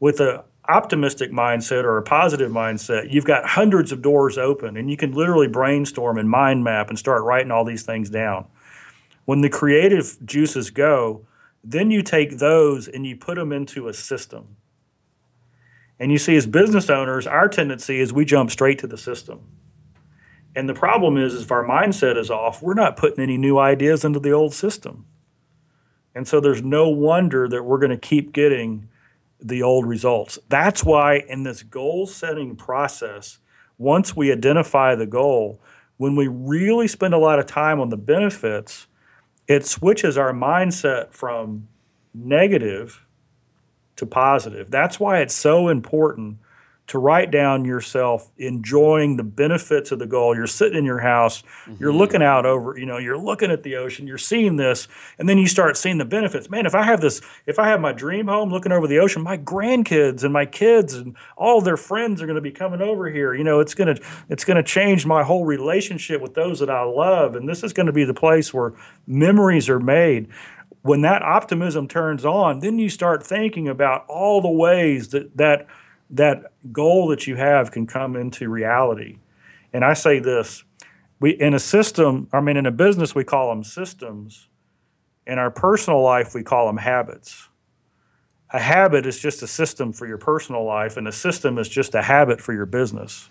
With 0.00 0.20
a 0.20 0.44
optimistic 0.72 1.30
mindset 1.30 1.84
or 1.84 1.98
a 1.98 2.02
positive 2.02 2.50
mindset, 2.50 3.12
you've 3.12 3.24
got 3.24 3.44
hundreds 3.50 3.92
of 3.92 4.02
doors 4.02 4.38
open 4.38 4.76
and 4.76 4.90
you 4.90 4.96
can 4.96 5.12
literally 5.12 5.48
brainstorm 5.48 6.18
and 6.18 6.28
mind 6.28 6.64
map 6.64 6.88
and 6.88 6.98
start 6.98 7.22
writing 7.22 7.50
all 7.50 7.64
these 7.64 7.82
things 7.82 8.10
down. 8.10 8.46
When 9.24 9.40
the 9.40 9.50
creative 9.50 10.18
juices 10.24 10.70
go, 10.70 11.26
then 11.62 11.90
you 11.90 12.02
take 12.02 12.38
those 12.38 12.88
and 12.88 13.06
you 13.06 13.16
put 13.16 13.36
them 13.36 13.52
into 13.52 13.88
a 13.88 13.94
system. 13.94 14.56
And 15.98 16.10
you 16.10 16.18
see, 16.18 16.34
as 16.34 16.46
business 16.46 16.90
owners, 16.90 17.26
our 17.26 17.48
tendency 17.48 18.00
is 18.00 18.12
we 18.12 18.24
jump 18.24 18.50
straight 18.50 18.78
to 18.80 18.88
the 18.88 18.98
system. 18.98 19.40
And 20.56 20.68
the 20.68 20.74
problem 20.74 21.16
is, 21.16 21.40
if 21.40 21.52
our 21.52 21.64
mindset 21.64 22.16
is 22.16 22.30
off, 22.30 22.62
we're 22.62 22.74
not 22.74 22.96
putting 22.96 23.22
any 23.22 23.38
new 23.38 23.58
ideas 23.58 24.04
into 24.04 24.18
the 24.18 24.32
old 24.32 24.52
system. 24.52 25.06
And 26.14 26.26
so 26.26 26.40
there's 26.40 26.62
no 26.62 26.88
wonder 26.88 27.48
that 27.48 27.62
we're 27.62 27.78
going 27.78 27.90
to 27.90 27.96
keep 27.96 28.32
getting 28.32 28.88
the 29.42 29.62
old 29.62 29.86
results. 29.86 30.38
That's 30.48 30.84
why 30.84 31.22
in 31.28 31.42
this 31.42 31.62
goal 31.62 32.06
setting 32.06 32.56
process, 32.56 33.38
once 33.78 34.16
we 34.16 34.32
identify 34.32 34.94
the 34.94 35.06
goal, 35.06 35.60
when 35.96 36.16
we 36.16 36.28
really 36.28 36.88
spend 36.88 37.14
a 37.14 37.18
lot 37.18 37.38
of 37.38 37.46
time 37.46 37.80
on 37.80 37.90
the 37.90 37.96
benefits, 37.96 38.86
it 39.48 39.66
switches 39.66 40.16
our 40.16 40.32
mindset 40.32 41.12
from 41.12 41.68
negative 42.14 43.04
to 43.96 44.06
positive. 44.06 44.70
That's 44.70 44.98
why 44.98 45.18
it's 45.20 45.34
so 45.34 45.68
important 45.68 46.38
to 46.92 46.98
write 46.98 47.30
down 47.30 47.64
yourself 47.64 48.30
enjoying 48.36 49.16
the 49.16 49.22
benefits 49.22 49.92
of 49.92 49.98
the 49.98 50.06
goal. 50.06 50.36
You're 50.36 50.46
sitting 50.46 50.76
in 50.76 50.84
your 50.84 50.98
house, 50.98 51.40
mm-hmm. 51.40 51.76
you're 51.80 51.92
looking 51.92 52.22
out 52.22 52.44
over, 52.44 52.78
you 52.78 52.84
know, 52.84 52.98
you're 52.98 53.16
looking 53.16 53.50
at 53.50 53.62
the 53.62 53.76
ocean, 53.76 54.06
you're 54.06 54.18
seeing 54.18 54.56
this, 54.56 54.88
and 55.18 55.26
then 55.26 55.38
you 55.38 55.46
start 55.46 55.78
seeing 55.78 55.96
the 55.96 56.04
benefits. 56.04 56.50
Man, 56.50 56.66
if 56.66 56.74
I 56.74 56.82
have 56.82 57.00
this, 57.00 57.22
if 57.46 57.58
I 57.58 57.68
have 57.68 57.80
my 57.80 57.92
dream 57.92 58.26
home 58.26 58.50
looking 58.50 58.72
over 58.72 58.86
the 58.86 58.98
ocean, 58.98 59.22
my 59.22 59.38
grandkids 59.38 60.22
and 60.22 60.34
my 60.34 60.44
kids 60.44 60.92
and 60.92 61.16
all 61.34 61.62
their 61.62 61.78
friends 61.78 62.20
are 62.20 62.26
going 62.26 62.34
to 62.34 62.42
be 62.42 62.52
coming 62.52 62.82
over 62.82 63.08
here. 63.08 63.32
You 63.32 63.44
know, 63.44 63.60
it's 63.60 63.72
going 63.72 63.96
to 63.96 64.02
it's 64.28 64.44
going 64.44 64.58
to 64.58 64.62
change 64.62 65.06
my 65.06 65.22
whole 65.22 65.46
relationship 65.46 66.20
with 66.20 66.34
those 66.34 66.58
that 66.58 66.68
I 66.68 66.82
love, 66.82 67.36
and 67.36 67.48
this 67.48 67.62
is 67.62 67.72
going 67.72 67.86
to 67.86 67.92
be 67.92 68.04
the 68.04 68.12
place 68.12 68.52
where 68.52 68.74
memories 69.06 69.70
are 69.70 69.80
made 69.80 70.28
when 70.82 71.02
that 71.02 71.22
optimism 71.22 71.86
turns 71.86 72.24
on, 72.24 72.58
then 72.58 72.76
you 72.76 72.88
start 72.88 73.24
thinking 73.24 73.68
about 73.68 74.04
all 74.08 74.42
the 74.42 74.50
ways 74.50 75.10
that 75.10 75.36
that 75.36 75.68
that 76.12 76.52
goal 76.70 77.08
that 77.08 77.26
you 77.26 77.36
have 77.36 77.72
can 77.72 77.86
come 77.86 78.14
into 78.16 78.48
reality. 78.48 79.18
And 79.72 79.84
I 79.84 79.94
say 79.94 80.18
this 80.18 80.64
we 81.18 81.30
in 81.30 81.54
a 81.54 81.58
system, 81.58 82.28
I 82.32 82.40
mean, 82.40 82.56
in 82.56 82.66
a 82.66 82.70
business, 82.72 83.14
we 83.14 83.24
call 83.24 83.48
them 83.48 83.64
systems. 83.64 84.48
In 85.26 85.38
our 85.38 85.50
personal 85.50 86.02
life, 86.02 86.34
we 86.34 86.42
call 86.42 86.66
them 86.66 86.78
habits. 86.78 87.48
A 88.50 88.58
habit 88.58 89.06
is 89.06 89.18
just 89.18 89.40
a 89.42 89.46
system 89.46 89.92
for 89.92 90.06
your 90.06 90.18
personal 90.18 90.64
life, 90.64 90.96
and 90.96 91.08
a 91.08 91.12
system 91.12 91.58
is 91.58 91.68
just 91.68 91.94
a 91.94 92.02
habit 92.02 92.40
for 92.40 92.52
your 92.52 92.66
business. 92.66 93.30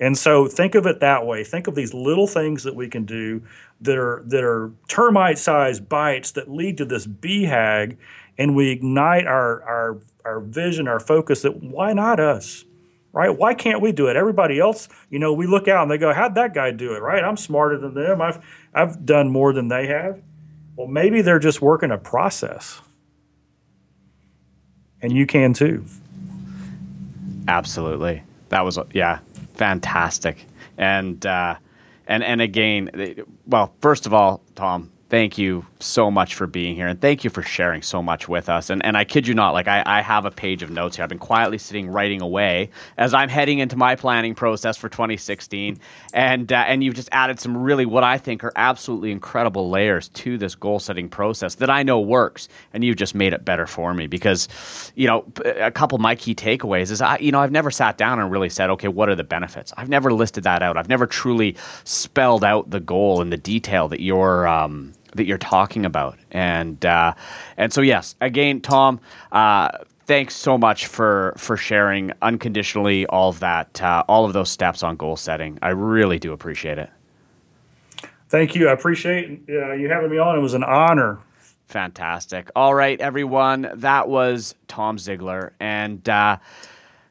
And 0.00 0.18
so 0.18 0.46
think 0.46 0.74
of 0.74 0.86
it 0.86 1.00
that 1.00 1.26
way. 1.26 1.42
Think 1.42 1.66
of 1.66 1.74
these 1.74 1.94
little 1.94 2.26
things 2.26 2.62
that 2.64 2.74
we 2.74 2.88
can 2.88 3.04
do 3.04 3.42
that 3.80 3.96
are 3.96 4.22
that 4.26 4.44
are 4.44 4.72
termite-sized 4.86 5.88
bites 5.88 6.32
that 6.32 6.50
lead 6.50 6.76
to 6.78 6.84
this 6.84 7.06
BHAG, 7.06 7.96
and 8.36 8.54
we 8.54 8.70
ignite 8.70 9.26
our 9.26 9.62
our 9.62 9.98
our 10.24 10.40
vision, 10.40 10.88
our 10.88 11.00
focus 11.00 11.42
that 11.42 11.62
why 11.62 11.92
not 11.94 12.20
us? 12.20 12.64
Right? 13.12 13.30
Why 13.30 13.54
can't 13.54 13.80
we 13.82 13.92
do 13.92 14.08
it? 14.08 14.16
Everybody 14.16 14.60
else, 14.60 14.88
you 15.10 15.18
know, 15.20 15.32
we 15.32 15.46
look 15.46 15.68
out 15.68 15.82
and 15.82 15.90
they 15.90 15.98
go, 15.98 16.12
How'd 16.14 16.34
that 16.36 16.54
guy 16.54 16.70
do 16.72 16.94
it? 16.94 17.02
Right? 17.02 17.24
I'm 17.24 17.36
smarter 17.36 17.78
than 17.78 17.94
them. 17.94 18.22
I've 18.22 18.44
I've 18.74 19.06
done 19.06 19.30
more 19.30 19.52
than 19.52 19.68
they 19.68 19.86
have. 19.88 20.22
Well, 20.76 20.88
maybe 20.88 21.22
they're 21.22 21.38
just 21.40 21.62
working 21.62 21.90
a 21.92 21.98
process. 21.98 22.80
and 25.02 25.12
you 25.12 25.26
can 25.26 25.52
too. 25.54 25.84
Absolutely. 27.48 28.22
That 28.50 28.64
was 28.64 28.78
yeah, 28.92 29.20
fantastic. 29.54 30.46
And 30.78 31.24
uh, 31.26 31.56
and 32.06 32.24
and 32.24 32.40
again, 32.40 32.90
well, 33.46 33.74
first 33.80 34.06
of 34.06 34.14
all, 34.14 34.42
Tom, 34.56 34.92
thank 35.10 35.38
you 35.38 35.66
so 35.84 36.10
much 36.10 36.34
for 36.34 36.46
being 36.46 36.74
here 36.74 36.86
and 36.86 37.00
thank 37.00 37.24
you 37.24 37.30
for 37.30 37.42
sharing 37.42 37.82
so 37.82 38.02
much 38.02 38.28
with 38.28 38.48
us. 38.48 38.70
And, 38.70 38.84
and 38.84 38.96
I 38.96 39.04
kid 39.04 39.26
you 39.26 39.34
not, 39.34 39.52
like 39.52 39.68
I, 39.68 39.82
I 39.84 40.00
have 40.00 40.24
a 40.24 40.30
page 40.30 40.62
of 40.62 40.70
notes 40.70 40.96
here. 40.96 41.02
I've 41.02 41.08
been 41.08 41.18
quietly 41.18 41.58
sitting 41.58 41.88
writing 41.88 42.22
away 42.22 42.70
as 42.96 43.12
I'm 43.12 43.28
heading 43.28 43.58
into 43.58 43.76
my 43.76 43.94
planning 43.94 44.34
process 44.34 44.76
for 44.76 44.88
2016. 44.88 45.78
And, 46.12 46.52
uh, 46.52 46.64
and 46.66 46.82
you've 46.82 46.94
just 46.94 47.08
added 47.12 47.38
some 47.38 47.56
really 47.56 47.86
what 47.86 48.02
I 48.02 48.18
think 48.18 48.42
are 48.44 48.52
absolutely 48.56 49.12
incredible 49.12 49.68
layers 49.70 50.08
to 50.08 50.38
this 50.38 50.54
goal 50.54 50.78
setting 50.78 51.08
process 51.08 51.56
that 51.56 51.70
I 51.70 51.82
know 51.82 52.00
works. 52.00 52.48
And 52.72 52.82
you've 52.82 52.96
just 52.96 53.14
made 53.14 53.32
it 53.32 53.44
better 53.44 53.66
for 53.66 53.92
me 53.92 54.06
because, 54.06 54.48
you 54.94 55.06
know, 55.06 55.24
a 55.44 55.70
couple 55.70 55.96
of 55.96 56.02
my 56.02 56.14
key 56.14 56.34
takeaways 56.34 56.90
is 56.90 57.02
I, 57.02 57.18
you 57.18 57.32
know, 57.32 57.40
I've 57.40 57.52
never 57.52 57.70
sat 57.70 57.98
down 57.98 58.18
and 58.18 58.30
really 58.30 58.48
said, 58.48 58.70
okay, 58.70 58.88
what 58.88 59.08
are 59.08 59.14
the 59.14 59.24
benefits? 59.24 59.72
I've 59.76 59.88
never 59.88 60.12
listed 60.12 60.44
that 60.44 60.62
out. 60.62 60.76
I've 60.76 60.88
never 60.88 61.06
truly 61.06 61.56
spelled 61.84 62.44
out 62.44 62.70
the 62.70 62.80
goal 62.80 63.20
in 63.20 63.30
the 63.30 63.36
detail 63.36 63.88
that 63.88 64.00
you're, 64.00 64.48
um, 64.48 64.94
that 65.14 65.24
you're 65.26 65.38
talking 65.38 65.84
about. 65.84 66.18
And 66.30 66.84
uh, 66.84 67.14
and 67.56 67.72
so 67.72 67.80
yes, 67.80 68.14
again, 68.20 68.60
Tom. 68.60 69.00
Uh, 69.32 69.70
thanks 70.06 70.34
so 70.34 70.58
much 70.58 70.86
for 70.86 71.34
for 71.36 71.56
sharing 71.56 72.12
unconditionally 72.22 73.06
all 73.06 73.30
of 73.30 73.40
that, 73.40 73.80
uh, 73.82 74.04
all 74.08 74.24
of 74.24 74.32
those 74.32 74.50
steps 74.50 74.82
on 74.82 74.96
goal 74.96 75.16
setting. 75.16 75.58
I 75.62 75.70
really 75.70 76.18
do 76.18 76.32
appreciate 76.32 76.78
it. 76.78 76.90
Thank 78.28 78.54
you. 78.54 78.68
I 78.68 78.72
appreciate 78.72 79.42
uh, 79.48 79.72
you 79.74 79.88
having 79.88 80.10
me 80.10 80.18
on. 80.18 80.36
It 80.36 80.42
was 80.42 80.54
an 80.54 80.64
honor. 80.64 81.20
Fantastic. 81.66 82.50
All 82.54 82.74
right, 82.74 83.00
everyone. 83.00 83.70
That 83.74 84.08
was 84.08 84.54
Tom 84.68 84.96
Ziglar 84.96 85.52
And 85.60 86.06
uh, 86.08 86.38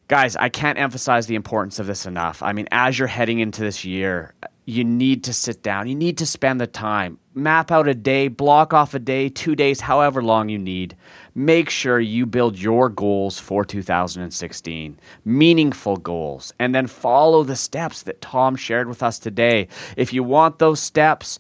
guys, 0.08 0.36
I 0.36 0.50
can't 0.50 0.78
emphasize 0.78 1.28
the 1.28 1.36
importance 1.36 1.80
of 1.80 1.88
this 1.88 2.06
enough. 2.06 2.44
I 2.44 2.54
mean, 2.54 2.68
as 2.72 3.00
you're 3.00 3.08
heading 3.08 3.40
into 3.40 3.62
this 3.62 3.84
year, 3.84 4.34
you 4.66 4.84
need 4.84 5.24
to 5.26 5.34
sit 5.34 5.62
down. 5.62 5.88
You 5.88 5.96
need 5.96 6.18
to 6.20 6.26
spend 6.26 6.62
the 6.62 6.68
time. 6.68 7.20
Map 7.34 7.72
out 7.72 7.88
a 7.88 7.94
day, 7.94 8.28
block 8.28 8.74
off 8.74 8.94
a 8.94 9.00
day, 9.00 9.28
two 9.28 9.56
days, 9.56 9.82
however 9.82 10.22
long 10.22 10.50
you 10.50 10.58
need. 10.58 10.96
Make 11.36 11.70
sure 11.70 12.00
you 12.00 12.26
build 12.26 12.60
your 12.60 12.90
goals 12.90 13.40
for 13.40 13.66
2016, 13.66 15.00
meaningful 15.26 15.98
goals, 15.98 16.54
and 16.60 16.74
then 16.76 16.88
follow 16.88 17.44
the 17.44 17.56
steps 17.56 18.04
that 18.04 18.22
Tom 18.22 18.56
shared 18.56 18.88
with 18.88 19.02
us 19.02 19.18
today. 19.20 19.68
If 19.98 20.14
you 20.14 20.24
want 20.24 20.60
those 20.60 20.80
steps, 20.80 21.40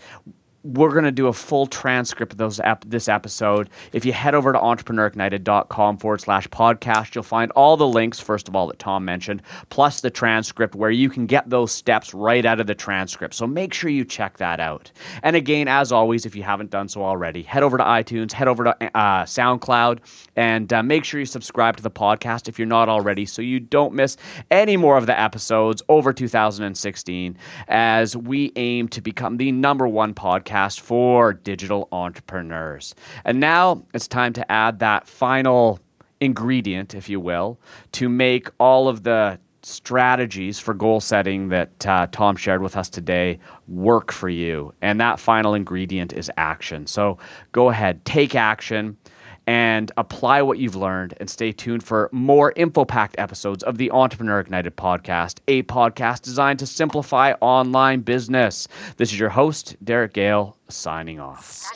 we're 0.63 0.91
going 0.91 1.03
to 1.03 1.11
do 1.11 1.27
a 1.27 1.33
full 1.33 1.67
transcript 1.67 2.31
of 2.31 2.37
those 2.37 2.61
this 2.85 3.09
episode. 3.09 3.69
If 3.91 4.05
you 4.05 4.13
head 4.13 4.33
over 4.33 4.53
to 4.53 4.59
entrepreneurignited.com 4.59 5.97
forward 5.97 6.21
slash 6.21 6.47
podcast, 6.47 7.15
you'll 7.15 7.23
find 7.23 7.51
all 7.51 7.75
the 7.75 7.87
links, 7.87 8.19
first 8.19 8.47
of 8.47 8.55
all, 8.55 8.67
that 8.67 8.79
Tom 8.79 9.03
mentioned, 9.03 9.41
plus 9.69 9.99
the 9.99 10.09
transcript 10.09 10.73
where 10.73 10.89
you 10.89 11.09
can 11.09 11.25
get 11.25 11.49
those 11.49 11.71
steps 11.71 12.13
right 12.13 12.45
out 12.45 12.61
of 12.61 12.67
the 12.67 12.75
transcript. 12.75 13.33
So 13.33 13.45
make 13.45 13.73
sure 13.73 13.89
you 13.89 14.05
check 14.05 14.37
that 14.37 14.61
out. 14.61 14.91
And 15.21 15.35
again, 15.35 15.67
as 15.67 15.91
always, 15.91 16.25
if 16.25 16.35
you 16.35 16.43
haven't 16.43 16.71
done 16.71 16.87
so 16.87 17.03
already, 17.03 17.43
head 17.43 17.63
over 17.63 17.77
to 17.77 17.83
iTunes, 17.83 18.31
head 18.31 18.47
over 18.47 18.63
to 18.63 18.97
uh, 18.97 19.23
SoundCloud, 19.23 19.99
and 20.37 20.71
uh, 20.71 20.81
make 20.81 21.03
sure 21.03 21.19
you 21.19 21.25
subscribe 21.25 21.75
to 21.75 21.83
the 21.83 21.91
podcast 21.91 22.47
if 22.47 22.57
you're 22.57 22.65
not 22.65 22.87
already 22.87 23.25
so 23.25 23.41
you 23.41 23.59
don't 23.59 23.93
miss 23.93 24.15
any 24.49 24.77
more 24.77 24.97
of 24.97 25.07
the 25.07 25.19
episodes 25.19 25.81
over 25.89 26.13
2016 26.13 27.37
as 27.67 28.15
we 28.15 28.53
aim 28.55 28.87
to 28.87 29.01
become 29.01 29.37
the 29.37 29.51
number 29.51 29.87
one 29.87 30.13
podcast 30.13 30.52
podcast 30.53 30.79
for 30.79 31.33
digital 31.33 31.87
entrepreneurs. 31.91 32.95
And 33.25 33.39
now 33.39 33.83
it's 33.93 34.07
time 34.07 34.33
to 34.33 34.51
add 34.51 34.79
that 34.79 35.07
final 35.07 35.79
ingredient, 36.19 36.95
if 36.95 37.09
you 37.09 37.19
will, 37.19 37.59
to 37.93 38.07
make 38.09 38.49
all 38.59 38.87
of 38.87 39.03
the 39.03 39.39
strategies 39.63 40.59
for 40.59 40.73
goal 40.73 40.99
setting 40.99 41.49
that 41.49 41.85
uh, 41.87 42.07
Tom 42.11 42.35
shared 42.35 42.61
with 42.61 42.75
us 42.75 42.89
today 42.89 43.39
work 43.67 44.11
for 44.11 44.29
you. 44.29 44.73
And 44.81 44.99
that 44.99 45.19
final 45.19 45.53
ingredient 45.53 46.11
is 46.13 46.29
action. 46.37 46.85
So 46.85 47.17
go 47.53 47.69
ahead, 47.69 48.03
take 48.03 48.35
action 48.35 48.97
and 49.45 49.91
apply 49.97 50.41
what 50.41 50.57
you've 50.57 50.75
learned 50.75 51.13
and 51.19 51.29
stay 51.29 51.51
tuned 51.51 51.83
for 51.83 52.09
more 52.11 52.53
info 52.55 52.85
packed 52.85 53.15
episodes 53.17 53.63
of 53.63 53.77
the 53.77 53.91
Entrepreneur 53.91 54.39
Ignited 54.39 54.75
podcast, 54.75 55.39
a 55.47 55.63
podcast 55.63 56.21
designed 56.21 56.59
to 56.59 56.65
simplify 56.65 57.33
online 57.41 58.01
business. 58.01 58.67
This 58.97 59.11
is 59.11 59.19
your 59.19 59.29
host, 59.29 59.75
Derek 59.83 60.13
Gehl, 60.13 60.55
signing 60.69 61.19
off. 61.19 61.67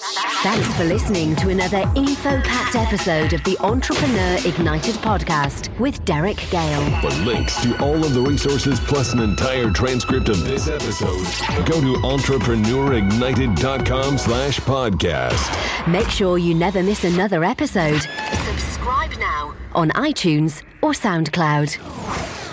Thanks 0.44 0.72
for 0.76 0.84
listening 0.86 1.36
to 1.38 1.50
another 1.50 1.80
info 1.96 2.40
packed 2.42 2.76
episode 2.76 3.34
of 3.34 3.44
the 3.44 3.58
Entrepreneur 3.60 4.38
Ignited 4.46 4.96
podcast 4.96 5.78
with 5.80 6.04
Derek 6.06 6.38
Gehl. 6.38 7.02
For 7.02 7.10
links 7.26 7.62
to 7.64 7.78
all 7.84 8.04
of 8.04 8.14
the 8.14 8.22
resources 8.22 8.80
plus 8.80 9.14
an 9.14 9.20
entire 9.20 9.70
transcript 9.72 10.30
of 10.30 10.44
this 10.44 10.68
episode, 10.68 11.26
go 11.66 11.82
to 11.82 11.94
entrepreneurignited.com 12.02 14.18
slash 14.18 14.60
podcast. 14.62 15.88
Make 15.88 16.10
sure 16.10 16.38
you 16.38 16.54
never 16.56 16.82
miss 16.82 17.04
another 17.04 17.44
episode. 17.44 18.02
Subscribe 18.46 19.12
now 19.20 19.54
on 19.74 19.90
iTunes 19.92 20.64
or 20.82 20.92
SoundCloud. 20.92 22.47